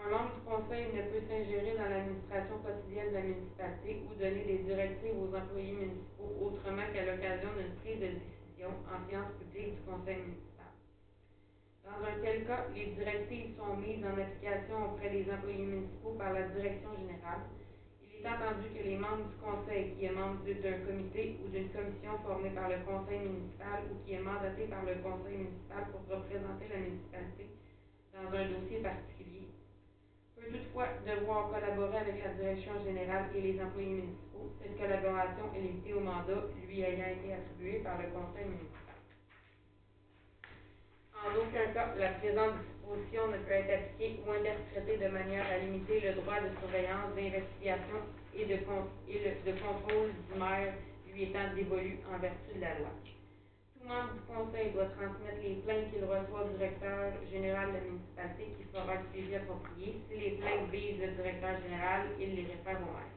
Un 0.03 0.09
membre 0.09 0.35
du 0.35 0.41
conseil 0.43 0.91
ne 0.91 0.99
peut 1.07 1.23
s'ingérer 1.31 1.79
dans 1.79 1.87
l'administration 1.87 2.59
quotidienne 2.59 3.07
de 3.07 3.13
la 3.15 3.23
municipalité 3.23 4.03
ou 4.03 4.11
donner 4.19 4.43
des 4.43 4.59
directives 4.67 5.15
aux 5.15 5.31
employés 5.31 5.71
municipaux 5.71 6.27
autrement 6.43 6.83
qu'à 6.91 7.07
l'occasion 7.07 7.47
d'une 7.55 7.71
prise 7.79 8.03
de 8.03 8.11
décision 8.11 8.75
en 8.83 8.99
séance 9.07 9.31
publique 9.39 9.71
du 9.71 9.79
conseil 9.87 10.19
municipal. 10.19 10.67
Dans 11.87 12.03
un 12.03 12.19
tel 12.19 12.43
cas, 12.43 12.67
les 12.75 12.91
directives 12.99 13.47
sont 13.55 13.79
mises 13.79 14.03
en 14.03 14.19
application 14.19 14.91
auprès 14.91 15.07
des 15.07 15.23
employés 15.31 15.63
municipaux 15.63 16.11
par 16.19 16.31
la 16.35 16.43
direction 16.51 16.91
générale. 16.99 17.39
Il 18.03 18.19
est 18.19 18.27
entendu 18.27 18.67
que 18.75 18.83
les 18.83 18.99
membres 18.99 19.23
du 19.23 19.35
conseil 19.39 19.87
qui 19.95 20.03
est 20.03 20.11
membre 20.11 20.43
d'un 20.43 20.83
comité 20.83 21.31
ou 21.39 21.47
d'une 21.47 21.71
commission 21.71 22.19
formée 22.19 22.51
par 22.51 22.67
le 22.67 22.75
conseil 22.83 23.23
municipal 23.23 23.79
ou 23.87 23.95
qui 24.03 24.11
est 24.11 24.19
mandaté 24.19 24.67
par 24.67 24.83
le 24.83 24.95
conseil 24.99 25.39
municipal 25.47 25.87
pour 25.95 26.03
représenter 26.11 26.67
la 26.67 26.75
municipalité 26.83 27.47
dans 28.11 28.27
un 28.35 28.43
dossier 28.51 28.79
particulier 28.83 29.47
peut 30.43 30.57
toutefois 30.57 30.87
devoir 31.05 31.49
collaborer 31.49 31.97
avec 31.97 32.23
la 32.23 32.33
direction 32.33 32.73
générale 32.83 33.29
et 33.35 33.41
les 33.41 33.61
employés 33.61 33.89
municipaux. 33.89 34.51
Cette 34.61 34.77
collaboration 34.77 35.53
est 35.55 35.61
limitée 35.61 35.93
au 35.93 35.99
mandat 35.99 36.43
lui 36.67 36.81
ayant 36.81 37.07
été 37.07 37.33
attribué 37.33 37.79
par 37.79 37.97
le 37.97 38.07
conseil 38.09 38.45
municipal. 38.45 38.79
En 41.23 41.31
aucun 41.39 41.71
cas, 41.73 41.95
la 41.97 42.09
présente 42.19 42.59
disposition 42.59 43.27
ne 43.27 43.37
peut 43.37 43.53
être 43.53 43.71
appliquée 43.71 44.19
ou 44.27 44.31
interprétée 44.31 44.97
de 44.97 45.07
manière 45.07 45.45
à 45.47 45.57
limiter 45.57 46.01
le 46.01 46.13
droit 46.21 46.41
de 46.41 46.49
surveillance, 46.59 47.15
d'investigation 47.15 48.03
et 48.35 48.45
de, 48.45 49.51
contrôle 49.61 50.11
du 50.11 50.39
maire 50.39 50.73
lui 51.13 51.23
étant 51.23 51.53
dévolu 51.55 51.99
en 52.11 52.17
vertu 52.19 52.55
de 52.55 52.61
la 52.61 52.79
loi. 52.79 52.89
Membre 53.83 54.13
du 54.15 54.21
conseil 54.31 54.71
doit 54.71 54.87
transmettre 54.95 55.43
les 55.43 55.55
plaintes 55.59 55.91
qu'il 55.91 56.05
reçoit 56.07 56.47
au 56.47 56.55
directeur 56.55 57.11
général 57.29 57.67
de 57.67 57.73
la 57.73 57.83
municipalité 57.83 58.55
qui 58.55 58.63
fera 58.71 58.95
le 58.95 59.03
suivi 59.11 59.35
approprié. 59.35 59.99
Si 60.07 60.15
les 60.15 60.39
plaintes 60.39 60.71
visent 60.71 61.03
le 61.03 61.11
directeur 61.19 61.59
général, 61.59 62.07
il 62.17 62.31
les 62.35 62.47
réfère 62.47 62.79
au 62.79 62.95
maire. 62.95 63.11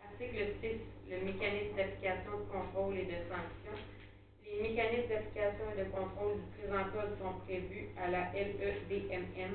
Article 0.00 0.56
6, 0.64 0.80
le 1.12 1.16
mécanisme 1.20 1.76
d'application 1.76 2.32
de 2.40 2.48
contrôle 2.48 2.96
et 2.96 3.12
de 3.12 3.20
sanction. 3.28 3.76
Les 4.48 4.72
mécanismes 4.72 5.08
d'application 5.12 5.64
et 5.68 5.84
de 5.84 5.86
contrôle 5.92 6.40
du 6.40 6.48
présent 6.56 6.84
code 6.88 7.12
sont 7.20 7.36
prévus 7.44 7.92
à 8.00 8.08
la 8.08 8.32
LEDMN. 8.32 9.52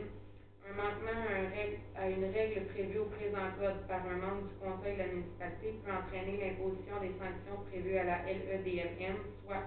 Un 0.69 0.73
manquement 0.77 1.25
à, 1.25 2.05
à 2.05 2.07
une 2.07 2.29
règle 2.29 2.69
prévue 2.69 2.99
au 2.99 3.09
présent 3.17 3.49
code 3.57 3.81
par 3.89 4.05
un 4.05 4.21
membre 4.21 4.45
du 4.45 4.55
conseil 4.61 4.93
de 4.93 5.01
la 5.01 5.09
municipalité 5.09 5.73
peut 5.81 5.91
entraîner 5.91 6.37
l'imposition 6.37 7.01
des 7.01 7.17
sanctions 7.17 7.65
prévues 7.65 7.97
à 7.97 8.05
la 8.05 8.17
LEDMN, 8.29 9.17
soit 9.43 9.65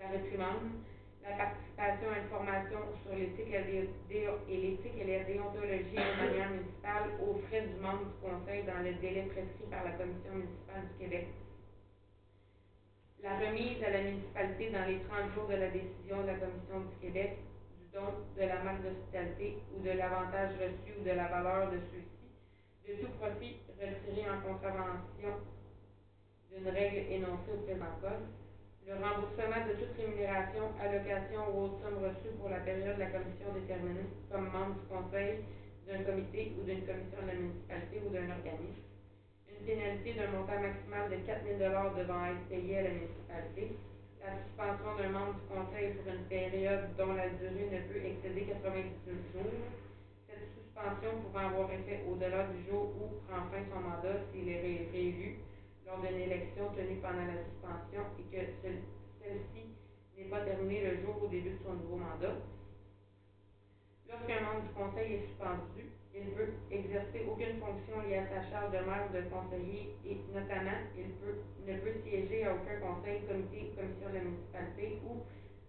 la 0.00 0.08
réprimande, 0.08 0.80
la 1.22 1.36
participation 1.36 2.08
à 2.10 2.18
une 2.18 2.28
formation 2.28 2.80
sur 3.02 3.14
l'éthique 3.14 3.52
et 3.52 4.56
l'éthique 4.56 4.98
et 4.98 5.18
la 5.18 5.24
déontologie 5.24 5.98
de 5.98 6.16
manière 6.22 6.50
municipale 6.50 7.10
aux 7.20 7.34
frais 7.48 7.66
du 7.66 7.74
membre 7.80 8.06
du 8.06 8.16
conseil 8.22 8.64
dans 8.64 8.82
le 8.82 8.94
délai 8.94 9.28
prescrit 9.28 9.68
par 9.70 9.84
la 9.84 9.92
commission 9.92 10.32
municipale 10.32 10.88
du 10.88 11.04
Québec. 11.04 11.26
La 13.22 13.36
remise 13.38 13.82
à 13.82 13.90
la 13.90 14.02
municipalité 14.02 14.70
dans 14.70 14.86
les 14.86 15.00
30 15.10 15.34
jours 15.34 15.48
de 15.48 15.56
la 15.56 15.68
décision 15.68 16.22
de 16.22 16.26
la 16.28 16.38
commission 16.38 16.80
du 16.86 16.96
Québec 17.02 17.38
du 17.76 17.84
don 17.92 18.14
de 18.36 18.42
la 18.46 18.62
marque 18.62 18.82
d'hospitalité 18.82 19.58
ou 19.74 19.82
de 19.82 19.90
l'avantage 19.90 20.54
reçu 20.54 20.94
ou 20.98 21.02
de 21.04 21.10
la 21.10 21.26
valeur 21.26 21.70
de 21.70 21.78
ceux-ci, 21.90 22.30
de 22.86 22.94
tout 23.02 23.12
profit 23.18 23.56
retiré 23.74 24.30
en 24.30 24.40
contravention 24.40 25.34
d'une 26.50 26.68
règle 26.68 27.12
énoncée 27.12 27.52
au 27.52 27.62
présent 27.66 27.92
code, 28.00 28.26
le 28.88 28.94
remboursement 28.96 29.60
de 29.68 29.74
toute 29.74 29.94
rémunération, 29.96 30.72
allocation 30.80 31.52
ou 31.52 31.64
autre 31.64 31.76
somme 31.84 31.98
reçue 32.02 32.32
pour 32.40 32.48
la 32.50 32.60
période 32.60 32.96
de 32.96 33.00
la 33.00 33.08
commission 33.12 33.52
déterminée 33.52 34.08
comme 34.30 34.48
membre 34.48 34.74
du 34.80 34.86
conseil, 34.88 35.36
d'un 35.86 36.00
comité 36.00 36.50
ou 36.58 36.64
d'une 36.64 36.82
commission 36.84 37.22
de 37.22 37.28
la 37.28 37.34
municipalité 37.34 38.00
ou 38.00 38.10
d'un 38.10 38.30
organisme. 38.30 38.82
Une 39.48 39.60
pénalité 39.64 40.14
d'un 40.14 40.28
montant 40.28 40.58
maximal 40.58 41.08
de 41.10 41.16
4 41.26 41.42
000 41.44 41.58
devant 41.58 42.24
être 42.26 42.42
payé 42.48 42.78
à 42.78 42.82
la 42.82 42.90
municipalité. 42.90 43.68
La 44.20 44.32
suspension 44.42 44.94
d'un 44.96 45.08
membre 45.08 45.34
du 45.34 45.44
conseil 45.48 45.88
pour 45.96 46.08
une 46.08 46.22
période 46.28 46.82
dont 46.98 47.12
la 47.12 47.28
durée 47.28 47.66
ne 47.66 47.80
peut 47.80 48.00
excéder 48.04 48.44
99 48.44 49.16
jours. 49.34 49.60
Cette 50.28 50.44
suspension 50.54 51.14
pouvant 51.16 51.46
avoir 51.46 51.70
effet 51.70 52.00
au-delà 52.06 52.44
du 52.44 52.58
jour 52.66 52.86
où 52.96 53.08
prend 53.26 53.42
fin 53.50 53.62
son 53.70 53.80
mandat 53.80 54.16
s'il 54.32 54.48
est 54.48 54.56
ré- 54.58 54.86
réélu 54.92 55.32
lors 55.88 56.00
d'une 56.00 56.18
élection 56.18 56.68
tenue 56.70 56.96
pendant 57.02 57.24
la 57.24 57.36
suspension 57.38 58.06
et 58.18 58.24
que 58.24 58.46
celle- 58.62 58.78
celle-ci 59.20 59.66
n'est 60.18 60.26
pas 60.26 60.40
terminée 60.42 60.80
le 60.82 60.96
jour 61.00 61.20
au 61.20 61.26
début 61.28 61.50
de 61.50 61.56
son 61.64 61.74
nouveau 61.74 61.96
mandat. 61.96 62.34
Lorsqu'un 64.08 64.38
membre 64.38 64.62
du 64.62 64.70
conseil 64.70 65.12
est 65.12 65.22
suspendu, 65.28 65.86
il 66.14 66.26
peut 66.28 66.48
exercer 66.70 67.22
aucune 67.26 67.54
fonction 67.54 68.00
liée 68.00 68.16
à 68.16 68.24
sa 68.28 68.40
charge 68.42 68.70
de 68.70 68.78
maire 68.78 69.04
ou 69.04 69.10
de 69.10 69.20
conseiller 69.22 69.88
et 70.06 70.16
notamment, 70.28 70.76
il 70.96 71.08
peut, 71.20 71.34
ne 71.60 71.74
peut 71.74 71.92
siéger 72.04 72.44
à 72.44 72.52
aucun 72.52 72.76
conseil, 72.76 73.20
comité 73.20 73.66
commission 73.76 74.08
de 74.08 74.14
la 74.14 74.20
municipalité 74.20 74.94
ou 75.04 75.16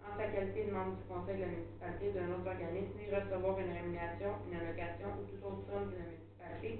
en 0.03 0.17
sa 0.17 0.27
qualité 0.27 0.63
de 0.63 0.71
membre 0.71 0.93
du 0.95 1.03
conseil 1.03 1.35
de 1.35 1.41
la 1.41 1.47
municipalité 1.47 2.09
d'un 2.11 2.29
autre 2.31 2.47
organisme, 2.47 2.89
ni 2.97 3.07
recevoir 3.07 3.57
une 3.59 3.69
rémunération, 3.69 4.35
une 4.47 4.55
allocation 4.55 5.13
ou 5.19 5.23
toute 5.23 5.43
autre 5.43 5.59
somme 5.67 5.87
de 5.87 5.95
la 5.95 6.03
municipalité 6.03 6.75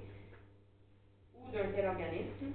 ou 1.34 1.48
d'un 1.50 1.66
tel 1.68 1.86
organisme 1.86 2.50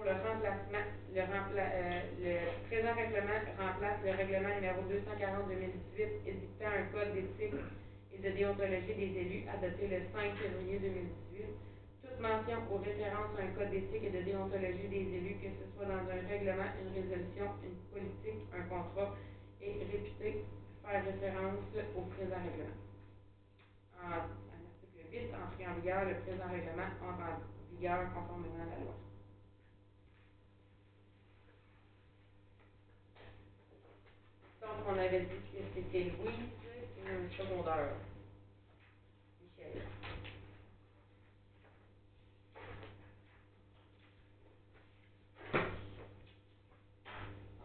pour 0.00 0.08
le 0.08 0.16
remplacement, 0.16 0.80
euh, 1.12 2.00
le 2.24 2.32
présent 2.72 2.94
règlement 2.96 3.36
remplace 3.60 4.00
le 4.00 4.16
règlement 4.16 4.48
numéro 4.56 4.80
240-2018 4.88 6.24
édictant 6.24 6.72
un 6.72 6.88
code 6.88 7.12
d'éthique 7.12 7.60
et 8.08 8.16
de 8.16 8.30
déontologie 8.32 8.96
des 8.96 9.12
élus 9.12 9.44
adopté 9.44 9.92
le 9.92 10.00
5 10.08 10.40
février 10.40 10.80
2018. 11.36 11.52
Toute 12.00 12.16
mention 12.16 12.64
ou 12.72 12.80
référence 12.80 13.36
à 13.36 13.44
un 13.44 13.52
code 13.52 13.68
d'éthique 13.76 14.08
et 14.08 14.08
de 14.08 14.24
déontologie 14.24 14.88
des 14.88 15.04
élus, 15.20 15.36
que 15.36 15.52
ce 15.52 15.68
soit 15.76 15.84
dans 15.84 16.08
un 16.08 16.20
règlement, 16.24 16.72
une 16.80 16.96
résolution, 16.96 17.60
une 17.60 17.76
politique, 17.92 18.40
un 18.56 18.64
contrat, 18.72 19.12
est 19.60 19.84
réputée 19.84 20.48
faire 20.80 21.04
référence 21.04 21.60
au 21.76 22.08
présent 22.16 22.40
règlement. 22.40 22.80
En, 24.00 24.16
à 24.16 24.56
l'article 24.64 25.12
8, 25.12 25.28
entrée 25.36 25.68
en 25.68 25.76
vigueur, 25.76 26.08
le 26.08 26.16
présent 26.24 26.48
règlement 26.48 26.88
entre 27.04 27.20
en 27.20 27.36
vigueur 27.76 28.00
conformément 28.16 28.64
à 28.64 28.80
la 28.80 28.80
loi. 28.80 29.09
Donc, 34.80 34.96
on 34.96 34.98
avait 34.98 35.20
dit 35.20 35.36
que 35.52 35.60
c'était 35.74 36.04
Louise 36.04 36.48
et 36.96 37.10
un 37.10 37.28
secondaire. 37.36 37.92
Michel. 39.42 39.82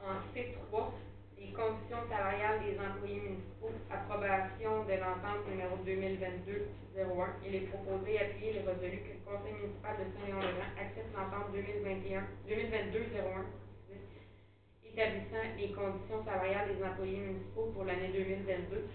En 0.03 0.19
C3, 0.35 0.91
les 1.39 1.51
conditions 1.53 2.03
salariales 2.09 2.59
des 2.65 2.77
employés 2.77 3.21
municipaux, 3.21 3.71
approbation 3.89 4.83
de 4.83 4.93
l'entente 4.99 5.47
numéro 5.49 5.77
2022-01. 5.87 6.67
Il 7.47 7.55
est 7.55 7.67
proposé 7.71 8.19
appuyer 8.19 8.53
les 8.53 8.59
résolu 8.59 8.99
que 8.99 9.13
le 9.13 9.23
conseil 9.23 9.53
municipal 9.53 9.95
de 9.99 10.19
Saint-Léon-le-Grand 10.19 10.83
accepte 10.83 11.15
l'entente 11.15 11.53
2021, 11.53 12.27
2022-01 12.49 13.64
établissant 14.95 15.43
les 15.57 15.71
conditions 15.73 16.23
salariales 16.23 16.73
des 16.75 16.83
employés 16.83 17.17
municipaux 17.19 17.71
pour 17.73 17.83
l'année 17.83 18.09
2022. 18.13 18.87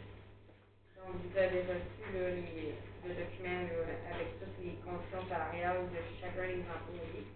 Donc, 0.97 1.17
vous 1.23 1.39
avez 1.39 1.61
reçu 1.61 2.01
là, 2.15 2.31
les, 2.31 2.75
le 3.05 3.15
document 3.15 3.63
là, 3.69 4.15
avec 4.15 4.39
toutes 4.41 4.65
les 4.65 4.75
conditions 4.85 5.29
salariales 5.29 5.89
de 5.91 5.99
chacun 6.21 6.47
des 6.49 6.65
employés. 6.65 7.27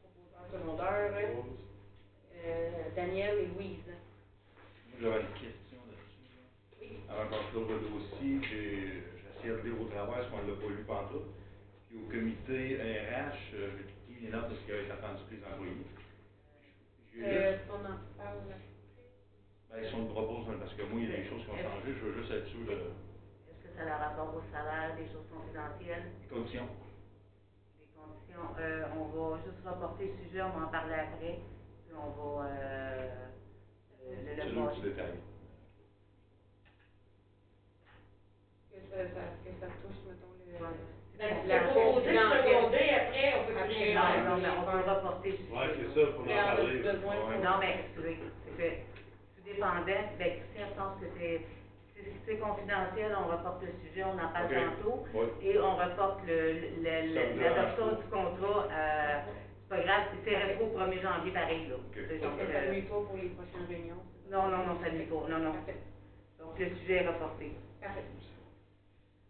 Proposeur 0.00 0.60
secondaire, 0.60 1.12
euh, 2.44 2.70
Daniel 2.94 3.38
et 3.38 3.46
Louise. 3.46 3.90
J'avais 5.00 5.20
une 5.20 5.26
question 5.34 5.78
là-dessus. 5.90 6.30
là. 6.36 6.42
Oui. 6.80 6.98
Avant 7.08 7.28
qu'on 7.28 7.50
close 7.50 7.68
le 7.82 7.88
dossier, 7.88 8.40
j'ai 8.48 9.02
essayé 9.38 9.54
de 9.54 9.68
lire 9.68 9.80
au 9.80 9.84
travail 9.86 10.24
ce 10.24 10.30
qu'on 10.30 10.42
ne 10.44 10.50
l'a 10.52 10.56
pas 10.60 10.68
lu 10.68 10.84
pantoute. 10.84 11.34
Puis 11.88 11.98
au 11.98 12.08
comité 12.10 12.76
RH, 12.76 13.54
euh, 13.54 13.70
j'ai 13.78 14.14
pris 14.14 14.24
les 14.24 14.30
notes 14.30 14.50
de 14.50 14.54
ce 14.56 14.60
qui 14.66 14.72
avait 14.72 14.82
été 14.82 14.92
attendu 14.92 15.22
des 15.30 15.44
employés. 15.44 15.86
Euh, 17.24 17.54
on 17.70 17.84
en 17.84 17.96
parle 18.16 18.38
ben, 19.70 19.88
si 19.88 19.94
on 19.94 20.02
le 20.02 20.08
propose, 20.08 20.48
hein, 20.48 20.56
parce 20.58 20.74
que 20.74 20.82
moi, 20.82 21.00
il 21.00 21.10
y 21.10 21.14
a 21.14 21.16
des 21.18 21.28
choses 21.28 21.42
qui 21.44 21.50
ont 21.50 21.58
changé, 21.58 21.94
je 21.94 22.04
veux 22.06 22.12
juste 22.20 22.30
être 22.30 22.46
sûr 22.48 22.64
de 22.66 22.72
Est-ce 22.72 23.68
que 23.68 23.76
ça 23.76 23.94
a 23.94 23.98
rapport 24.08 24.34
au 24.34 24.42
salaire, 24.52 24.94
des 24.96 25.06
choses 25.06 25.26
confidentielles, 25.30 26.04
des 26.22 26.28
conditions. 26.28 26.68
des 27.78 27.86
conditions? 27.96 28.56
Euh, 28.58 28.86
on 28.94 29.04
va 29.06 29.38
juste 29.44 29.58
reporter 29.64 30.08
le 30.08 30.26
sujet, 30.26 30.42
on 30.42 30.50
va 30.52 30.66
en 30.66 30.68
parler 30.70 30.94
après, 30.94 31.38
puis 31.84 31.94
on 31.94 32.10
va, 32.10 32.46
euh, 32.46 33.28
euh, 34.02 34.22
le, 34.24 34.42
C'est 34.42 34.48
le 34.50 34.54
passer. 34.54 34.76
tu 34.76 34.82
détailles. 34.82 35.18
Que 38.70 38.78
ça, 38.90 38.96
ça, 39.14 39.22
que 39.44 39.50
ça 39.60 39.66
touche, 39.82 40.00
mettons, 40.06 40.32
le. 40.38 40.64
Ouais. 40.64 40.97
La- 41.18 41.42
la 41.44 41.60
confidentielle. 41.64 42.44
seconder, 42.44 42.90
après, 42.94 43.34
on 43.34 43.44
peut 43.44 43.52
créer 43.54 43.94
Non, 43.94 44.02
non, 44.24 44.36
mais 44.42 44.48
on 44.58 44.64
peut 44.64 44.90
reporter 44.90 45.30
le 45.30 45.36
sujet. 45.36 45.52
Ouais, 45.54 45.68
c'est 45.76 46.00
ça, 46.00 46.06
pour 46.12 46.20
en 46.22 46.24
Mais 46.26 46.34
on 46.38 46.40
a 46.40 46.44
parler. 46.54 46.78
besoin 46.78 47.14
de- 47.14 47.20
Ouais. 47.26 47.38
Non, 47.38 47.56
mais, 47.58 47.74
excusez, 47.80 48.18
c'est 48.44 48.56
que, 48.56 48.70
tout 49.36 49.42
dépendait, 49.44 50.04
ben, 50.18 50.30
Christian 50.32 50.68
pense 50.76 50.92
que 51.00 51.06
c'est, 51.18 51.40
si 51.96 52.02
c'est 52.26 52.36
confidentiel, 52.36 53.12
on 53.18 53.26
reporte 53.26 53.62
le 53.62 53.72
sujet, 53.82 54.04
on 54.04 54.18
en 54.18 54.28
parle 54.28 54.48
tantôt, 54.48 55.02
et 55.42 55.58
on 55.58 55.74
reporte 55.74 56.22
l'adoption 56.22 57.92
du 57.92 58.04
contrat, 58.06 58.64
euh, 58.70 59.18
c'est 59.62 59.68
pas 59.68 59.80
grave, 59.80 60.02
c'est 60.24 60.36
rétro 60.36 60.64
au 60.64 60.68
1er 60.68 61.00
janvier 61.00 61.30
pareil, 61.32 61.66
là. 61.68 61.74
Ok. 61.76 61.98
C'est 62.08 62.18
Donc, 62.20 62.38
ça 62.38 62.44
euh, 62.44 62.70
nuit 62.70 62.82
pas 62.82 63.00
pour 63.00 63.16
les 63.16 63.28
prochaines 63.28 63.66
réunions? 63.68 64.02
Non, 64.30 64.48
non, 64.48 64.62
non, 64.62 64.76
ça 64.80 64.90
nuit 64.90 65.04
pas, 65.04 65.24
non, 65.28 65.38
non. 65.40 65.52
Donc, 66.38 66.58
le 66.58 66.68
sujet 66.76 66.94
est 66.98 67.08
reporté. 67.08 67.50
Parfait. 67.80 68.04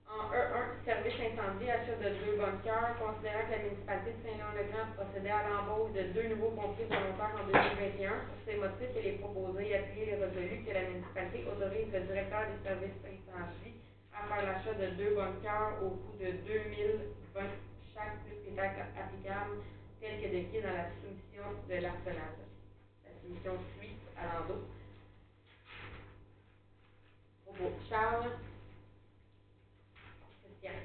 En 0.09 0.33
E1, 0.33 0.85
service 0.85 1.21
incendie, 1.21 1.69
achat 1.71 1.97
de 2.01 2.09
deux 2.25 2.37
bunkers, 2.41 2.97
considérant 2.97 3.45
que 3.45 3.53
la 3.53 3.63
municipalité 3.69 4.17
de 4.17 4.21
Saint-Léon-le-Grand 4.25 4.89
procédait 4.97 5.37
à 5.37 5.45
l'embauche 5.49 5.93
de 5.93 6.03
deux 6.17 6.29
nouveaux 6.33 6.57
pompiers 6.57 6.89
volontaires 6.89 7.37
en 7.37 7.45
2021. 7.45 8.17
Pour 8.17 8.41
ces 8.47 8.57
motifs, 8.57 8.97
il 8.97 9.07
est 9.07 9.21
proposé 9.21 9.77
appuyer 9.77 10.07
les 10.07 10.17
résolus 10.17 10.65
que 10.65 10.73
la 10.73 10.89
municipalité 10.89 11.45
autorise 11.45 11.93
le 11.93 12.01
directeur 12.09 12.41
des 12.49 12.61
services 12.65 13.01
incendie 13.05 13.77
à 14.17 14.25
faire 14.33 14.45
l'achat 14.49 14.75
de 14.81 14.97
deux 14.97 15.15
bunkers 15.15 15.77
au 15.85 15.91
coût 15.91 16.17
de 16.17 16.33
2020 16.49 17.45
chaque, 17.93 18.25
plus 18.25 18.49
les 18.49 18.57
taxes 18.57 18.81
applicables, 18.97 19.61
tel 20.01 20.23
que 20.23 20.29
décrit 20.29 20.63
dans 20.63 20.73
la 20.73 20.89
soumission 20.97 21.53
de 21.69 21.75
l'arsenal. 21.85 22.33
La 23.05 23.13
soumission 23.21 23.61
suit 23.77 23.97
à 24.17 24.25
l'endos. 24.25 24.65
Charles. 27.89 28.31
Christian. 30.61 30.79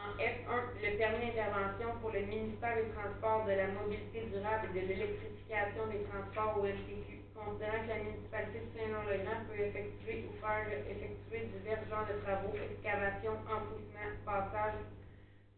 En 0.00 0.16
F1, 0.16 0.80
le 0.80 0.96
permis 0.96 1.26
d'intervention 1.28 1.92
pour 2.00 2.10
le 2.10 2.20
ministère 2.24 2.76
des 2.76 2.88
Transports, 2.96 3.44
de 3.44 3.52
la 3.52 3.68
Mobilité 3.68 4.32
durable 4.32 4.72
et 4.72 4.80
de 4.80 4.86
l'électrification 4.88 5.86
des 5.92 6.00
transports 6.08 6.56
au 6.56 6.64
MTQ, 6.64 7.20
considérant 7.36 7.84
que 7.84 7.92
la 7.92 8.00
municipalité 8.08 8.64
de 8.64 8.70
Saint-Laurent 8.72 9.44
peut 9.44 9.60
effectuer 9.60 10.24
ou 10.24 10.32
faire 10.40 10.64
effectuer 10.88 11.52
divers 11.52 11.84
genres 11.92 12.08
de 12.08 12.16
travaux, 12.24 12.56
excavation, 12.56 13.36
enfouissement, 13.44 14.08
passage 14.24 14.80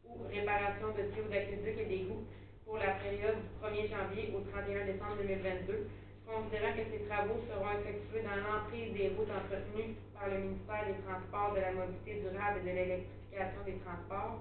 ou 0.03 0.27
réparation 0.27 0.91
de 0.91 1.03
tuyaux 1.15 1.31
d'aqueduc 1.31 1.79
et 1.79 1.87
d'égouts, 1.87 2.27
pour 2.67 2.79
la 2.83 2.99
période 2.99 3.39
du 3.39 3.51
1er 3.63 3.87
janvier 3.95 4.35
au 4.35 4.43
31 4.51 4.87
décembre 4.91 5.23
2022, 5.23 5.87
considérant 6.33 6.73
que 6.73 6.89
ces 6.89 7.05
travaux 7.05 7.37
seront 7.45 7.77
effectués 7.77 8.25
dans 8.25 8.41
l'emprise 8.41 8.93
des 8.97 9.13
routes 9.13 9.29
entretenues 9.29 10.01
par 10.17 10.33
le 10.33 10.49
ministère 10.49 10.89
des 10.89 10.97
Transports, 11.05 11.53
de 11.53 11.61
la 11.61 11.73
Mobilité 11.77 12.25
durable 12.25 12.65
et 12.65 12.65
de 12.65 12.73
l'électrification 12.73 13.61
des 13.69 13.77
transports, 13.85 14.41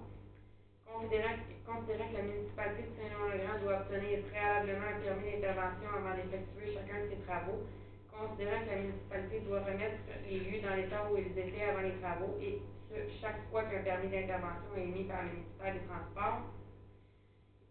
considérant, 0.88 1.36
que 1.36 1.96
la 1.96 2.24
municipalité 2.24 2.84
de 2.84 2.94
Saint-Léon-le-Grand 2.96 3.60
doit 3.64 3.80
obtenir 3.84 4.24
préalablement 4.28 4.92
un 4.92 5.00
permis 5.04 5.40
d'intervention 5.40 5.90
avant 5.92 6.16
d'effectuer 6.16 6.68
chacun 6.76 7.00
de 7.04 7.08
ces 7.12 7.22
travaux, 7.28 7.64
considérant 8.12 8.64
que 8.64 8.72
la 8.72 8.82
municipalité 8.88 9.36
doit 9.48 9.64
remettre 9.64 10.04
les 10.28 10.40
lieux 10.48 10.62
dans 10.64 10.76
l'état 10.76 11.08
où 11.12 11.16
ils 11.20 11.32
étaient 11.32 11.68
avant 11.68 11.84
les 11.84 11.96
travaux 12.00 12.36
et 12.40 12.60
ce, 12.92 12.96
chaque 13.20 13.40
fois 13.52 13.64
qu'un 13.68 13.84
permis 13.84 14.12
d'intervention 14.12 14.72
est 14.76 14.84
émis 14.84 15.08
par 15.08 15.24
le 15.24 15.44
ministère 15.44 15.76
des 15.76 15.86
Transports. 15.88 16.44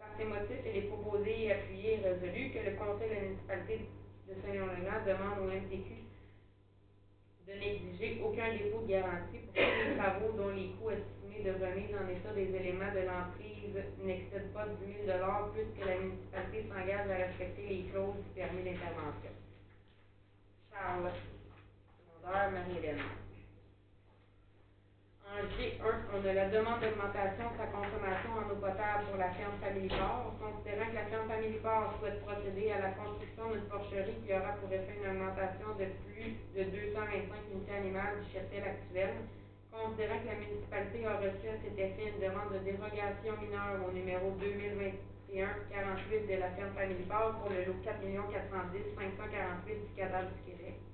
Par 0.01 0.09
ces 0.17 0.25
motifs, 0.25 0.65
il 0.65 0.77
est 0.77 0.89
proposé, 0.89 1.53
appuyé 1.53 2.01
et 2.01 2.05
résolu 2.05 2.53
que 2.57 2.61
le 2.65 2.73
conseil 2.77 3.09
de 3.09 3.15
la 3.15 3.21
municipalité 3.21 3.85
de 4.31 4.41
Saint-Léon-le-Grand 4.41 5.03
demande 5.05 5.39
au 5.43 5.51
MTQ 5.51 5.91
de 7.49 7.53
n'exiger 7.59 8.23
aucun 8.23 8.53
dépôt 8.53 8.83
de 8.83 8.93
garantie 8.93 9.43
pour 9.43 9.55
tous 9.55 9.91
les 9.91 9.97
travaux 9.97 10.33
dont 10.39 10.51
les 10.51 10.71
coûts 10.79 10.91
estimés 10.91 11.43
de 11.43 11.51
remise 11.59 11.91
en 11.99 12.07
état 12.07 12.33
des 12.33 12.55
éléments 12.55 12.95
de 12.95 13.03
l'emprise 13.11 13.75
n'excèdent 13.99 14.53
pas 14.55 14.67
10 14.67 15.07
000 15.07 15.19
puisque 15.53 15.87
la 15.87 15.99
municipalité 15.99 16.69
s'engage 16.69 17.11
à 17.11 17.27
respecter 17.27 17.67
les 17.67 17.83
clauses 17.91 18.23
du 18.23 18.31
permis 18.37 18.63
d'intervention. 18.63 19.35
Charles, 20.71 21.11
secondaire, 22.23 22.51
Marie-Hélène. 22.53 23.30
En 25.31 25.47
G1, 25.47 26.11
on 26.11 26.27
a 26.27 26.33
la 26.35 26.49
demande 26.51 26.81
d'augmentation 26.83 27.47
de 27.55 27.57
sa 27.57 27.71
consommation 27.71 28.35
en 28.35 28.51
eau 28.51 28.59
potable 28.59 29.07
pour 29.07 29.17
la 29.17 29.31
ferme 29.39 29.55
Family 29.63 29.87
Port, 29.87 30.35
considérant 30.43 30.91
que 30.91 30.99
la 30.99 31.07
ferme 31.07 31.31
Family 31.31 31.63
Port 31.63 31.95
souhaite 32.03 32.19
procéder 32.27 32.75
à 32.75 32.83
la 32.83 32.91
construction 32.99 33.55
d'une 33.55 33.71
porcherie 33.71 34.19
qui 34.27 34.35
aura 34.35 34.59
pour 34.59 34.67
effet 34.75 34.91
une 34.99 35.07
augmentation 35.07 35.71
de 35.79 35.87
plus 36.03 36.35
de 36.51 36.67
225 36.67 37.31
unités 37.47 37.79
animales 37.79 38.19
du 38.19 38.27
cheptel 38.27 38.75
actuel, 38.75 39.23
considérant 39.71 40.19
que 40.19 40.35
la 40.35 40.39
municipalité 40.43 40.99
a 41.07 41.15
reçu 41.23 41.47
à 41.47 41.63
cet 41.63 41.79
effet 41.79 42.11
une 42.11 42.19
demande 42.19 42.51
de 42.51 42.67
dérogation 42.67 43.39
mineure 43.39 43.87
au 43.87 43.95
numéro 43.95 44.35
2021-48 44.35 46.27
de 46.27 46.37
la 46.43 46.51
ferme 46.59 46.75
Family 46.75 47.07
Port 47.07 47.39
pour 47.39 47.55
le 47.55 47.71
lot 47.71 47.79
4 47.87 48.03
410 48.03 48.99
548 48.99 49.79
du 49.79 49.95
cadastre 49.95 50.35
du 50.43 50.43
Québec. 50.43 50.90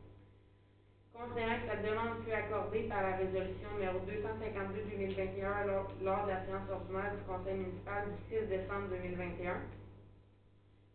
Considérant 1.17 1.64
que 1.64 1.73
la 1.73 1.81
demande 1.81 2.21
fut 2.25 2.33
accordée 2.33 2.85
par 2.93 3.01
la 3.03 3.17
résolution 3.17 3.73
numéro 3.73 4.05
252-2021 4.05 5.64
lors, 5.64 5.89
de 5.97 6.31
la 6.31 6.45
séance 6.45 6.69
ordinaire 6.69 7.17
du 7.17 7.25
conseil 7.25 7.57
municipal 7.57 8.05
du 8.05 8.37
6 8.37 8.53
décembre 8.53 8.93
2021. 8.93 9.64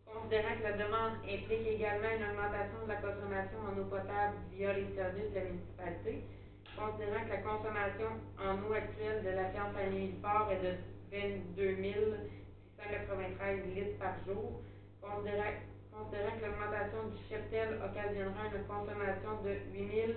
Considérant 0.06 0.54
que 0.58 0.62
la 0.62 0.78
demande 0.78 1.18
implique 1.26 1.66
également 1.66 2.14
une 2.14 2.22
augmentation 2.22 2.86
de 2.86 2.88
la 2.94 3.02
consommation 3.02 3.58
en 3.66 3.74
eau 3.74 3.86
potable 3.90 4.38
via 4.54 4.72
les 4.78 4.94
services 4.94 5.34
de 5.34 5.38
la 5.42 5.46
municipalité. 5.50 6.22
Considérant 6.78 7.24
que 7.26 7.34
la 7.34 7.42
consommation 7.42 8.10
en 8.38 8.54
eau 8.62 8.72
actuelle 8.78 9.26
de 9.26 9.30
la 9.34 9.50
ferme 9.50 9.74
Famille 9.74 10.14
Port 10.22 10.54
est 10.54 10.62
de 10.62 10.78
22 11.10 12.30
693 12.78 13.74
litres 13.74 13.98
par 13.98 14.14
jour. 14.22 14.62
Considérant 15.02 15.50
considérant 15.92 16.34
que 16.40 16.44
l'augmentation 16.48 17.00
du 17.12 17.20
cheptel 17.28 17.76
occasionnera 17.84 18.48
une 18.48 18.64
consommation 18.64 19.32
de 19.44 19.52
8 19.76 20.16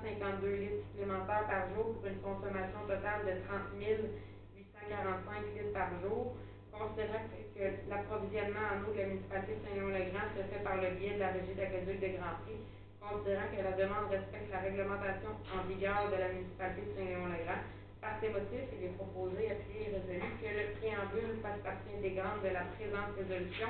152 0.00 0.56
litres 0.56 0.86
supplémentaires 0.90 1.46
par 1.50 1.68
jour 1.74 1.98
pour 1.98 2.06
une 2.06 2.22
consommation 2.22 2.80
totale 2.88 3.20
de 3.26 3.34
30 3.44 3.76
845 3.76 5.44
litres 5.52 5.74
par 5.74 5.90
jour, 6.00 6.38
considérant 6.72 7.26
que 7.28 7.66
l'approvisionnement 7.90 8.66
en 8.72 8.78
eau 8.86 8.94
de 8.94 9.00
la 9.02 9.10
municipalité 9.12 9.58
de 9.58 9.60
Saint-Léon-le-Grand 9.66 10.26
se 10.32 10.42
fait 10.48 10.62
par 10.64 10.80
le 10.80 10.96
biais 10.96 11.18
de 11.18 11.20
la 11.20 11.34
régie 11.36 11.52
d'aqueduc 11.58 12.00
de 12.00 12.10
Grand 12.16 12.40
Prix, 12.46 12.64
considérant 13.02 13.50
que 13.52 13.60
la 13.60 13.74
demande 13.76 14.08
respecte 14.08 14.48
la 14.48 14.64
réglementation 14.64 15.36
en 15.52 15.60
vigueur 15.68 16.08
de 16.08 16.16
la 16.16 16.28
municipalité 16.32 16.80
de 16.86 16.92
Saint-Léon-le-Grand, 16.96 17.60
par 18.00 18.16
ces 18.16 18.32
motifs, 18.32 18.72
il 18.72 18.88
est 18.88 18.96
proposé, 18.96 19.52
appuyé 19.52 19.92
et 19.92 19.92
résolu 19.92 20.24
que 20.40 20.48
le 20.48 20.64
préambule 20.80 21.36
fasse 21.44 21.60
partie 21.60 21.92
intégrante 21.92 22.40
de 22.40 22.48
la 22.48 22.64
présente 22.72 23.12
résolution 23.12 23.68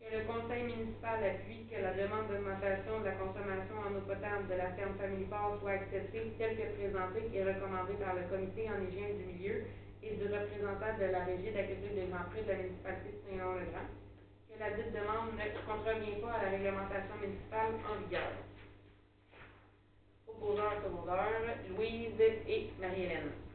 que 0.00 0.16
le 0.16 0.24
conseil 0.24 0.64
municipal 0.64 1.20
appuie 1.22 1.68
que 1.68 1.76
la 1.76 1.92
demande 1.92 2.28
d'augmentation 2.28 3.00
de 3.00 3.04
la 3.04 3.20
consommation 3.20 3.76
en 3.84 3.92
eau 3.94 4.00
potable 4.08 4.48
de 4.48 4.56
la 4.56 4.72
ferme 4.72 4.96
Famille 4.96 5.28
Port 5.28 5.58
soit 5.60 5.76
acceptée 5.76 6.32
telle 6.38 6.56
que 6.56 6.72
présentée 6.72 7.28
et 7.34 7.44
recommandée 7.44 8.00
par 8.00 8.16
le 8.16 8.24
comité 8.32 8.64
en 8.72 8.80
hygiène 8.80 9.18
du 9.18 9.24
milieu 9.28 9.64
et 10.02 10.16
du 10.16 10.24
représentant 10.24 10.96
de 10.96 11.04
la 11.04 11.24
régie 11.24 11.52
d'accueil 11.52 11.92
des 11.92 12.08
grands 12.08 12.24
prix 12.32 12.42
de 12.42 12.48
la 12.48 12.58
municipalité 12.64 13.12
de 13.12 13.20
Saint-Laurent-le-Grand, 13.28 13.90
que 14.48 14.56
la 14.56 14.70
dite 14.72 14.92
demande 14.96 15.36
ne 15.36 15.46
contrevient 15.68 16.20
pas 16.24 16.32
à 16.32 16.42
la 16.44 16.50
réglementation 16.56 17.16
municipale 17.20 17.76
en 17.84 18.00
vigueur. 18.00 18.32
Proposeurs 20.24 20.80
secondaires, 20.80 21.60
Louise 21.76 22.20
et 22.48 22.70
Marie-Hélène. 22.80 23.49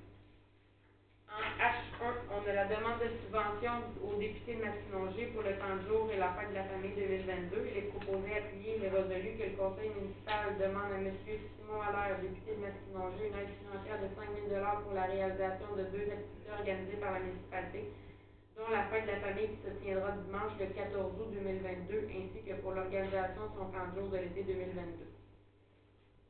En 1.36 1.52
H1, 1.60 2.16
on 2.32 2.48
a 2.48 2.54
la 2.54 2.64
demande 2.72 3.04
de 3.04 3.12
subvention 3.20 3.84
au 4.00 4.16
député 4.16 4.56
de 4.56 4.64
Masquinongé 4.64 5.36
pour 5.36 5.44
le 5.44 5.52
temps 5.60 5.76
de 5.76 5.84
jour 5.84 6.08
et 6.08 6.16
la 6.16 6.32
fête 6.32 6.56
de 6.56 6.56
la 6.56 6.64
famille 6.64 6.96
2022. 6.96 7.60
Il 7.60 7.76
est 7.76 7.92
proposé, 7.92 8.40
appuyé 8.40 8.80
et 8.80 8.88
résolu 8.88 9.36
que 9.36 9.44
le 9.52 9.56
conseil 9.60 9.92
municipal 10.00 10.56
demande 10.56 10.96
à 10.96 11.00
M. 11.04 11.12
Simon 11.12 11.84
Allaire, 11.84 12.24
député 12.24 12.56
de 12.56 12.64
Masquinongé, 12.64 13.28
une 13.28 13.36
aide 13.36 13.52
financière 13.52 14.00
de 14.00 14.08
5 14.16 14.32
000 14.48 14.64
pour 14.80 14.96
la 14.96 15.12
réalisation 15.12 15.76
de 15.76 15.84
deux 15.92 16.08
activités 16.08 16.52
organisées 16.56 17.00
par 17.04 17.12
la 17.12 17.20
municipalité, 17.20 17.84
dont 18.56 18.72
la 18.72 18.88
fête 18.88 19.04
de 19.04 19.12
la 19.12 19.20
famille 19.20 19.52
qui 19.52 19.60
se 19.60 19.76
tiendra 19.84 20.16
dimanche 20.16 20.56
le 20.56 20.72
14 20.72 21.20
août 21.20 21.30
2022, 21.36 22.16
ainsi 22.16 22.40
que 22.48 22.56
pour 22.64 22.72
l'organisation 22.72 23.44
de 23.44 23.54
son 23.60 23.68
camp 23.76 23.92
de 23.92 24.00
jour 24.00 24.08
de 24.08 24.24
l'été 24.24 24.48
2022. 24.48 25.04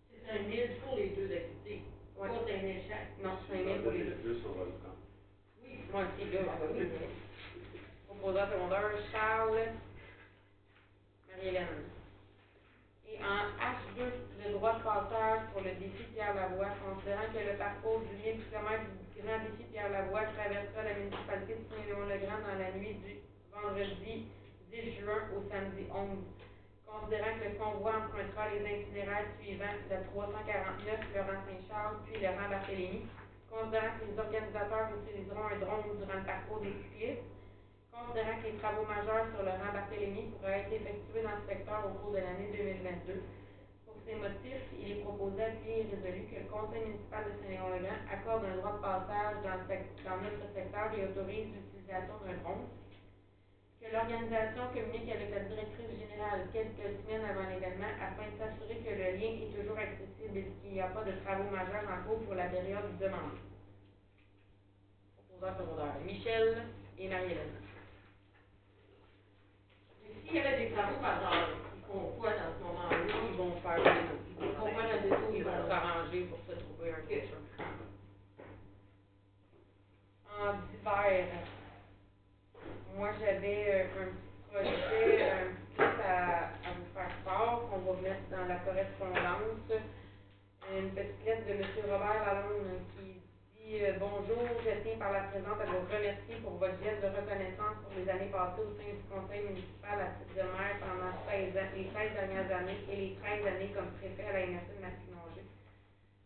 C'est 0.10 0.26
5 0.34 0.49
000 0.49 0.82
pour 0.82 0.97
les 0.97 1.14
deux 1.14 1.30
activités. 1.30 1.86
Ouais. 2.18 2.28
Pas 2.30 2.34
5 2.34 2.61
000 2.61 2.74
chaque. 2.88 3.24
Non, 3.24 3.38
5 3.49 3.63
000 3.66 3.80
pour 3.84 3.91
les 3.91 4.03
deux. 4.03 4.16
Plus 4.16 4.39
sur 4.39 4.49
le 4.55 4.72
camp. 4.84 4.95
Oui. 5.63 5.80
Moi 5.91 6.01
aussi, 6.03 6.32
là, 6.32 6.39
Ah, 6.47 6.57
bah 6.59 6.66
oui. 6.74 6.88
Secondaire, 8.09 8.49
Charles, 9.11 9.68
Marie-Hélène. 11.30 11.68
Et 13.07 13.18
en 13.20 13.45
H2, 13.61 14.09
le 14.47 14.53
droit 14.53 14.74
de 14.80 14.84
passage 14.84 15.41
pour 15.53 15.61
le 15.61 15.72
défi 15.76 16.03
Pierre-Lavoie, 16.13 16.70
considérant 16.84 17.30
que 17.34 17.51
le 17.51 17.57
parcours 17.57 17.99
du 18.01 18.16
1000 18.18 18.43
km 18.49 18.84
du 19.16 19.22
grand 19.22 19.39
défi 19.39 19.63
Pierre-Lavoie 19.72 20.24
traversera 20.36 20.84
la 20.84 20.93
municipalité 20.95 21.53
de 21.55 21.63
Saint-Léon-le-Grand 21.70 22.39
dans 22.41 22.59
la 22.59 22.72
nuit 22.74 22.95
du 22.95 23.16
vendredi 23.53 24.26
10 24.72 24.99
juin 24.99 25.30
au 25.38 25.47
samedi 25.49 25.86
11. 25.93 26.18
Considérant 26.95 27.35
que 27.35 27.43
le 27.51 27.59
convoi 27.59 27.91
empruntera 27.91 28.55
les 28.55 28.87
itinéraires 28.87 29.27
suivants, 29.35 29.79
le 29.91 29.99
349 30.15 30.95
Laurent 31.11 31.43
Saint-Charles, 31.43 31.99
puis 32.07 32.23
Laurent 32.23 32.47
Barthélemy, 32.47 33.03
considérant 33.51 33.99
que 33.99 34.07
les 34.07 34.15
organisateurs 34.15 34.95
utiliseront 35.03 35.43
un 35.43 35.59
drone 35.59 35.91
durant 35.99 36.19
le 36.23 36.23
parcours 36.23 36.63
des 36.63 36.71
cyclistes, 36.71 37.27
considérant 37.91 38.39
que 38.39 38.47
les 38.47 38.57
travaux 38.63 38.87
majeurs 38.87 39.27
sur 39.35 39.43
le 39.43 39.59
rang 39.59 39.75
Barthélemy 39.75 40.31
pourraient 40.39 40.63
être 40.63 40.71
effectués 40.71 41.23
dans 41.27 41.35
ce 41.43 41.45
secteur 41.51 41.83
au 41.83 41.99
cours 41.99 42.15
de 42.15 42.23
l'année 42.23 42.47
2022. 42.55 43.27
Pour 43.83 43.99
ces 44.07 44.15
motifs, 44.15 44.67
il 44.79 44.87
est 44.95 45.01
proposé, 45.03 45.51
appuyé 45.51 45.83
et 45.83 45.91
résolu 45.91 46.31
que 46.31 46.39
le 46.39 46.47
conseil 46.47 46.95
municipal 46.95 47.27
de 47.27 47.35
Saint-Léon-le-Grand 47.43 48.01
accorde 48.07 48.47
un 48.47 48.55
droit 48.63 48.79
de 48.79 48.83
passage 48.87 49.35
dans, 49.43 49.59
le 49.59 49.67
dans 49.67 50.19
notre 50.23 50.47
secteur 50.55 50.95
et 50.95 51.11
autorise 51.11 51.51
l'utilisation 51.51 52.15
d'un 52.23 52.39
drone. 52.39 52.71
Que 53.86 53.93
l'organisation 53.93 54.63
communique 54.73 55.11
avec 55.11 55.29
la 55.29 55.41
directrice 55.41 55.99
générale 55.99 56.49
quelques 56.51 56.89
semaines 57.05 57.21
avant 57.23 57.47
l'événement 57.49 57.93
afin 58.01 58.25
de 58.33 58.38
s'assurer 58.39 58.81
que 58.81 58.89
le 58.89 59.17
lien 59.21 59.45
est 59.45 59.53
toujours 59.53 59.77
accessible 59.77 60.38
et 60.39 60.49
qu'il 60.61 60.73
n'y 60.73 60.81
a 60.81 60.88
pas 60.88 61.03
de 61.03 61.11
travaux 61.21 61.51
majeurs 61.51 61.86
en 61.86 62.01
cours 62.07 62.19
pour 62.25 62.33
la 62.33 62.45
période 62.47 62.97
demandée. 62.97 63.45
Proposeur 65.29 65.57
secondaire, 65.59 66.01
Michel 66.03 66.63
et 66.97 67.09
Marie-Hélène. 67.09 67.61
Mais 70.01 70.09
S'il 70.25 70.36
y 70.36 70.39
avait 70.39 70.65
des 70.65 70.71
travaux 70.73 70.99
par 70.99 71.21
genre, 71.21 71.49
ils 71.77 71.86
font 71.86 72.09
quoi 72.17 72.31
dans 72.31 72.57
ce 72.57 72.63
moment-là? 72.65 72.97
Ils 73.29 73.38
vont 73.38 73.55
faire 73.61 73.83
des 73.83 74.45
Ils 74.45 74.51
vont 74.57 74.65
faire 74.65 74.97
un 74.97 75.01
détour, 75.03 75.29
Ils 75.36 75.43
vont 75.43 75.67
s'arranger 75.69 76.21
pour 76.25 76.39
se 76.49 76.59
trouver 76.59 76.89
un 76.89 77.05
quelque 77.07 77.36
En 80.41 80.53
divers, 80.73 81.45
moi 82.95 83.09
j'avais 83.19 83.65
euh, 83.69 83.85
un 84.01 84.07
petit 84.07 84.39
projet, 84.51 85.31
un 85.31 85.53
petit 85.75 86.01
à, 86.03 86.43
à 86.43 86.73
vous 86.75 86.85
faire 86.93 87.15
part, 87.25 87.61
qu'on 87.69 87.79
va 87.79 88.01
mettre 88.01 88.29
dans 88.31 88.45
la 88.47 88.57
correspondance. 88.57 89.81
Une 90.77 90.91
petite 90.91 91.23
lettre 91.25 91.45
de 91.47 91.51
M. 91.53 91.61
Robert 91.89 92.21
Lalonde 92.23 92.79
qui 92.95 93.21
dit 93.55 93.79
euh, 93.83 93.93
Bonjour, 93.99 94.43
je 94.65 94.71
tiens 94.83 94.97
par 94.97 95.11
la 95.11 95.21
présente 95.21 95.61
à 95.61 95.65
vous 95.65 95.79
remercier 95.79 96.37
pour 96.43 96.57
votre 96.57 96.77
geste 96.83 97.01
de 97.01 97.07
reconnaissance 97.07 97.75
pour 97.83 97.91
les 97.93 98.09
années 98.09 98.27
passées 98.31 98.61
au 98.61 98.71
sein 98.77 98.91
du 98.93 99.03
conseil 99.09 99.41
municipal 99.41 100.01
à 100.01 100.07
titre 100.17 100.33
de 100.35 100.41
maire 100.43 100.75
pendant 100.79 101.13
16 101.27 101.57
ans, 101.57 101.69
les 101.73 101.85
16 101.93 102.13
dernières 102.13 102.51
années 102.51 102.79
et 102.89 102.95
les 102.95 103.11
13 103.21 103.45
années 103.45 103.69
comme 103.73 103.89
préfet 103.91 104.23
à 104.25 104.33
la 104.33 104.47
MSC 104.47 104.75
de 104.75 104.81
Masquinongé. 104.81 105.14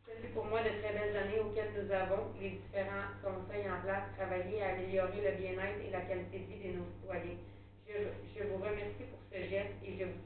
Ce 0.09 0.27
pour 0.33 0.45
moi 0.45 0.61
de 0.63 0.69
très 0.81 0.93
belles 0.93 1.15
années 1.15 1.39
auxquelles 1.39 1.71
nous 1.77 1.91
avons, 1.91 2.33
les 2.41 2.57
différents 2.57 3.13
conseils 3.21 3.69
en 3.69 3.79
place, 3.81 4.09
travailler 4.17 4.61
à 4.63 4.73
améliorer 4.73 5.21
le 5.21 5.37
bien-être 5.37 5.79
et 5.85 5.91
la 5.91 6.01
qualité 6.01 6.39
de 6.39 6.45
vie 6.49 6.73
de 6.73 6.77
nos 6.79 6.85
citoyens. 6.97 7.37
Je, 7.87 7.93
je 8.35 8.43
vous 8.47 8.57
remercie 8.57 9.05
pour 9.05 9.19
ce 9.31 9.37
geste 9.37 9.77
et 9.85 9.93
je 9.99 10.05
vous 10.05 10.25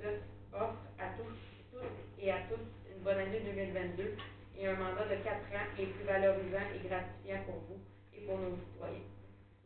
offre 0.55 0.79
à 0.99 1.11
tous, 1.19 1.35
toutes 1.71 1.99
et 2.19 2.31
à 2.31 2.39
tous 2.47 2.63
une 2.95 3.03
bonne 3.03 3.19
année 3.19 3.41
2022 3.41 4.15
et 4.57 4.67
un 4.67 4.75
mandat 4.75 5.05
de 5.05 5.15
quatre 5.23 5.51
ans 5.51 5.67
les 5.77 5.87
plus 5.87 6.05
valorisant 6.05 6.67
et 6.75 6.87
gratifiant 6.87 7.43
pour 7.45 7.59
vous 7.67 7.79
et 8.15 8.21
pour 8.25 8.39
nos 8.39 8.55
citoyens. 8.71 9.07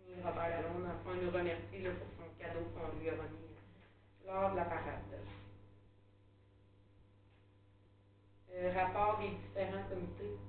Et 0.09 0.21
Robert 0.25 0.49
Lalonde, 0.49 0.89
enfin, 0.89 1.15
nous 1.21 1.31
remercie 1.31 1.85
pour 1.99 2.09
son 2.17 2.27
cadeau 2.41 2.65
qu'on 2.73 2.97
lui 2.99 3.09
a 3.09 3.13
remis 3.13 3.45
lors 4.25 4.51
de 4.51 4.55
la 4.57 4.65
parade. 4.65 5.36
Rapport 8.65 9.19
des 9.19 9.29
différents 9.29 9.83
comités. 9.87 10.46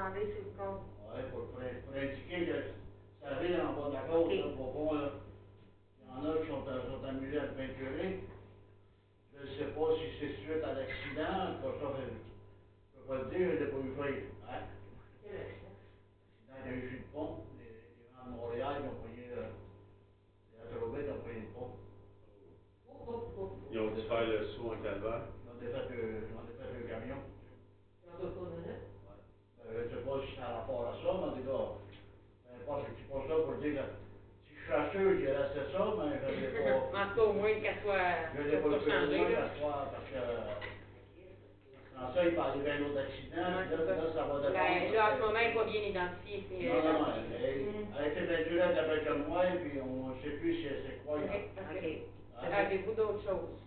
Vous, 0.00 0.08
vous 0.08 0.20
descendez 0.20 0.26
sur 0.32 0.42
le 0.42 0.50
compte. 0.56 0.80
Ouais, 1.14 1.24
pour, 1.30 1.44
pour, 1.46 1.60
pour 1.84 1.94
indiquer 1.94 2.44
que 2.44 2.62
ça 3.22 3.34
arrive 3.34 3.56
en 3.60 3.72
bas 3.72 3.88
de 3.88 3.92
la 3.94 4.02
côte, 4.02 4.26
Ok. 4.26 4.34
là, 4.36 4.46
au 4.46 4.68
fond, 4.72 4.92
là. 4.94 5.10
Il 6.00 6.06
y 6.06 6.10
en 6.10 6.24
a 6.24 6.38
qui 6.38 6.48
sont, 6.48 6.62
sont 6.64 7.04
amusés 7.04 7.38
à 7.38 7.44
le 7.44 7.50
peinturer. 7.50 8.14
Je 9.34 9.40
ne 9.40 9.46
sais 9.46 9.66
pas 9.66 9.92
si 9.92 10.10
c'est 10.20 10.30
suite 10.42 10.64
à 10.64 10.72
l'accident, 10.72 11.52
quoi, 11.60 11.74
ça, 11.80 11.90
je 11.96 12.02
ne 12.02 13.02
peux 13.02 13.08
pas 13.08 13.18
le 13.18 13.24
dire, 13.24 13.52
je 13.54 13.58
l'ai 13.60 13.66
pas 13.66 13.78
vu 13.78 13.92
faire. 13.92 14.22
Hein? 14.48 14.60
Quel 15.22 15.36
accident? 15.36 15.72
L'accident 16.48 16.62
qu'il 16.62 16.66
y 16.66 16.74
a 16.74 16.78
eu 16.78 16.84
sur 16.88 16.98
le 16.98 17.04
pont, 17.12 17.34
les, 17.56 17.64
les 17.64 18.08
gens 18.12 18.24
de 18.24 18.30
Montréal, 18.30 18.78
ils 18.80 18.86
ont 18.86 18.92
pogné, 18.94 19.28
euh, 19.30 19.46
les 20.52 20.62
autoroutes 20.62 21.08
ont 21.08 21.18
pogné 21.18 21.40
le 21.40 21.46
pont. 21.54 21.68
Ils 23.70 23.78
ont 23.80 23.88
dû 23.90 24.02
faire 24.02 24.24
le 24.24 24.42
saut 24.42 24.72
en 24.72 24.78
calvaire. 24.78 25.22
Ils 25.44 25.50
ont 25.50 25.54
défait 25.56 25.82
le, 25.88 26.24
ils 26.28 26.34
ont 26.34 26.42
défait 26.42 26.68
le 26.72 26.82
camion. 26.84 27.20
Dans 28.06 28.16
deux 28.18 28.28
cours 28.28 28.48
ne 29.78 29.82
en 30.42 30.54
rapport 30.58 30.86
à 30.86 30.94
ça, 31.02 31.10
mais 31.20 31.42
en 31.42 32.78
ne 32.78 33.44
pour 33.44 33.54
dire 33.54 33.74
que 33.74 33.86
si 34.46 34.54
je 34.54 34.62
suis 34.62 34.98
je 34.98 35.26
dirais 35.26 35.46
c'est 35.54 35.72
ça, 35.72 35.94
mais 35.98 36.18
je 36.18 36.26
ne 36.26 36.40
l'ai 36.40 36.52
pas. 36.58 36.76
En 36.76 37.06
tout 37.08 37.14
cas, 37.14 37.22
au 37.22 37.32
moins 37.32 37.54
qu'elle 37.54 37.78
soit, 37.82 38.34
Je 38.34 38.40
l'ai 38.42 38.56
pas 38.56 38.60
soit 38.60 38.70
le 38.70 38.78
fait 38.80 38.90
changée, 38.90 39.18
moi, 39.18 39.28
là. 39.28 39.90
parce 39.92 40.06
que, 40.10 40.20
ça, 42.14 42.24
il 42.24 42.34
parlait 42.34 42.62
d'un 42.64 42.84
autre 42.86 42.98
accident, 42.98 43.36
là, 43.36 43.64
là, 43.64 44.12
ça 44.14 44.24
va 44.24 44.38
dépendre. 44.38 44.52
Ben, 44.52 44.92
là, 44.92 45.10
en 45.10 45.14
ce 45.14 45.20
moment, 45.20 45.38
elle 45.38 45.48
n'est 45.48 45.54
pas 45.54 45.64
bien 45.64 45.82
identifiée. 45.82 46.68
Non, 46.68 46.74
euh, 46.74 46.92
non, 46.92 47.06
elle, 47.98 48.26
peinturée 48.26 48.62
avec 48.62 49.06
un 49.06 49.14
moi, 49.14 49.42
puis 49.60 49.78
on 49.80 50.08
ne 50.08 50.14
sait 50.22 50.36
plus 50.38 50.54
c'est 50.62 51.04
quoi. 51.04 51.18
Ok, 51.18 51.26
là. 51.26 51.62
ok. 51.70 51.84
OK. 52.42 52.52
Avez-vous 52.52 52.92
d'autres 52.92 53.22
choses? 53.22 53.60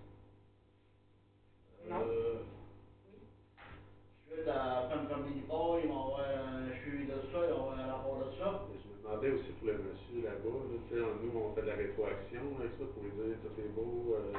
Non. 1.87 2.05
Suivi 6.81 7.05
de 7.05 7.13
ça, 7.31 7.39
de 8.25 8.31
ça. 8.37 8.65
Je 8.81 8.87
me 8.89 8.95
demandais 9.01 9.29
aussi 9.31 9.51
pour 9.59 9.67
le 9.67 9.77
monsieur 9.77 10.23
là-bas, 10.23 10.57
nous, 11.21 11.31
on 11.39 11.53
fait 11.53 11.61
de 11.61 11.67
la 11.67 11.75
rétroaction 11.75 12.41
avec 12.59 12.71
ça 12.79 12.85
pour 12.93 13.03
lui 13.03 13.11
dire 13.11 13.37
tout 13.43 13.55
est 13.61 13.71
beau. 13.75 14.15
euh, 14.15 14.33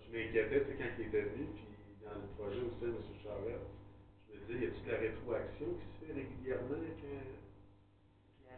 je 0.00 0.08
m'inquiétais, 0.10 0.64
quand 0.78 0.90
il 0.98 1.06
était 1.06 1.22
venu, 1.22 1.46
puis 1.54 1.66
dans 2.02 2.14
le 2.18 2.26
projet 2.36 2.60
aussi, 2.66 2.84
M. 2.84 2.94
Charette, 3.22 3.66
je 4.26 4.34
me 4.34 4.38
disais, 4.46 4.64
y 4.64 4.68
a-t-il 4.68 4.84
de 4.86 4.90
la 4.90 4.98
rétroaction 4.98 5.66
qui 5.78 5.86
se 5.86 6.06
fait 6.06 6.12
régulièrement 6.14 6.80
quand. 7.00 7.49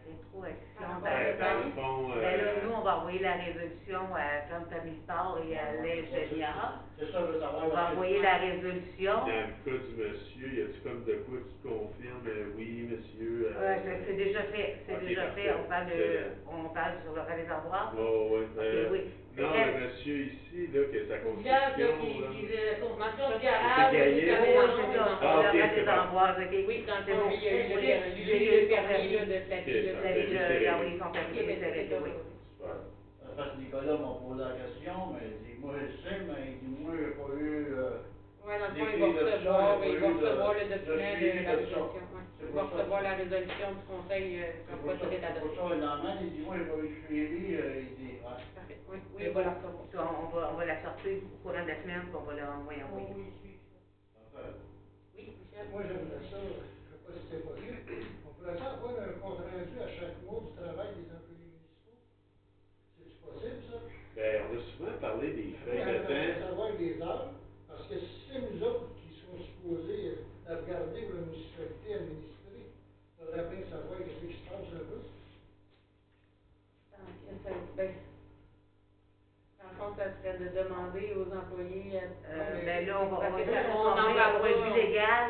Rétroaction, 0.06 0.80
Ah, 0.80 0.98
ben, 1.02 1.36
ben, 1.36 1.38
dans 1.38 1.38
ben, 1.38 1.64
le 1.64 1.70
fond, 1.72 2.08
ben 2.08 2.20
là, 2.20 2.28
euh, 2.28 2.64
nous, 2.64 2.72
on 2.72 2.82
va 2.82 2.98
envoyer 2.98 3.20
la 3.20 3.32
résolution 3.34 4.14
à 4.14 4.40
Famille 4.70 4.98
Sport 5.04 5.38
et 5.44 5.56
à 5.56 5.72
l'ingénieur. 5.74 6.80
C'est 6.98 7.10
ça, 7.12 7.18
je 7.20 7.24
veux 7.32 7.40
savoir. 7.40 7.64
On 7.64 7.68
va 7.68 7.90
envoyer 7.90 8.20
la 8.20 8.36
résolution. 8.36 9.14
dans 9.20 9.26
le 9.26 9.52
cas 9.64 9.84
du 9.86 9.94
monsieur, 9.94 10.52
y 10.54 10.60
a-t-il 10.62 10.82
comme 10.82 11.04
de 11.04 11.14
quoi 11.16 11.38
qui 11.38 11.56
confirme, 11.62 12.26
euh, 12.26 12.46
oui, 12.56 12.82
monsieur. 12.82 13.48
euh, 13.52 13.60
Ouais, 13.60 13.80
c'est- 13.84 14.14
déjà 14.14 14.42
fait, 14.44 14.74
c'est 14.86 14.94
Ok, 14.94 15.00
déjà 15.00 15.24
parfait. 15.26 15.42
fait, 15.42 15.52
on 15.52 15.64
parle 15.64 15.86
de, 15.86 15.92
Excellent. 15.92 16.30
on 16.46 16.68
parle 16.70 16.94
sur 17.02 17.12
le 17.12 17.20
réservoir. 17.22 17.92
Oh, 17.96 18.28
ouais, 18.32 18.46
euh, 18.58 18.88
oui. 18.90 19.02
Non, 19.36 19.52
le 19.64 19.72
monsieur 19.88 20.24
ici, 20.26 20.68
là, 20.72 20.84
que 20.86 21.08
sa 21.08 21.18
construction. 21.18 22.20
là. 22.20 22.28
qui, 22.32 22.52
euh, 22.54 22.74
construction 22.80 23.28
de 23.30 23.42
garage, 23.42 23.92
Oui, 23.92 24.26
dans 24.96 25.18
c'est 25.74 25.84
bon. 25.84 26.08
Oui, 27.26 27.38
C'est 27.44 27.52
j'ai 28.42 28.50
eu 28.50 28.62
le 28.62 28.68
permis, 28.68 28.98
de 29.08 30.44
oui, 32.04 32.12
Nicolas 33.58 33.96
m'a 33.98 34.14
posé 34.20 34.40
la 34.42 34.52
question, 34.52 35.12
mais 35.12 35.20
il 35.30 35.48
dit, 35.48 35.60
moi 35.60 35.74
je 35.78 35.84
le 35.84 35.92
sais, 36.02 36.20
mais 36.26 36.52
il 36.52 36.58
dit, 36.60 36.76
moi 36.80 36.92
j'ai 36.96 37.10
pas 37.16 37.30
eu. 37.36 37.74
Ouais, 38.46 38.58
dans 38.58 38.66
le 38.66 38.74
fond, 38.74 38.86
il 38.88 38.98
L'écrit 38.98 39.00
va 39.00 39.06
de 39.08 39.26
ça, 39.26 39.34
recevoir, 39.36 39.76
il 39.82 39.88
y 39.88 39.92
a 39.92 39.94
il 39.94 39.98
pas 39.98 40.00
va 40.00 40.08
eu 40.08 40.14
de- 40.14 40.24
recevoir 40.24 40.52
le 40.54 40.64
document 40.64 40.96
de 40.96 40.98
la 40.98 41.52
résolution, 41.52 41.82
ouais. 41.92 42.24
C'est 42.38 42.44
Il 42.44 42.50
pour 42.50 42.54
va 42.56 42.62
ça. 42.62 42.76
recevoir 42.76 43.02
la 43.02 43.12
résolution 43.14 43.68
du 43.72 43.82
conseil, 43.86 44.38
euh, 44.38 44.52
C'est 44.52 44.70
comme 44.72 44.80
quoi 44.82 44.94
ça, 44.94 44.98
tout 45.06 45.12
est 45.12 45.14
c'est 45.14 45.40
pour 45.40 45.48
adopté. 45.48 45.56
ça, 45.56 45.74
l'emmène, 45.76 46.18
il 46.22 46.30
dit, 46.32 46.40
moi 46.42 46.56
j'ai 46.58 46.64
pas 46.66 46.76
eu 46.78 46.90
suivi, 47.06 47.44
il 47.54 47.94
dit, 47.96 48.12
ouais. 48.18 48.42
Parfait, 48.54 48.78
oui, 48.88 48.98
oui, 49.14 49.22
il 49.24 49.30
va 49.30 49.42
la. 49.42 49.52
Ça, 49.92 50.04
on 50.04 50.26
va, 50.26 50.50
on 50.52 50.54
va 50.56 50.64
la 50.64 50.82
sortir 50.82 51.18
au 51.32 51.36
courant 51.42 51.62
de 51.62 51.68
la 51.68 51.82
semaine, 51.82 52.02
puis 52.06 52.14
on 52.16 52.22
va 52.22 52.34
l'envoyer 52.34 52.82
envoyer. 52.82 53.06
oui. 53.14 53.54
Oui, 55.14 55.30
Michel? 55.38 55.68
Moi, 55.70 55.82
j'aimerais 55.84 56.22
ça, 56.30 56.36
je 56.38 56.42
ne 56.42 56.96
sais 56.96 57.02
pas 57.04 57.12
si 57.12 57.20
c'est 57.30 57.44
possible, 57.44 57.82
on 58.26 58.30
pourrait 58.32 58.58
ça 58.58 58.70
avoir 58.72 58.92
un 58.96 59.12
compte 59.20 59.38
rendu 59.40 59.80
à 59.80 59.88
chaque 59.88 60.22
mois 60.22 60.40
du 60.40 60.50
travail 60.56 60.88
des 60.96 61.06
employés 61.12 61.46
municipaux? 61.52 61.96
C'est-tu 62.96 63.16
possible, 63.16 63.60
ça? 63.68 63.78
Ben, 64.16 64.42
on 64.48 64.54
a 64.56 64.58
souvent 64.72 64.98
parlé 65.00 65.32
des 65.32 65.52
feuilles 65.64 65.84
de 65.84 65.98
temps. 66.38 66.46
savoir 66.46 66.72
des 66.74 67.02
heures, 67.02 67.28
parce 67.82 67.94
que 67.94 67.98
si 68.06 68.30
c'est 68.30 68.40
nous 68.40 68.62
autres 68.62 68.86
qui 69.02 69.10
sont 69.26 69.42
supposés 69.42 70.14
euh, 70.46 70.52
à 70.54 70.56
regarder 70.56 71.02
la 71.02 71.18
municipalité 71.26 71.94
administrée, 71.94 72.62
il 72.62 73.24
faudrait 73.24 73.48
bien 73.50 73.64
savoir 73.70 73.98
ce 73.98 74.26
qui 74.26 74.34
se 74.34 74.42
passe 74.46 74.70
un 74.70 74.86
peu. 74.86 75.02
Tant 76.92 77.06
que 77.10 77.42
ça, 77.42 77.50
ben, 77.76 77.90
fond, 79.78 79.92
serait 80.22 80.38
de 80.38 80.48
demander 80.54 81.12
aux 81.14 81.32
employés, 81.34 81.98
euh, 81.98 82.06
Euh, 82.30 82.64
ben 82.64 82.86
là, 82.86 83.00
on 83.00 83.06
va, 83.08 83.30
on 83.32 83.38
juste 83.38 83.48
on 83.50 83.82
en 83.82 83.96
informer, 83.96 84.14
parlera. 84.14 84.38
point 84.38 84.50
de 84.52 84.62
vue 84.62 84.74
légal, 84.74 85.26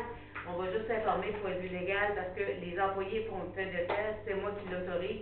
on 0.47 0.53
va 0.53 0.69
juste 0.69 0.89
informer 0.91 1.31
point 1.31 1.51
de 1.53 1.59
vue 1.59 1.67
légal, 1.69 2.13
parce 2.13 2.29
que 2.35 2.41
les 2.61 2.79
employés 2.79 3.21
font 3.21 3.41
une 3.45 3.53
feuille 3.53 3.71
de 3.71 3.81
test, 3.87 4.17
c'est 4.25 4.35
moi 4.35 4.51
qui 4.51 4.65
l'autorise, 4.69 5.21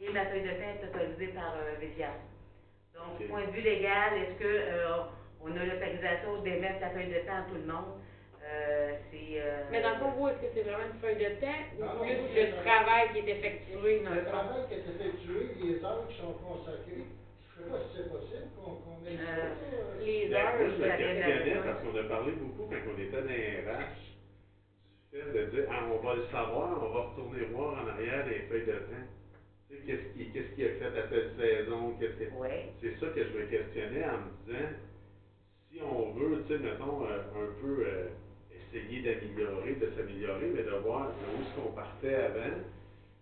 et 0.00 0.10
ma 0.10 0.24
feuille 0.26 0.42
de 0.42 0.52
test 0.52 0.82
est 0.82 0.86
autorisée 0.86 1.28
par 1.28 1.54
euh. 1.54 2.14
Donc, 2.94 3.20
Ok. 3.20 3.28
point 3.28 3.44
de 3.46 3.50
vue 3.50 3.62
légal, 3.62 4.16
est-ce 4.16 4.34
que, 4.36 4.44
euh, 4.44 5.00
on 5.42 5.56
a 5.56 5.64
l'autorisation 5.64 6.42
d'émettre 6.42 6.80
la 6.80 6.90
feuille 6.90 7.08
de 7.08 7.18
temps 7.26 7.38
à 7.38 7.42
tout 7.48 7.54
le 7.54 7.66
monde? 7.72 7.94
Euh, 8.42 8.92
c'est, 9.10 9.40
euh... 9.40 9.68
Mais 9.70 9.80
dans 9.82 9.90
le 9.90 9.96
fond, 9.96 10.10
vous, 10.12 10.28
est-ce 10.28 10.38
que 10.38 10.46
c'est 10.54 10.62
vraiment 10.62 10.84
une 10.84 11.00
feuille 11.00 11.16
de 11.16 11.28
temps 11.40 11.60
ou 11.76 11.80
Non, 11.80 11.94
non, 11.94 12.00
plus 12.02 12.16
moi, 12.16 12.28
le 12.34 12.62
travail 12.62 13.10
qui 13.12 13.18
est 13.18 13.28
effectué 13.28 13.98
dans 14.00 14.10
Le 14.14 14.24
travail 14.24 14.62
qui 14.68 14.74
est 14.74 14.86
effectué, 14.88 15.50
les 15.60 15.84
heures 15.84 16.06
qui 16.08 16.16
sont 16.16 16.32
consacrées, 16.34 17.04
je 17.56 17.60
ne 17.60 17.66
sais 17.66 17.70
pas 17.70 17.78
si 17.78 17.96
c'est 17.96 18.08
possible 18.08 18.46
qu'on 18.54 18.72
ça. 19.04 19.18
Euh, 19.20 19.42
là. 19.42 20.04
Les 20.04 20.26
Ben, 20.26 20.36
heures, 20.36 20.70
je 20.70 20.82
la- 20.82 20.96
questionnais 20.96 21.58
parce 21.64 21.80
qu'on 21.80 21.94
a 21.96 22.02
parlé 22.04 22.32
beaucoup 22.32 22.66
quand 22.70 22.80
on 22.86 22.98
était 22.98 23.20
dans 23.22 23.28
les 23.28 23.58
RH, 23.60 24.14
de 25.12 25.42
dire, 25.50 25.64
ah, 25.70 25.84
on 25.90 25.98
va 25.98 26.14
le 26.14 26.22
savoir, 26.30 26.82
on 26.82 26.88
va 26.88 27.00
retourner 27.00 27.42
voir 27.42 27.82
en 27.82 27.86
arrière 27.88 28.24
les 28.24 28.40
feuilles 28.42 28.64
de 28.64 28.72
temps. 28.78 29.06
Tu 29.70 29.76
sais, 29.76 29.82
qu'est-ce 29.84 30.12
qui, 30.14 30.30
qu'est-ce 30.30 30.54
qui 30.54 30.62
est 30.62 30.70
fait 30.78 30.96
à 30.96 31.02
telle 31.04 31.28
saison, 31.36 31.92
qu'est-ce 31.98 32.12
qui 32.24 32.26
Ouais. 32.36 32.66
C'est 32.80 32.94
ça 33.00 33.08
que 33.08 33.24
je 33.24 33.30
me 33.36 33.42
questionnais 33.44 34.04
en 34.04 34.18
me 34.18 34.28
disant, 34.46 34.68
si 35.78 35.84
on 35.84 36.10
veut, 36.10 36.42
tu 36.46 36.54
sais, 36.54 36.58
mettons, 36.58 37.06
euh, 37.06 37.20
un 37.34 37.60
peu 37.60 37.86
euh, 37.86 38.08
essayer 38.74 39.00
d'améliorer, 39.00 39.74
de 39.74 39.86
s'améliorer, 39.94 40.50
mais 40.52 40.62
de 40.64 40.70
voir 40.82 41.06
où 41.06 41.40
est-ce 41.40 41.54
qu'on 41.54 41.72
partait 41.72 42.14
avant, 42.14 42.58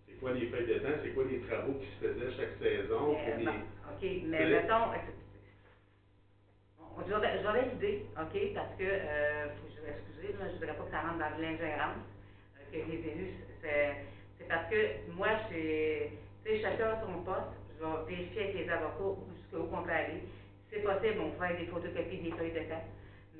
c'est 0.09 0.14
quoi 0.18 0.32
les 0.32 0.46
feuilles 0.46 0.66
de 0.66 0.78
temps, 0.78 0.96
c'est 1.02 1.11
quoi 1.11 1.24
les 1.24 1.40
travaux 1.40 1.74
qui 1.74 1.86
se 1.86 2.09
faisaient 2.09 2.36
chaque 2.36 2.57
saison, 2.59 3.12
Mais, 3.12 3.24
pour 3.30 3.38
les... 3.38 3.44
bon, 3.44 3.52
OK, 3.92 4.22
mais 4.24 4.46
mettons, 4.50 4.84
on- 6.80 7.04
j'aurais 7.42 7.66
l'idée, 7.68 8.00
OK, 8.18 8.54
parce 8.54 8.74
que, 8.78 8.84
euh, 8.84 9.48
faut 9.61 9.66
que 9.66 9.72
je 9.72 9.90
excusez, 9.90 10.32
là, 10.38 10.48
je 10.48 10.54
voudrais 10.54 10.74
pas 10.76 10.84
que 10.84 10.90
ça 10.90 11.00
rentre 11.02 11.18
dans 11.18 11.38
l'ingérence, 11.38 12.00
euh, 12.57 12.72
que 12.72 12.90
les 12.90 13.09
élus, 13.09 13.32
c'est, 13.61 13.96
parce 14.48 14.68
que 14.70 15.11
moi, 15.11 15.28
tu 15.48 15.54
sais, 15.54 16.61
chacun 16.62 16.88
a 16.88 17.00
son 17.00 17.18
poste, 17.22 17.52
je 17.78 17.84
vais 17.84 18.16
vérifier 18.16 18.42
avec 18.44 18.54
les 18.54 18.70
avocats 18.70 19.02
où, 19.04 19.16
jusqu'où 19.36 19.64
qu'on 19.68 19.82
peut 19.82 19.90
aller. 19.90 20.22
C'est 20.77 20.83
possible, 20.83 21.20
on 21.24 21.33
fait 21.41 21.57
des 21.57 21.66
photocopies 21.66 22.18
des 22.18 22.31
feuilles 22.33 22.53
de 22.53 22.68
temps. 22.68 22.85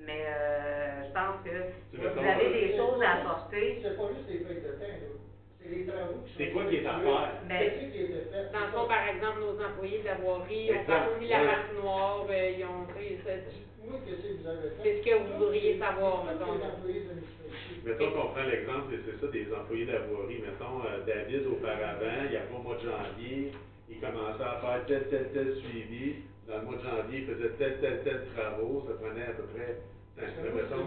Mais 0.07 0.25
euh, 0.25 1.05
je 1.05 1.13
pense 1.13 1.43
que 1.45 1.51
vous 1.93 2.19
avez 2.21 2.49
des 2.53 2.77
choses 2.77 3.03
à 3.03 3.21
apporter. 3.21 3.81
C'est 3.83 3.97
pas 3.97 4.09
juste 4.09 4.29
les 4.29 4.39
feuilles 4.45 4.63
de 4.63 4.73
temps, 4.79 4.89
là. 4.89 5.09
C'est 5.61 5.69
les 5.69 5.85
travaux 5.85 6.23
qui 6.25 6.33
sont. 6.33 6.39
C'est 6.39 6.51
quoi 6.51 6.65
qui 6.65 6.77
est 6.77 6.87
à 6.87 7.01
faire? 7.01 7.33
Ben, 7.49 7.63
était 7.63 7.91
fait? 7.91 8.53
Dans 8.53 8.61
le 8.61 8.73
fond, 8.73 8.87
par 8.87 9.05
exemple, 9.09 9.41
nos 9.41 9.59
employés 9.61 9.99
de 10.01 10.05
la 10.07 10.15
voirie 10.15 10.71
ont 10.73 10.85
parti 10.87 11.27
la 11.27 11.41
ouais. 11.41 11.47
patinoire, 11.47 12.27
euh, 12.31 12.51
ils 12.57 12.65
ont 12.65 12.87
pris, 12.87 13.19
c'est 13.25 13.45
Dites-moi 13.51 14.01
qu'est-ce 14.07 14.23
que 14.23 14.43
vous 14.43 14.49
avez 14.49 14.71
fait? 14.71 14.83
c'est 14.83 14.97
ce 14.99 15.03
que 15.05 15.15
vous 15.19 15.39
voudriez 15.39 15.79
savoir, 15.79 16.25
mettons. 16.25 16.55
Mettons 17.85 18.11
qu'on 18.11 18.29
prend 18.31 18.47
l'exemple, 18.47 18.95
c'est 19.05 19.21
ça, 19.21 19.27
des 19.33 19.47
employés 19.53 19.87
de 19.87 19.93
la 19.93 20.01
voirie. 20.07 20.39
Mettons, 20.41 20.87
euh, 20.87 21.03
David, 21.07 21.47
auparavant, 21.47 22.25
il 22.27 22.33
y 22.33 22.37
a 22.37 22.47
pas 22.47 22.57
au 22.57 22.63
mois 22.63 22.77
de 22.77 22.87
janvier, 22.87 23.53
il 23.91 23.99
commençait 24.01 24.43
à 24.43 24.59
faire 24.63 24.87
tel, 24.87 25.09
tel, 25.11 25.31
tel 25.33 25.57
suivi. 25.57 26.15
Dans 26.49 26.59
le 26.59 26.63
mois 26.63 26.77
de 26.77 26.83
janvier, 26.83 27.19
il 27.21 27.27
faisait 27.27 27.51
tel, 27.59 27.81
tel, 27.81 28.03
tel 28.05 28.27
travaux. 28.37 28.87
Ça 28.87 28.95
prenait 29.03 29.27
à 29.27 29.35
peu 29.35 29.43
près, 29.51 29.83
mettons, 30.17 30.87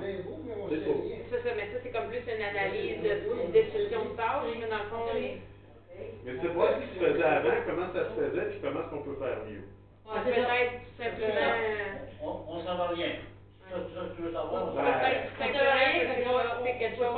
C'est. 0.70 1.36
Ça, 1.36 1.44
ça, 1.44 1.50
mais 1.56 1.68
ça, 1.74 1.78
c'est 1.84 1.92
comme 1.92 2.08
plus 2.08 2.24
une 2.26 2.42
analyse 2.42 3.02
de 3.04 3.12
une 3.44 3.52
description 3.52 4.06
de 4.06 4.16
tâches, 4.16 4.56
mais 4.60 4.68
dans 4.68 4.84
le 4.84 4.90
fond, 4.90 5.04
Mais 5.14 6.34
c'est 6.42 6.56
pas 6.56 6.68
ce 6.74 6.80
qui 6.80 6.88
se 6.96 7.06
faisait 7.06 7.24
avant, 7.24 7.60
comment 7.68 7.90
ça 7.94 8.08
se 8.08 8.14
faisait, 8.22 8.46
puis 8.50 8.60
comment 8.64 8.80
est-ce 8.82 8.90
qu'on 8.90 9.04
peut 9.04 9.20
faire 9.20 9.40
mieux? 9.46 9.64
Ouais, 10.10 10.24
peut-être 10.26 10.74
tout 10.82 11.04
simplement, 11.04 11.54
euh, 11.54 12.24
On, 12.24 12.34
on 12.50 12.60
s'en 12.66 12.76
va 12.78 12.88
rien. 12.88 13.12
Ça, 13.70 13.76
ça, 13.78 14.02
tu 14.16 14.22
veux 14.24 14.32
savoir? 14.34 14.74
Ben, 14.74 14.82
peut-être 14.82 15.38
simplement, 15.38 15.76
c'est 16.64 16.78
quelque 16.80 16.98
chose, 16.98 17.14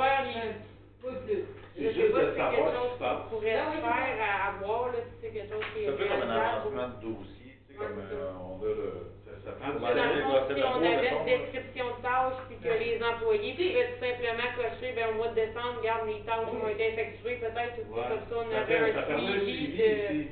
C'est 1.74 1.92
juste 1.94 2.12
pas 2.12 2.24
de 2.24 2.36
savoir 2.36 2.50
quelque 2.52 2.68
ce 2.68 2.88
qui 2.88 2.92
se 2.92 2.98
passe. 2.98 3.18
qu'on 3.22 3.28
pourrait 3.30 3.56
Ah 3.56 3.72
faire 3.72 4.18
à, 4.20 4.64
voir, 4.66 4.86
là, 4.92 4.98
si 5.00 5.14
c'est 5.22 5.30
quelque 5.32 5.52
chose 5.54 5.64
qui 5.72 5.78
est 5.80 5.86
C'est 5.86 5.92
un 5.92 5.96
peu 5.96 6.04
comme 6.04 6.28
un 6.28 6.36
avancement 6.36 6.88
de 6.88 6.96
dossier, 7.00 7.41
comme 7.78 7.98
euh, 7.98 8.32
on 8.38 8.62
a 8.62 8.68
le. 8.68 8.92
Ça, 9.24 9.32
ça 9.44 9.52
prend 9.58 9.70
du 9.72 9.78
Ouais, 9.82 9.94
Dans 9.94 10.04
le 10.12 10.20
temps. 10.22 10.28
fond, 10.28 10.54
si 10.54 10.62
on 10.62 10.76
avait 10.82 11.08
une 11.08 11.24
description 11.24 11.86
de 11.96 12.02
tâches, 12.02 12.40
puis 12.48 12.58
que 12.62 12.72
les 12.78 13.00
employés 13.02 13.52
pouvaient 13.54 13.88
tout 13.92 14.00
simplement 14.04 14.48
cocher, 14.56 14.92
ben, 14.94 15.06
au 15.10 15.14
mois 15.16 15.28
de 15.28 15.34
décembre, 15.34 15.78
regarde, 15.80 16.06
les 16.06 16.20
tâches 16.22 16.48
ont 16.52 16.68
été 16.68 16.84
effectuées, 16.92 17.36
peut-être, 17.42 17.78
Ouais. 17.90 18.06
comme 18.08 18.24
ça, 18.28 18.34
on 18.38 18.50
Ça 18.50 18.56
aurait 18.62 18.66
fait- 18.66 18.90
un 18.90 18.94
ça 18.94 19.02
permet 19.02 19.28
un 19.28 19.40
suivi 19.40 19.56
suivi 19.56 19.78
de, 19.78 19.82
aussi. 19.82 20.28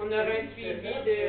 on 0.00 0.06
aurait 0.06 0.40
un 0.40 0.48
suivi 0.54 0.94
de, 1.06 1.20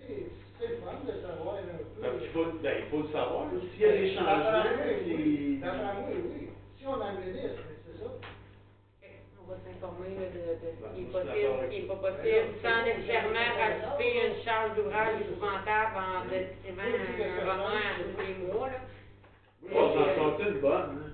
C'est 0.00 0.26
c'est 0.58 0.68
le 0.68 0.76
fun 0.84 0.98
de 1.04 1.14
savoir 1.20 1.54
un 1.56 1.78
peu. 1.78 2.00
Parce 2.00 2.16
qu'il 2.20 2.30
faut, 2.30 2.44
ben, 2.62 2.74
il 2.80 2.86
faut 2.90 3.02
le 3.04 3.08
savoir. 3.12 3.42
S'il 3.72 3.80
y 3.80 3.84
a 3.84 3.92
des 3.92 4.14
changements, 4.14 4.30
moi, 4.30 4.62
oui. 4.96 6.50
Si 6.78 6.86
on 6.86 6.92
en 7.00 7.12
ministre, 7.12 7.60
c'est 7.86 7.96
ça. 8.02 8.10
Là, 9.80 10.26
de, 10.30 10.40
de 10.60 10.68
ce 10.74 10.94
qui 10.94 11.00
est 11.00 11.00
Ben, 11.00 11.00
je 11.00 11.00
suis 11.00 11.04
possible, 11.12 11.26
d'accord 11.26 11.60
ce 11.62 11.68
qui 11.70 11.76
est 11.76 11.78
avec 11.78 11.88
pas 11.88 11.96
possible, 11.96 12.48
sans 12.62 12.78
nécessairement 12.84 13.48
rajouter 13.60 14.10
une 14.26 14.36
charge 14.44 14.76
d'ouvrage 14.76 15.14
épouvantable 15.20 15.96
en 15.96 16.16
décrivant 16.28 16.82
un 16.82 17.40
roman 17.50 17.74
à 17.74 17.92
tous 17.98 18.22
les 18.22 18.34
mois, 18.46 18.68
là. 18.68 18.80
Oui, 19.62 19.70
on 19.74 20.00
en 20.00 20.14
compte 20.14 20.40
une 20.48 20.60
bonne. 20.60 20.90
hein? 21.04 21.10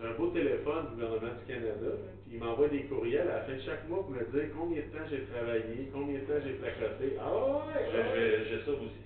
J'ai 0.00 0.06
un 0.08 0.12
beau 0.14 0.26
téléphone 0.28 0.86
du 0.88 0.94
gouvernement 1.02 1.34
du 1.38 1.44
Canada, 1.46 1.90
puis 2.26 2.34
il 2.34 2.38
m'envoie 2.40 2.68
des 2.68 2.82
courriels 2.84 3.28
à 3.30 3.34
la 3.36 3.40
fin 3.42 3.54
de 3.54 3.60
chaque 3.60 3.86
mois 3.88 4.00
pour 4.00 4.10
me 4.10 4.24
dire 4.24 4.50
combien 4.56 4.78
de 4.82 4.86
temps 4.90 5.06
j'ai 5.10 5.22
travaillé, 5.24 5.88
combien 5.92 6.18
de 6.18 6.24
temps 6.24 6.40
j'ai 6.44 6.52
placoté. 6.54 7.16
Ah 7.20 7.32
ouais, 7.32 7.86
J'ai- 7.90 7.98
ouais. 7.98 8.44
J'ai 8.50 8.58
ça 8.64 8.70
aussi. 8.72 9.03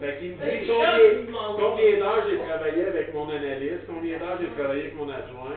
Fait 0.00 0.16
qu'il 0.18 0.32
me 0.32 0.36
dit 0.36 0.66
combien, 0.66 1.54
combien 1.56 1.96
d'heures 1.96 2.24
j'ai 2.28 2.36
travaillé 2.36 2.84
avec 2.84 3.12
mon 3.12 3.28
analyste, 3.28 3.86
combien 3.86 4.18
d'heures 4.18 4.36
j'ai 4.40 4.48
travaillé 4.50 4.82
avec 4.82 4.94
mon 4.94 5.08
adjoint? 5.08 5.56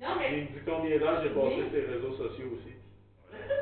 Non, 0.00 0.08
Il 0.30 0.44
me 0.44 0.48
dit 0.48 0.60
combien 0.66 0.98
d'heures 0.98 1.20
j'ai 1.22 1.30
passé 1.30 1.56
Oui. 1.56 1.62
sur 1.70 1.72
les 1.72 1.84
réseaux 1.84 2.12
sociaux 2.12 2.48
aussi. 2.52 2.74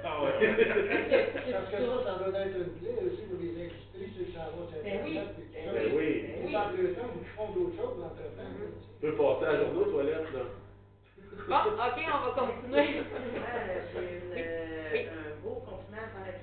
Ah 0.03 0.23
ouais. 0.23 0.33
Parce 1.53 1.69
que 1.71 1.79
ça. 1.79 2.03
ça, 2.05 2.15
doit 2.17 2.41
être 2.41 2.57
une 2.57 2.73
clé 2.79 2.91
aussi 3.05 3.23
pour 3.23 3.39
les 3.39 3.51
industries, 3.51 4.11
ceux 4.15 4.23
qui 4.23 4.33
s'en 4.33 4.51
vont 4.51 4.67
sur 4.69 4.83
Ben 4.83 5.01
oui. 5.03 5.19
Internet. 5.19 5.29
tout 5.35 5.65
ça. 5.65 5.73
Ben 5.73 5.93
oui. 5.93 6.23
Ils 6.47 6.53
partent 6.53 6.75
le 6.75 6.89
temps, 6.91 7.11
ils 7.17 7.25
font 7.35 7.49
d'autres 7.51 7.77
choses 7.77 7.99
entre-temps. 7.99 8.43
Mhm. 8.43 8.71
Tu 9.01 9.07
peux 9.07 9.13
passer 9.13 9.45
la 9.45 9.57
journée 9.57 9.79
aux 9.79 9.85
toilettes, 9.87 10.33
là. 10.33 10.43
Bon, 11.49 11.57
ok, 11.57 11.99
on 12.15 12.19
va 12.19 12.31
continuer. 12.31 13.03
J'ai 13.93 14.19
euh, 14.37 14.93
Oui. 14.93 15.05
un 15.09 15.31
beau 15.43 15.57
présidente 15.65 16.15
à 16.15 16.23
la. 16.23 16.31
Oui. 16.31 16.35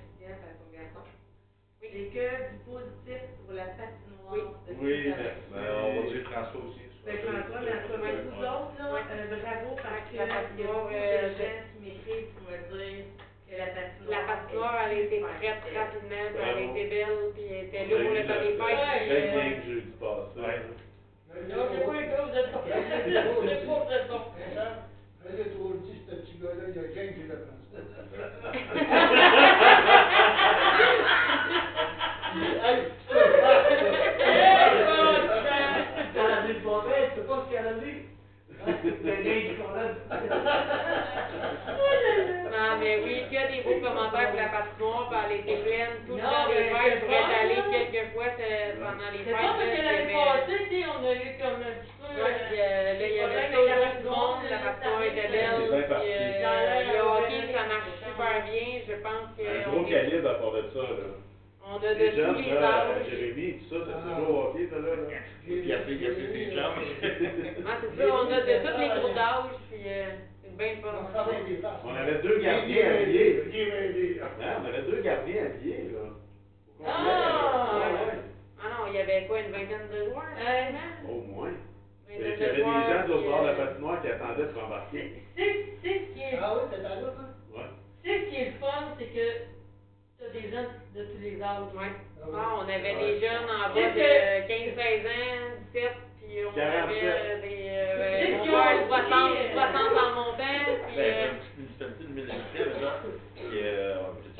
C'est 1.94 2.10
que 2.10 2.26
du 2.50 2.58
positif 2.66 3.22
pour 3.46 3.54
la 3.54 3.70
patinoire. 3.78 4.34
Oui. 4.34 4.42
de 4.66 4.74
Oui, 4.82 5.06
Saint-Jean. 5.06 5.22
merci. 5.22 5.46
Ben, 5.54 5.62
on 5.78 5.94
va 5.94 6.02
dire 6.10 6.26
François 6.26 6.58
aussi. 6.66 6.82
Ben, 7.06 7.22
François, 7.22 7.62
mais 7.62 7.70
en 7.70 7.86
tout 7.86 7.94
cas, 7.94 8.18
vous 8.18 8.34
autres, 8.42 8.74
là, 8.82 8.90
Ouais. 8.94 9.06
euh, 9.14 9.30
bravo 9.30 9.78
parce 9.78 10.10
que 10.10 10.18
La 10.18 10.26
il 10.26 10.26
y 10.26 10.26
a 10.26 10.34
patinoire, 10.34 10.74
beaucoup 10.74 10.90
euh, 10.98 11.22
de 11.22 11.30
gens 11.38 11.54
qui 11.70 11.78
m'écrivent 11.86 12.34
pour 12.34 12.50
me 12.50 12.58
dire 12.74 13.14
que 13.46 13.54
la 13.62 13.70
patinoire. 13.78 14.10
La 14.10 14.26
patinoire, 14.26 14.74
elle 14.90 14.90
a 14.90 15.06
été 15.06 15.22
prête 15.22 15.62
rapidement, 15.70 16.26
puis 16.34 16.34
elle 16.34 16.42
a 16.42 16.58
Bravo. 16.58 16.66
été 16.74 16.82
belle, 16.90 17.30
puis 17.38 17.46
elle 17.46 17.70
était 17.70 17.86
là 17.86 17.94
a 17.94 18.02
pour 18.02 18.10
le 18.10 18.26
temps 18.26 18.42
des 18.42 18.58
fêtes. 18.58 19.06
Non, 21.50 21.62
j'ai 21.70 21.82
pas 21.86 21.94
eu 21.94 22.10
peur. 22.10 22.26
J'ai 25.26 25.38
pas 25.38 25.50
trop 25.56 25.72
dit, 25.86 25.98
ce 26.10 26.14
petit 26.16 26.36
gars-là, 26.42 26.64
il 26.70 26.76
y 26.76 26.80
a 26.80 26.82
mauvaise, 36.64 37.10
tu 37.14 37.22
sais 37.22 37.28
pas 37.28 37.38
ce 37.46 37.56
qu'elle 37.56 37.68
a 37.68 37.74
dit? 37.74 38.00
Le 38.66 39.16
gars, 39.24 39.36
il. 39.36 39.58
Non, 42.54 42.70
mais 42.80 43.00
oui, 43.04 43.24
que 43.30 43.42
des 43.52 43.62
beaux 43.64 43.82
commentaires 43.86 44.30
pour 44.32 44.40
la 44.40 44.48
patinoire, 44.48 45.12
a 45.14 45.34
été 45.34 45.56
pleine 45.58 46.06
tout 46.08 46.16
le 46.16 46.22
Non, 46.22 46.30
temps 46.30 46.48
mais 46.48 46.70
fêtes. 46.70 46.94
Je 46.96 47.06
pourrais 47.06 47.36
aller 47.42 47.60
quelques 47.72 48.14
fois 48.14 48.30
pendant 48.80 49.10
les 49.12 49.24
C'est 49.26 49.32
pas 49.32 49.38
parce 49.42 49.58
que 49.60 49.82
l'année 49.84 50.14
y 50.14 50.16
passée, 50.16 50.60
tu 50.70 50.82
sais, 50.82 50.86
on 50.88 51.00
a 51.04 51.14
eu 51.14 51.32
comme 51.42 51.60
un 51.60 51.76
petit 51.76 51.96
peu. 52.00 52.08
Ouais, 52.24 52.36
puis 52.48 52.60
euh, 52.62 52.94
là, 52.94 53.06
il 53.10 53.16
y 53.16 53.20
avait 53.20 54.04
monde, 54.06 54.42
la 54.50 54.58
patinoire 54.64 55.04
était 55.04 55.28
belle, 55.28 55.60
puis 55.60 56.14
euh, 56.14 56.42
Ça 56.42 56.50
a 56.52 56.62
l'air 56.64 56.94
le 56.94 57.00
hockey, 57.04 57.42
bien. 57.42 57.58
ça 57.58 57.64
marche 57.68 57.92
super 58.00 58.36
bien. 58.48 58.68
Je 58.88 58.96
pense 59.04 59.28
que 59.36 59.44
Un 59.44 59.72
gros 59.72 59.84
calibre 59.84 60.30
à 60.30 60.36
part 60.36 60.52
de 60.54 60.64
ça, 60.74 60.80
là. 60.88 61.08
On 61.74 61.78
a 61.78 61.94
de 61.94 62.00
Les 62.00 62.10
tous 62.12 62.16
jeunes, 62.18 62.36
les 62.38 62.54
là, 62.54 62.86
âges. 62.86 63.10
Jérémy, 63.10 63.54
tout 63.60 63.70
ça, 63.76 63.86
t'as 63.88 63.98
Ah. 63.98 64.16
toujours 64.16 64.30
au 64.30 64.42
hockey, 64.50 64.68
ça, 64.70 64.76
là, 64.80 64.96
là. 64.96 65.18
Puis 65.46 65.74
après, 65.74 65.92
il 65.94 66.02
y 66.02 66.08
a 66.08 66.12
plus 66.12 66.28
des 66.28 66.52
jambes. 66.56 66.80
Ah, 67.66 67.78
c'est 67.82 67.98
ça, 67.98 68.04
on 68.14 68.32
a 68.32 68.42
de 68.42 68.54
tous 68.64 68.80
les 68.80 68.90
groupes 69.00 69.16
d'âge, 69.16 69.54
puis 69.72 69.82
euh, 69.86 70.06
c'est 70.44 70.58
bien 70.58 70.76
fun. 70.82 70.94
On 71.86 71.96
avait 71.96 72.22
deux 72.22 72.40
gardiens 72.40 72.90
habillés. 73.02 73.42
Hein, 74.22 74.62
on 74.62 74.66
avait 74.68 74.82
deux 74.84 75.02
gardiens 75.02 75.46
habillés, 75.46 75.92
là. 75.94 76.00
Au 76.80 76.84
complet. 76.84 76.94
Ah! 76.94 78.12
Ah 78.64 78.70
non, 78.80 78.88
il 78.92 78.96
y 78.96 79.00
avait 79.02 79.26
quoi, 79.28 79.40
une 79.40 79.52
vingtaine 79.52 79.90
de 79.92 80.06
joueurs? 80.06 80.24
Euh? 80.40 81.10
Au 81.12 81.22
moins. 81.34 81.52
Il 82.10 82.16
y 82.16 82.24
avait 82.24 82.38
de 82.38 82.56
des 82.56 82.62
gens 82.62 83.08
l'autre 83.08 83.20
puis, 83.22 83.30
bord 83.30 83.42
de 83.42 83.48
la 83.48 83.54
euh, 83.54 83.66
patinoire 83.66 84.02
qui 84.02 84.08
attendaient 84.08 84.46
pour 84.54 84.64
embarquer. 84.66 85.14
C'est 85.36 85.66
c'est 85.82 86.00
ce 86.00 86.14
qui 86.14 86.22
est. 86.22 86.40
Ah 86.42 86.54
oui, 86.56 86.86
à 86.86 87.00
l'autre, 87.02 87.20
hein? 87.20 87.34
Ouais. 87.56 87.70
C'est 88.06 88.20
ce 88.20 88.30
qui 88.30 88.36
est 88.36 88.46
le 88.46 88.52
fun, 88.60 88.96
c'est 89.00 89.06
que 89.08 89.28
des 90.32 90.52
gens 90.52 90.68
de 90.96 91.04
tous 91.04 91.20
les 91.22 91.42
âges. 91.42 91.74
Ouais. 91.76 91.92
Ah 92.22 92.26
oui. 92.28 92.36
Ah, 92.40 92.56
on 92.58 92.64
avait 92.64 92.96
Ouais. 92.96 93.00
des 93.04 93.20
jeunes 93.20 93.50
en 93.50 93.74
bas 93.74 93.90
de 93.92 94.48
15-16 94.48 95.06
ans, 95.08 95.60
17, 95.74 95.92
puis 96.22 96.46
on 96.48 96.52
47. 96.54 97.04
avait 97.04 97.42
des, 97.42 97.68
euh, 97.70 98.42
qu'ils 98.44 98.52
frère, 98.52 98.84
ont 98.84 98.88
60, 98.88 99.32
dit, 99.34 99.38
euh, 99.38 99.54
60 99.54 99.98
en 99.98 100.10
montant, 100.16 100.66
puis 100.88 100.96
Ben, 100.96 101.04
euh, 101.04 101.28
une 101.60 101.66
petite 101.68 102.00
municipalité 102.00 102.04
de 102.04 102.10
1000 102.14 102.24
habitants, 102.32 102.70
maintenant, 102.72 102.98
qui 103.36 103.58
est, 103.58 103.96
on 104.00 104.16
peut 104.16 104.32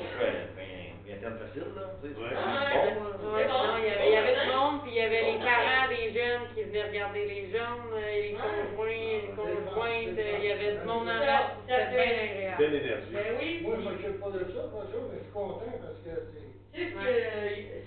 dire, 1.30 1.32
quoi, 1.32 1.32
une 1.32 1.32
vingtaine 1.32 1.38
facile, 1.38 1.70
là, 1.74 1.84
tu 2.02 2.08
sais, 2.08 2.20
Ouais. 2.20 2.28
c'est 2.30 2.36
Ah, 2.36 2.94
bon, 2.94 3.04
là. 3.04 3.34
ouais, 3.34 3.46
non, 3.48 3.62
il 3.78 3.84
y 3.84 3.90
avait, 3.90 4.06
il 4.08 4.12
y 4.12 4.16
avait 4.16 4.36
du 4.40 4.46
monde, 4.52 4.76
puis 4.82 4.90
il 4.92 4.98
y 4.98 5.00
avait 5.00 5.22
les 5.32 5.38
parents 5.38 5.88
des 5.88 6.06
jeunes 6.12 6.44
qui 6.54 6.62
venaient 6.64 6.88
regarder 6.88 7.24
les 7.26 7.44
jeunes, 7.50 7.88
euh, 7.94 8.12
les 8.22 8.34
conjoints, 8.34 9.12
les 9.24 9.32
conjointes, 9.36 10.18
euh, 10.18 10.38
il 10.38 10.44
y 10.44 10.52
avait 10.52 10.72
du 10.76 10.84
monde 10.84 11.08
en 11.08 11.18
masse, 11.24 11.52
c'était 11.66 11.90
bien 11.90 12.12
agréable. 12.24 12.58
Belle 12.58 12.74
énergie. 12.74 13.12
Ben 13.12 13.28
oui. 13.40 13.60
Moi, 13.62 13.74
je 13.78 13.84
m'occupe 13.88 14.20
pas 14.20 14.30
de 14.30 14.42
ça, 14.52 14.62
pas 14.68 14.84
ça, 14.90 14.98
mais 15.10 15.18
je 15.18 15.24
suis 15.24 15.32
content 15.32 15.72
parce 15.80 16.00
que 16.04 16.12
c'est. 16.32 16.44
C'est 16.74 16.90
ce 16.90 16.94
que, 16.94 17.06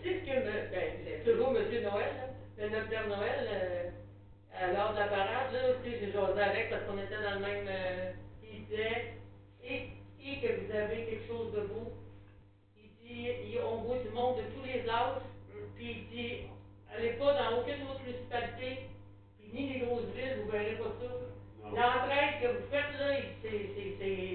c'est 0.03 0.13
ce 0.15 0.21
que, 0.23 0.35
ben, 0.47 0.87
c'est 1.03 1.23
toujours 1.29 1.51
Monsieur 1.51 1.81
Noël, 1.81 2.07
là, 2.15 2.27
le 2.57 2.69
notre 2.69 2.87
Père 2.89 3.07
Noël, 3.07 3.39
euh, 3.51 3.89
à 4.57 4.67
l'heure 4.71 4.93
de 4.93 4.99
la 4.99 5.07
parade, 5.07 5.51
là, 5.51 5.59
tu 5.83 5.91
sais, 5.91 5.97
j'ai 5.99 6.11
jasé 6.11 6.39
avec 6.41 6.69
parce 6.69 6.83
qu'on 6.87 6.97
était 6.97 7.21
dans 7.21 7.35
le 7.35 7.45
même, 7.45 7.67
euh, 7.67 8.11
il 8.43 8.63
disait, 8.65 9.13
et, 9.61 9.91
et 10.23 10.39
que 10.41 10.47
vous 10.55 10.71
avez 10.75 11.03
quelque 11.05 11.27
chose 11.27 11.51
de 11.53 11.61
beau, 11.67 11.91
il 13.09 13.15
dit, 13.15 13.29
il- 13.53 13.59
on 13.61 13.77
voit 13.77 13.97
du 13.97 14.09
monde 14.09 14.37
de 14.37 14.43
tous 14.53 14.63
les 14.65 14.87
âges, 14.89 15.21
puis 15.75 15.91
il 15.91 16.15
dit, 16.15 16.39
allez 16.93 17.09
pas 17.11 17.33
dans 17.33 17.59
aucune 17.61 17.83
autre 17.83 18.01
municipalité, 18.05 18.89
puis 19.39 19.49
ni 19.53 19.73
les 19.73 19.79
grosses 19.79 20.05
villes, 20.15 20.39
vous 20.43 20.51
verrez 20.51 20.75
pas 20.77 20.91
ça. 20.99 21.07
Non. 21.63 21.75
L'entraide 21.75 22.41
que 22.41 22.47
vous 22.47 22.67
faites, 22.69 22.99
là, 22.99 23.15
c'est, 23.41 23.49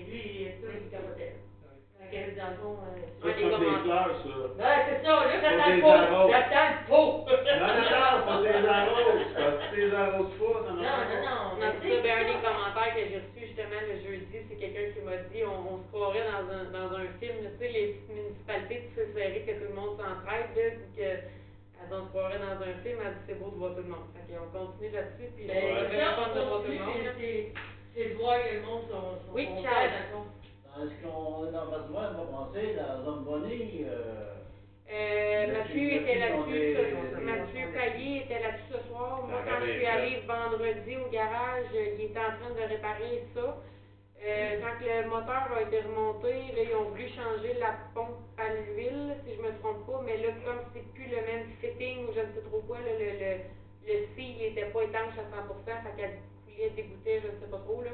lui, 0.08 0.46
tout, 0.60 0.68
il 0.84 0.90
capotait. 0.90 1.32
Fait 1.32 1.51
que, 2.12 2.36
dans 2.36 2.50
le 2.52 2.58
fond, 2.60 2.76
euh, 2.84 3.00
c'est 3.24 3.34
des 3.40 3.48
fleurs, 3.48 4.12
ça. 4.20 4.34
ben, 4.60 4.76
c'est 4.84 5.00
ça, 5.00 5.12
là, 5.24 5.32
Faut 5.32 5.40
t'attends 5.40 5.70
des 5.72 5.76
le 5.76 5.82
faux. 5.82 5.96
arroses. 5.96 6.30
T'attends 6.32 6.68
le 6.68 6.80
faux. 6.86 7.12
Non, 7.24 7.72
non, 7.72 7.88
non, 7.88 8.14
faut 8.28 8.42
des 8.44 8.68
arroses. 8.68 9.32
Parce 9.32 9.70
que 9.72 9.76
des 9.80 9.94
arroses 9.94 10.34
pas, 10.36 10.58
Non, 10.68 10.76
non, 10.76 11.18
non. 11.24 11.38
On 11.52 11.56
a 11.56 11.66
mais 11.66 11.72
ça, 11.72 11.80
c'est 11.82 12.02
ben, 12.04 12.16
un 12.20 12.26
des 12.28 12.40
commentaires 12.44 12.92
que 12.94 13.02
j'ai 13.08 13.18
reçu 13.24 13.40
justement 13.48 13.80
le 13.88 13.96
jeudi, 14.04 14.36
c'est 14.48 14.58
quelqu'un 14.60 14.86
qui 14.92 15.00
m'a 15.02 15.16
dit 15.32 15.40
on, 15.48 15.58
on 15.72 15.76
se 15.80 15.86
croirait 15.88 16.26
dans 16.28 16.44
un, 16.52 16.64
dans 16.70 16.88
un 16.96 17.06
film, 17.20 17.36
tu 17.42 17.56
sais, 17.58 17.68
les 17.72 17.86
petites 17.96 18.12
municipalités, 18.12 18.78
tu 18.92 19.00
sais, 19.00 19.42
que 19.48 19.52
tout 19.56 19.68
le 19.72 19.76
monde 19.80 19.96
s'entraide, 19.96 20.50
là, 20.52 20.66
puis 20.76 20.90
que 21.00 21.10
on 21.92 22.04
se 22.06 22.08
croirait 22.14 22.38
dans 22.38 22.58
un 22.62 22.74
film, 22.84 22.98
elle 23.04 23.14
dit, 23.18 23.24
c'est 23.26 23.38
beau 23.42 23.50
de 23.50 23.56
voir 23.58 23.72
tout 23.74 23.82
le 23.82 23.90
monde. 23.90 24.06
Fait 24.14 24.24
qu'on 24.30 24.48
continue 24.54 24.90
là-dessus, 24.94 25.28
puis 25.36 25.44
Ben, 25.46 25.54
vais 25.56 25.98
ça, 25.98 26.08
répondre 26.14 26.34
de 26.34 26.40
voir 26.46 26.60
on 26.60 26.62
tout 26.62 26.70
le 26.72 26.78
monde. 26.78 26.86
continue, 26.86 27.04
là. 27.04 27.12
c'est- 27.18 27.46
c'est 27.94 28.08
de 28.08 28.14
voir 28.16 28.36
que 28.42 28.54
le 28.54 28.62
monde 28.62 28.82
sont, 28.88 29.06
sont 29.22 29.32
Oui, 29.34 29.44
contents, 29.46 29.62
Charles 29.68 29.90
est 29.92 31.52
dans 31.52 31.64
le 31.64 31.70
patrimoine, 31.70 32.16
on 32.16 32.24
va 32.24 32.46
penser, 32.48 32.72
la 32.76 32.96
euh, 33.86 34.34
Euh, 34.90 35.46
Mathieu 35.52 35.92
était 35.92 36.18
là-dessus, 36.18 36.74
ce- 36.76 37.16
des- 37.16 37.24
Mathieu 37.24 37.72
Caillé 37.72 38.24
était 38.24 38.40
là-dessus 38.40 38.72
ce 38.76 38.88
soir. 38.88 39.22
Moi, 39.26 39.40
Ça 39.44 39.50
quand 39.50 39.56
je 39.60 39.62
avait 39.64 39.72
suis 39.72 39.80
fait. 39.80 39.86
allée 39.86 40.20
vendredi 40.28 40.96
au 40.98 41.08
garage, 41.08 41.66
euh, 41.74 41.94
il 41.96 42.04
était 42.06 42.18
en 42.20 42.36
train 42.38 42.50
de 42.54 42.68
réparer 42.68 43.24
ça. 43.34 43.56
Euh, 44.22 44.60
quand 44.60 44.78
le 44.84 45.08
moteur 45.08 45.48
a 45.56 45.62
été 45.62 45.80
remonté, 45.80 46.30
là, 46.54 46.62
ils 46.68 46.74
ont 46.76 46.90
voulu 46.90 47.08
changer 47.08 47.54
la 47.54 47.72
pompe 47.94 48.20
à 48.36 48.52
l'huile, 48.52 49.16
si 49.24 49.34
je 49.34 49.40
me 49.40 49.50
trompe 49.60 49.86
pas, 49.86 50.00
mais 50.04 50.18
là, 50.18 50.28
comme 50.44 50.60
c'est 50.74 50.84
plus 50.92 51.06
le 51.08 51.22
même 51.24 51.46
fitting 51.60 52.04
ou 52.06 52.12
je 52.14 52.20
ne 52.20 52.30
sais 52.34 52.44
trop 52.44 52.60
quoi, 52.68 52.78
là, 52.84 52.92
le, 52.92 53.08
le, 53.18 53.30
le 53.88 53.94
seal 54.14 54.36
il 54.38 54.44
était 54.52 54.66
pas 54.66 54.82
étanche 54.84 55.16
à 55.18 55.24
100%, 55.24 55.82
fait 55.82 55.96
qu'elle 55.96 56.16
coulait, 56.44 56.70
dégoûtait, 56.76 57.20
je 57.24 57.28
ne 57.32 57.40
sais 57.40 57.50
pas 57.50 57.58
trop, 57.64 57.82
là. 57.82 57.90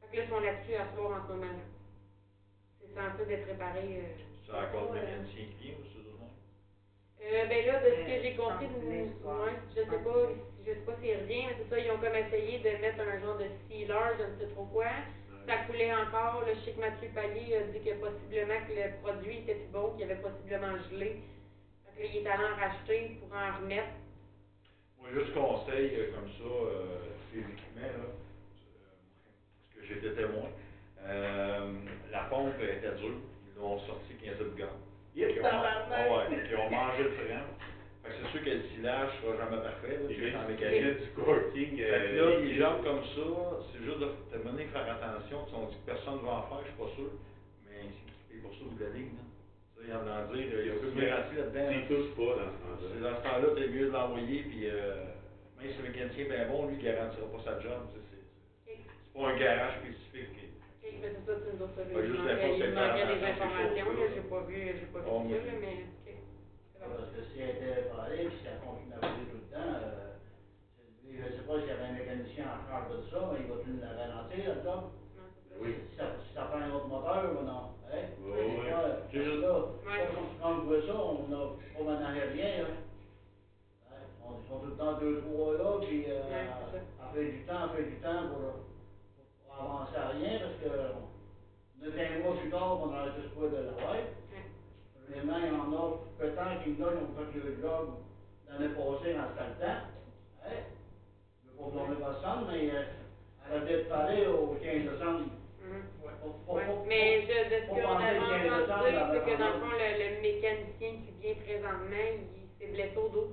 Fait 0.00 0.06
que 0.12 0.16
là, 0.16 0.22
ils 0.24 0.30
sont 0.30 0.40
là-dessus 0.40 0.74
à 0.78 0.86
soir 0.94 1.10
en 1.18 1.26
ce 1.26 1.32
moment, 1.34 1.52
là. 1.52 1.66
C'est 2.80 2.94
censé 2.94 3.26
d'être 3.28 3.46
réparé, 3.48 3.82
euh, 3.98 4.14
C'est 4.46 4.52
encore 4.52 4.92
le 4.92 5.00
mécanicien 5.00 5.44
qui 5.58 5.64
vient, 5.64 5.74
ou 5.74 5.84
c'est 5.92 6.04
monde? 6.18 6.30
Euh, 7.22 7.46
ben 7.46 7.64
là, 7.66 7.78
de 7.78 7.86
ce 7.86 8.06
que 8.06 8.12
Euh, 8.12 8.22
j'ai 8.22 8.34
compris, 8.34 8.68
de- 8.68 9.26
ouais, 9.26 9.56
je 9.70 9.74
sais 9.74 9.98
pas, 10.04 10.26
je 10.66 10.72
sais 10.72 10.80
pas 10.86 10.94
s'il 11.00 11.16
revient, 11.16 11.46
mais 11.46 11.56
c'est 11.58 11.68
ça, 11.70 11.78
ils 11.78 11.90
ont 11.90 11.98
comme 11.98 12.14
essayé 12.16 12.58
de 12.58 12.70
mettre 12.80 13.00
un 13.00 13.18
genre 13.20 13.36
de 13.36 13.46
sealer, 13.68 14.16
je 14.18 14.24
ne 14.24 14.38
sais 14.38 14.46
trop 14.54 14.64
quoi. 14.66 14.90
Ça 15.46 15.58
coulait 15.58 15.92
encore, 15.94 16.44
sais 16.64 16.72
que 16.72 16.80
Mathieu 16.80 17.08
Palier 17.14 17.56
a 17.56 17.62
dit 17.64 17.80
que 17.80 17.94
possiblement 17.94 18.60
que 18.68 18.72
le 18.74 18.90
produit 19.02 19.36
était 19.38 19.54
plus 19.54 19.68
bon, 19.72 19.90
qu'il 19.92 20.04
avait 20.04 20.16
possiblement 20.20 20.76
gelé. 20.90 21.16
Fait 21.86 21.92
que 21.96 22.00
là, 22.02 22.06
il 22.06 22.16
est 22.16 22.26
allé 22.26 22.42
en 22.44 22.54
racheter 22.56 23.10
pour 23.20 23.32
en 23.36 23.52
remettre. 23.58 23.88
Moi, 24.98 25.10
juste 25.12 25.32
conseil, 25.34 25.96
euh, 25.96 26.10
comme 26.14 26.28
ça, 26.28 26.44
euh, 26.44 26.98
physiquement, 27.30 27.80
là, 27.80 28.04
euh, 28.04 28.08
parce 29.60 29.74
que 29.74 29.84
j'étais 29.86 30.12
témoin, 30.12 30.48
euh, 31.00 31.80
la 32.10 32.22
pompe 32.24 32.60
était 32.60 32.92
dure, 32.92 33.18
ils 33.54 33.60
l'ont 33.60 33.78
sorti 33.80 34.14
15 34.22 34.38
de 34.38 34.44
gants. 34.58 34.78
Yep, 35.14 35.30
Ils 35.30 35.40
ont, 35.40 35.42
tabarnak! 35.42 35.88
ah 35.94 36.28
ouais, 36.30 36.38
ils 36.50 36.56
ont 36.56 36.70
mangé 36.70 37.02
le 37.04 37.10
frein. 37.10 37.44
Fait 38.02 38.10
que 38.10 38.14
c'est 38.20 38.30
sûr 38.32 38.44
que 38.44 38.50
le 38.50 38.62
silage 38.74 39.10
sera 39.22 39.36
jamais 39.38 39.62
parfait, 39.62 39.96
là, 39.96 40.04
Il 40.10 40.16
tu 40.16 40.22
y 40.22 40.26
a 40.28 40.90
du 40.92 41.08
corking. 41.16 41.76
Fait 41.76 41.84
euh, 41.84 42.10
que 42.10 42.16
là, 42.20 42.40
les 42.44 42.54
jambes 42.56 42.82
comme 42.84 43.00
ça, 43.00 43.26
c'est 43.72 43.82
juste 43.84 43.98
de 43.98 44.08
te 44.30 44.36
mener 44.46 44.66
faire 44.66 44.84
attention. 44.90 45.44
Tu 45.48 45.54
on 45.54 45.66
dit 45.72 45.76
que 45.80 45.86
personne 45.86 46.18
ne 46.20 46.26
va 46.26 46.32
en 46.32 46.42
faire, 46.52 46.60
je 46.64 46.68
suis 46.68 46.80
pas 46.84 46.90
sûr. 46.96 47.10
Mais 47.64 47.80
c'est 47.88 48.04
qui 48.12 48.20
paye 48.28 48.40
pour 48.44 48.52
ça 48.52 48.64
de 48.68 48.84
la 48.84 48.90
ligne, 48.92 49.14
là. 49.16 49.24
Tu 49.78 49.86
sais, 49.86 49.92
en 49.96 50.04
en 50.04 50.22
dire, 50.34 50.44
il 50.52 50.66
y 50.68 50.70
a 50.70 50.74
peu 50.76 50.90
de 50.92 51.00
garantie 51.00 51.36
là-dedans. 51.36 51.64
S'ils 51.72 51.80
là. 51.80 51.88
touchent 51.88 52.14
pas 52.18 52.32
dans 52.36 52.50
ce 52.52 52.58
C'est 52.60 53.00
temps-là. 53.00 53.10
dans 53.10 53.16
ce 53.16 53.22
temps-là, 53.24 53.48
t'es 53.56 53.68
mieux 53.72 53.86
de 53.88 53.92
l'envoyer, 53.96 54.40
puis 54.52 54.62
euh, 54.68 55.04
même 55.56 55.70
si 55.72 55.78
le 55.80 55.88
mécanicien 55.88 56.24
est 56.24 56.28
bien 56.28 56.44
bon, 56.48 56.66
lui, 56.68 56.76
il 56.76 56.84
garantira 56.84 57.24
pas 57.32 57.42
sa 57.44 57.54
job. 57.64 57.80
tu 57.88 57.96
sais, 57.96 58.04
C'est 58.04 58.76
c'est- 58.76 58.84
c'est 58.84 59.12
pas 59.16 59.28
un 59.32 59.36
garage 59.40 59.74
spécifique. 59.80 60.43
C'est 60.84 61.00
ça, 61.26 61.32
tu 61.40 61.48
nous 61.48 61.62
autres, 61.64 61.80
Ouais, 61.80 62.04
il 62.04 62.12
juste 62.12 62.18
manquait, 62.20 62.36
la 62.36 62.48
il 62.52 62.60
faute 62.64 62.74
manquait 62.74 63.06
des 63.06 63.16
faire 63.16 63.24
à 63.24 63.44
informations, 63.46 63.90
là, 63.92 64.06
j'ai 64.14 64.20
pas 64.20 64.40
vu, 64.40 64.56
j'ai 64.76 64.86
pas 64.92 65.00
vu 65.00 65.06
Oh, 65.08 65.22
ça, 65.24 65.28
là, 65.34 65.40
c'est- 65.44 65.60
mais, 65.60 65.76
bon. 66.80 66.88
parce 66.96 67.10
que 67.10 67.20
si 67.32 67.40
elle 67.40 67.56
était 67.56 67.82
parée, 67.88 68.24
puis 68.28 68.36
si 68.40 68.46
elle 68.48 68.60
continue 68.60 68.92
à 68.92 69.00
rouler 69.00 69.26
tout 69.30 69.40
le 69.40 69.48
temps, 69.48 69.72
euh, 69.80 70.12
je 71.04 71.16
je 71.16 71.32
sais 71.36 71.42
pas 71.46 71.58
s'il 71.58 71.68
y 71.68 71.70
avait 71.72 71.84
un 71.88 71.92
mécanicien 71.92 72.44
en 72.52 72.58
charge 72.68 72.88
de 72.92 72.98
ça, 73.10 73.18
mais 73.32 73.40
il 73.40 73.48
va 73.48 73.56
tout 73.56 73.76
la 73.80 73.90
ralentir, 73.96 74.56
ça. 74.64 74.84
Oui. 75.60 75.74
Si 75.90 75.96
ça, 75.96 76.04
si 76.28 76.34
ça 76.34 76.42
prend 76.44 76.58
un 76.58 76.70
autre 76.72 76.86
moteur, 76.86 77.30
ou 77.32 77.42
non, 77.44 77.70
hein? 77.88 78.02
C'est 79.10 79.22
juste- 79.22 79.40
là, 79.40 79.52
Ouais. 79.86 80.08
quand, 80.40 80.50
on 80.52 80.58
voit 80.64 80.82
ça, 80.84 80.94
on 80.96 81.28
n'a 81.28 81.46
pas 81.76 81.84
maintenant 81.84 82.12
rien, 82.12 82.66
On, 84.24 84.32
ils 84.42 84.48
sont 84.48 84.58
tout 84.58 84.66
le 84.66 84.76
temps 84.76 84.94
deux, 84.98 85.20
trois 85.22 85.54
là, 85.54 85.78
puis, 85.80 86.04
euh, 86.08 86.28
Ouais, 86.28 86.46
on 87.00 87.12
du 87.30 87.42
temps, 87.44 87.66
on 87.66 87.76
fait 87.76 87.84
du 87.84 87.96
temps 87.98 88.26
pour, 88.28 88.40
pour 89.56 89.64
avancer 89.64 89.96
à 89.96 90.08
rien, 90.08 90.38
parce 90.40 90.54
que, 90.60 90.70
on 91.80 91.98
est 91.98 92.06
un 92.16 92.18
mois 92.20 92.36
plus 92.36 92.50
tard, 92.50 92.80
on 92.80 92.86
n'arrête 92.86 93.12
juste 93.20 93.34
pas 93.34 93.46
de 93.46 93.56
la 93.56 93.72
ouais. 93.72 94.04
Ouais. 94.32 94.46
Vraiment, 95.08 95.38
il 95.38 95.46
y 95.46 95.50
en 95.50 95.72
a, 95.72 95.98
peut-être 96.18 96.62
qu'ils 96.62 96.72
nous 96.72 96.78
donnent, 96.78 96.98
ont 96.98 97.14
fait 97.32 97.38
le 97.38 97.60
job 97.60 97.88
l'année 98.48 98.68
passée 98.74 99.14
dans 99.14 99.28
ce 99.28 99.60
temps. 99.60 99.66
Hein? 99.66 100.62
Je 101.44 101.50
veux 101.50 101.56
pas 101.58 101.70
blâmer 101.70 101.96
personne, 102.00 102.46
mais 102.50 102.70
euh, 102.70 102.82
elle 103.46 103.56
a 103.56 103.64
dû 103.78 103.84
parée 103.88 104.26
au 104.26 104.56
15 104.62 104.82
décembre. 104.92 105.20
Mhm. 105.60 105.82
Faut- 106.46 106.54
Ouais, 106.54 106.62
mais 106.86 107.22
je, 107.22 107.26
de 107.50 107.60
ce 107.62 107.66
qu'on 107.68 107.96
avait 107.96 108.18
que 108.18 108.24
15 108.48 108.70
entendu 108.70 108.92
c'est 109.12 109.20
que 109.24 109.38
dans 109.38 109.46
le 109.46 109.60
fond, 109.60 109.72
le, 109.72 109.88
le 110.00 110.20
mécanicien 110.22 110.90
qui 111.04 111.10
vient 111.20 111.34
présentement, 111.34 112.06
il 112.12 112.48
s'est 112.58 112.72
blessé 112.72 112.96
au 112.96 113.08
dos. 113.08 113.28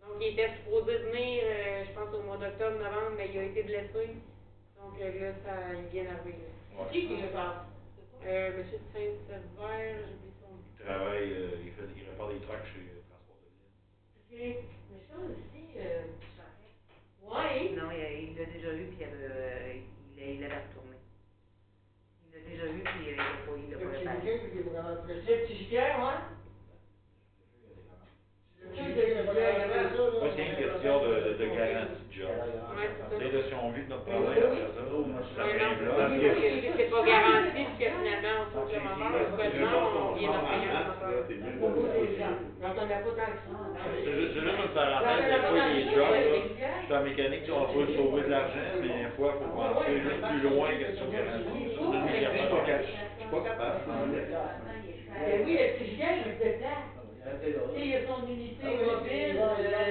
Donc, 0.00 0.16
il 0.20 0.26
était 0.32 0.50
supposé 0.56 0.96
venir, 0.98 1.42
euh, 1.44 1.84
je 1.86 1.92
pense, 1.92 2.14
au 2.14 2.22
mois 2.22 2.36
d'octobre, 2.36 2.76
novembre, 2.78 3.16
mais 3.16 3.28
il 3.32 3.38
a 3.38 3.44
été 3.44 3.62
blessé. 3.62 4.16
Donc, 4.80 4.98
euh, 5.00 5.20
là, 5.20 5.32
ça, 5.44 5.74
il 5.74 5.88
vient 5.92 6.04
d'arriver. 6.04 6.48
Ouais. 6.72 6.88
Qui 6.90 7.06
qui 7.06 7.16
le 7.20 7.28
parle? 7.28 7.56
Euh, 8.24 8.50
Monsieur 8.58 8.78
de 8.78 8.88
Saint-Sever, 8.92 9.96
j'oublie 10.08 10.32
son 10.40 10.48
nom. 10.52 10.60
Il 10.78 10.84
travaille, 10.84 11.32
euh, 11.32 11.56
il, 11.64 11.72
fait, 11.72 11.88
il 11.96 12.04
répare 12.08 12.28
des 12.28 12.40
trucks 12.40 12.66
chez 12.72 12.80
euh, 12.80 13.00
Transport 13.08 13.36
de 13.40 13.48
Ville. 13.52 13.68
Ok, 14.16 14.64
mais 14.90 15.00
ça 15.08 15.16
aussi, 15.20 15.64
euh, 15.76 16.04
ouais. 17.24 17.70
Non, 17.76 17.90
il 17.92 18.36
l'a 18.36 18.44
déjà 18.46 18.70
vu, 18.72 18.84
puis 18.86 18.96
il 19.00 19.04
avait, 19.04 19.82
il, 20.16 20.44
retourné. 20.44 20.96
Il 22.26 22.32
l'a 22.32 22.40
déjà 22.48 22.66
vu, 22.72 22.82
puis 22.82 23.00
il 23.08 23.16
l'a 23.16 23.24
pas, 23.24 23.56
Le 23.56 23.72
est 23.72 24.62
vraiment 24.62 24.96
très 25.02 25.14
Le 25.14 25.20
petit 25.20 25.64
ouais. 26.00 26.20
Le 26.20 26.24
petit 26.24 26.28
bouquin, 27.28 27.64
il 27.64 27.68
est 27.68 27.84
vraiment 27.84 28.00
très 28.08 28.08
ça, 28.56 28.59
là. 28.59 28.59
Moi, 28.70 30.28
c'est 30.36 30.46
une 30.46 30.56
question 30.56 31.02
de, 31.02 31.10
de, 31.10 31.32
de 31.34 31.46
garantie 31.50 32.02
de 32.06 32.14
job. 32.14 32.30
Ouais, 32.30 32.88
là, 33.18 33.40
si 33.48 33.54
on 33.54 33.70
vit 33.70 33.82
que 33.84 33.90
notre 33.90 34.04
travail 34.06 34.38
après 34.38 34.70
ça, 34.70 34.82
là. 34.82 35.18
c'est 35.18 35.58
ça, 35.58 35.98
que 36.06 36.76
c'est 36.76 36.90
pas 36.90 37.02
garanti, 37.02 37.50
puis 37.50 37.76
que 37.78 37.88
finalement, 37.90 38.36
on 38.40 38.50
trouve 38.50 38.70
le 38.70 38.78
le 38.78 39.66
nom, 39.66 39.84
on 39.90 40.14
vient 40.14 40.30
d'en 40.30 40.44
payer 40.46 40.70
un 40.70 40.86
Beaucoup 41.60 41.86
des 41.90 42.16
gens. 42.16 42.38
J'en 42.62 42.72
connais 42.74 43.02
pas 43.02 43.12
tant 43.18 43.30
que 43.30 43.42
ça. 43.42 43.58
C'est 44.04 44.14
juste, 44.14 44.36
une 44.36 44.70
parenthèse, 44.70 45.26
des 45.26 45.40
fois, 45.40 45.66
les 45.66 45.84
jobs, 45.90 46.14
là, 46.14 46.30
je 46.30 46.86
suis 46.86 46.94
en 46.94 47.02
mécanique, 47.02 47.50
on 47.50 47.66
peut 47.72 47.86
sauver 47.96 48.22
de 48.22 48.30
l'argent, 48.30 48.70
mais 48.80 48.88
des 48.88 49.10
fois, 49.16 49.34
il 49.34 49.40
faut 49.40 49.50
penser 49.50 49.98
juste 49.98 50.22
plus 50.22 50.40
loin 50.48 50.68
que 50.70 50.86
pas 52.30 52.60
de 52.60 52.66
cash. 52.66 52.86
Je 52.86 53.22
suis 53.22 53.30
pas 53.30 53.42
capable. 53.42 53.80
Oui, 55.10 55.52
le 55.52 55.66
il 55.90 56.38
se 56.38 56.44
déplace. 56.44 56.99
Tu 57.42 57.52
sais, 57.52 57.86
il 57.86 57.94
a 57.96 58.06
son 58.06 58.26
unité 58.28 58.66
mobile, 58.66 59.40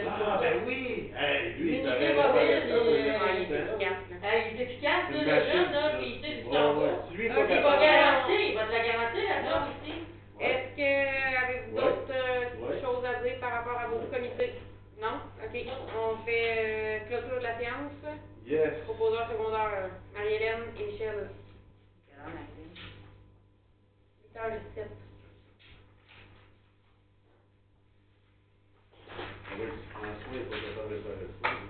Ah, 0.08 0.38
ben 0.42 0.54
oui! 0.68 1.12
Hey, 1.16 1.54
lui, 1.58 1.78
il 1.78 1.84
mobile, 1.84 1.96
euh, 1.96 2.86
il 2.90 3.54
est 3.54 3.60
efficace, 3.60 4.04
là. 4.10 4.18
ah, 4.24 4.38
il 4.38 4.62
est 4.62 4.64
efficace, 4.64 5.06
le 5.12 5.20
jeune, 5.20 5.72
là, 5.72 5.90
puis 6.00 6.20
il 6.22 6.26
est 6.26 6.44
Un 6.50 7.36
pas 7.36 7.46
qui 7.48 7.60
va 7.62 7.78
garantir, 7.78 8.40
il 8.40 8.56
va 8.56 8.64
te 8.66 8.72
la 8.72 8.84
garantir, 8.88 9.24
la 9.30 9.40
job 9.44 9.62
aussi. 9.72 9.94
Est-ce 10.40 10.76
que 10.78 10.92
avez-vous 11.44 11.76
d'autres 11.76 12.12
euh, 12.14 12.82
choses 12.82 13.04
à 13.06 13.24
dire 13.24 13.40
par 13.40 13.52
rapport 13.52 13.78
à 13.80 13.88
vos 13.88 14.00
comités? 14.08 14.54
Non? 15.02 15.20
OK. 15.44 15.56
On 15.98 16.26
fait 16.26 16.48
euh, 16.58 17.00
clôture 17.10 17.40
de 17.40 17.44
la 17.44 17.58
séance. 17.58 18.00
Yes! 18.46 18.74
Proposeur 18.86 19.30
secondaire, 19.30 19.90
Marie-Hélène 20.14 20.64
et 20.80 20.84
Michel. 20.92 21.30
Quelle 22.08 22.20
heure, 22.20 22.34
Maxime? 22.34 22.74
8h17. 24.34 25.09
And 29.52 29.62
there's, 29.62 29.74
on 29.95 30.10
a 30.10 30.16
sweep, 30.26 30.50
look 30.50 30.64
at 30.64 30.76
the 30.76 30.82
other 30.84 31.02
side 31.02 31.14
of 31.14 31.20
the 31.20 31.34
sweep. 31.39 31.69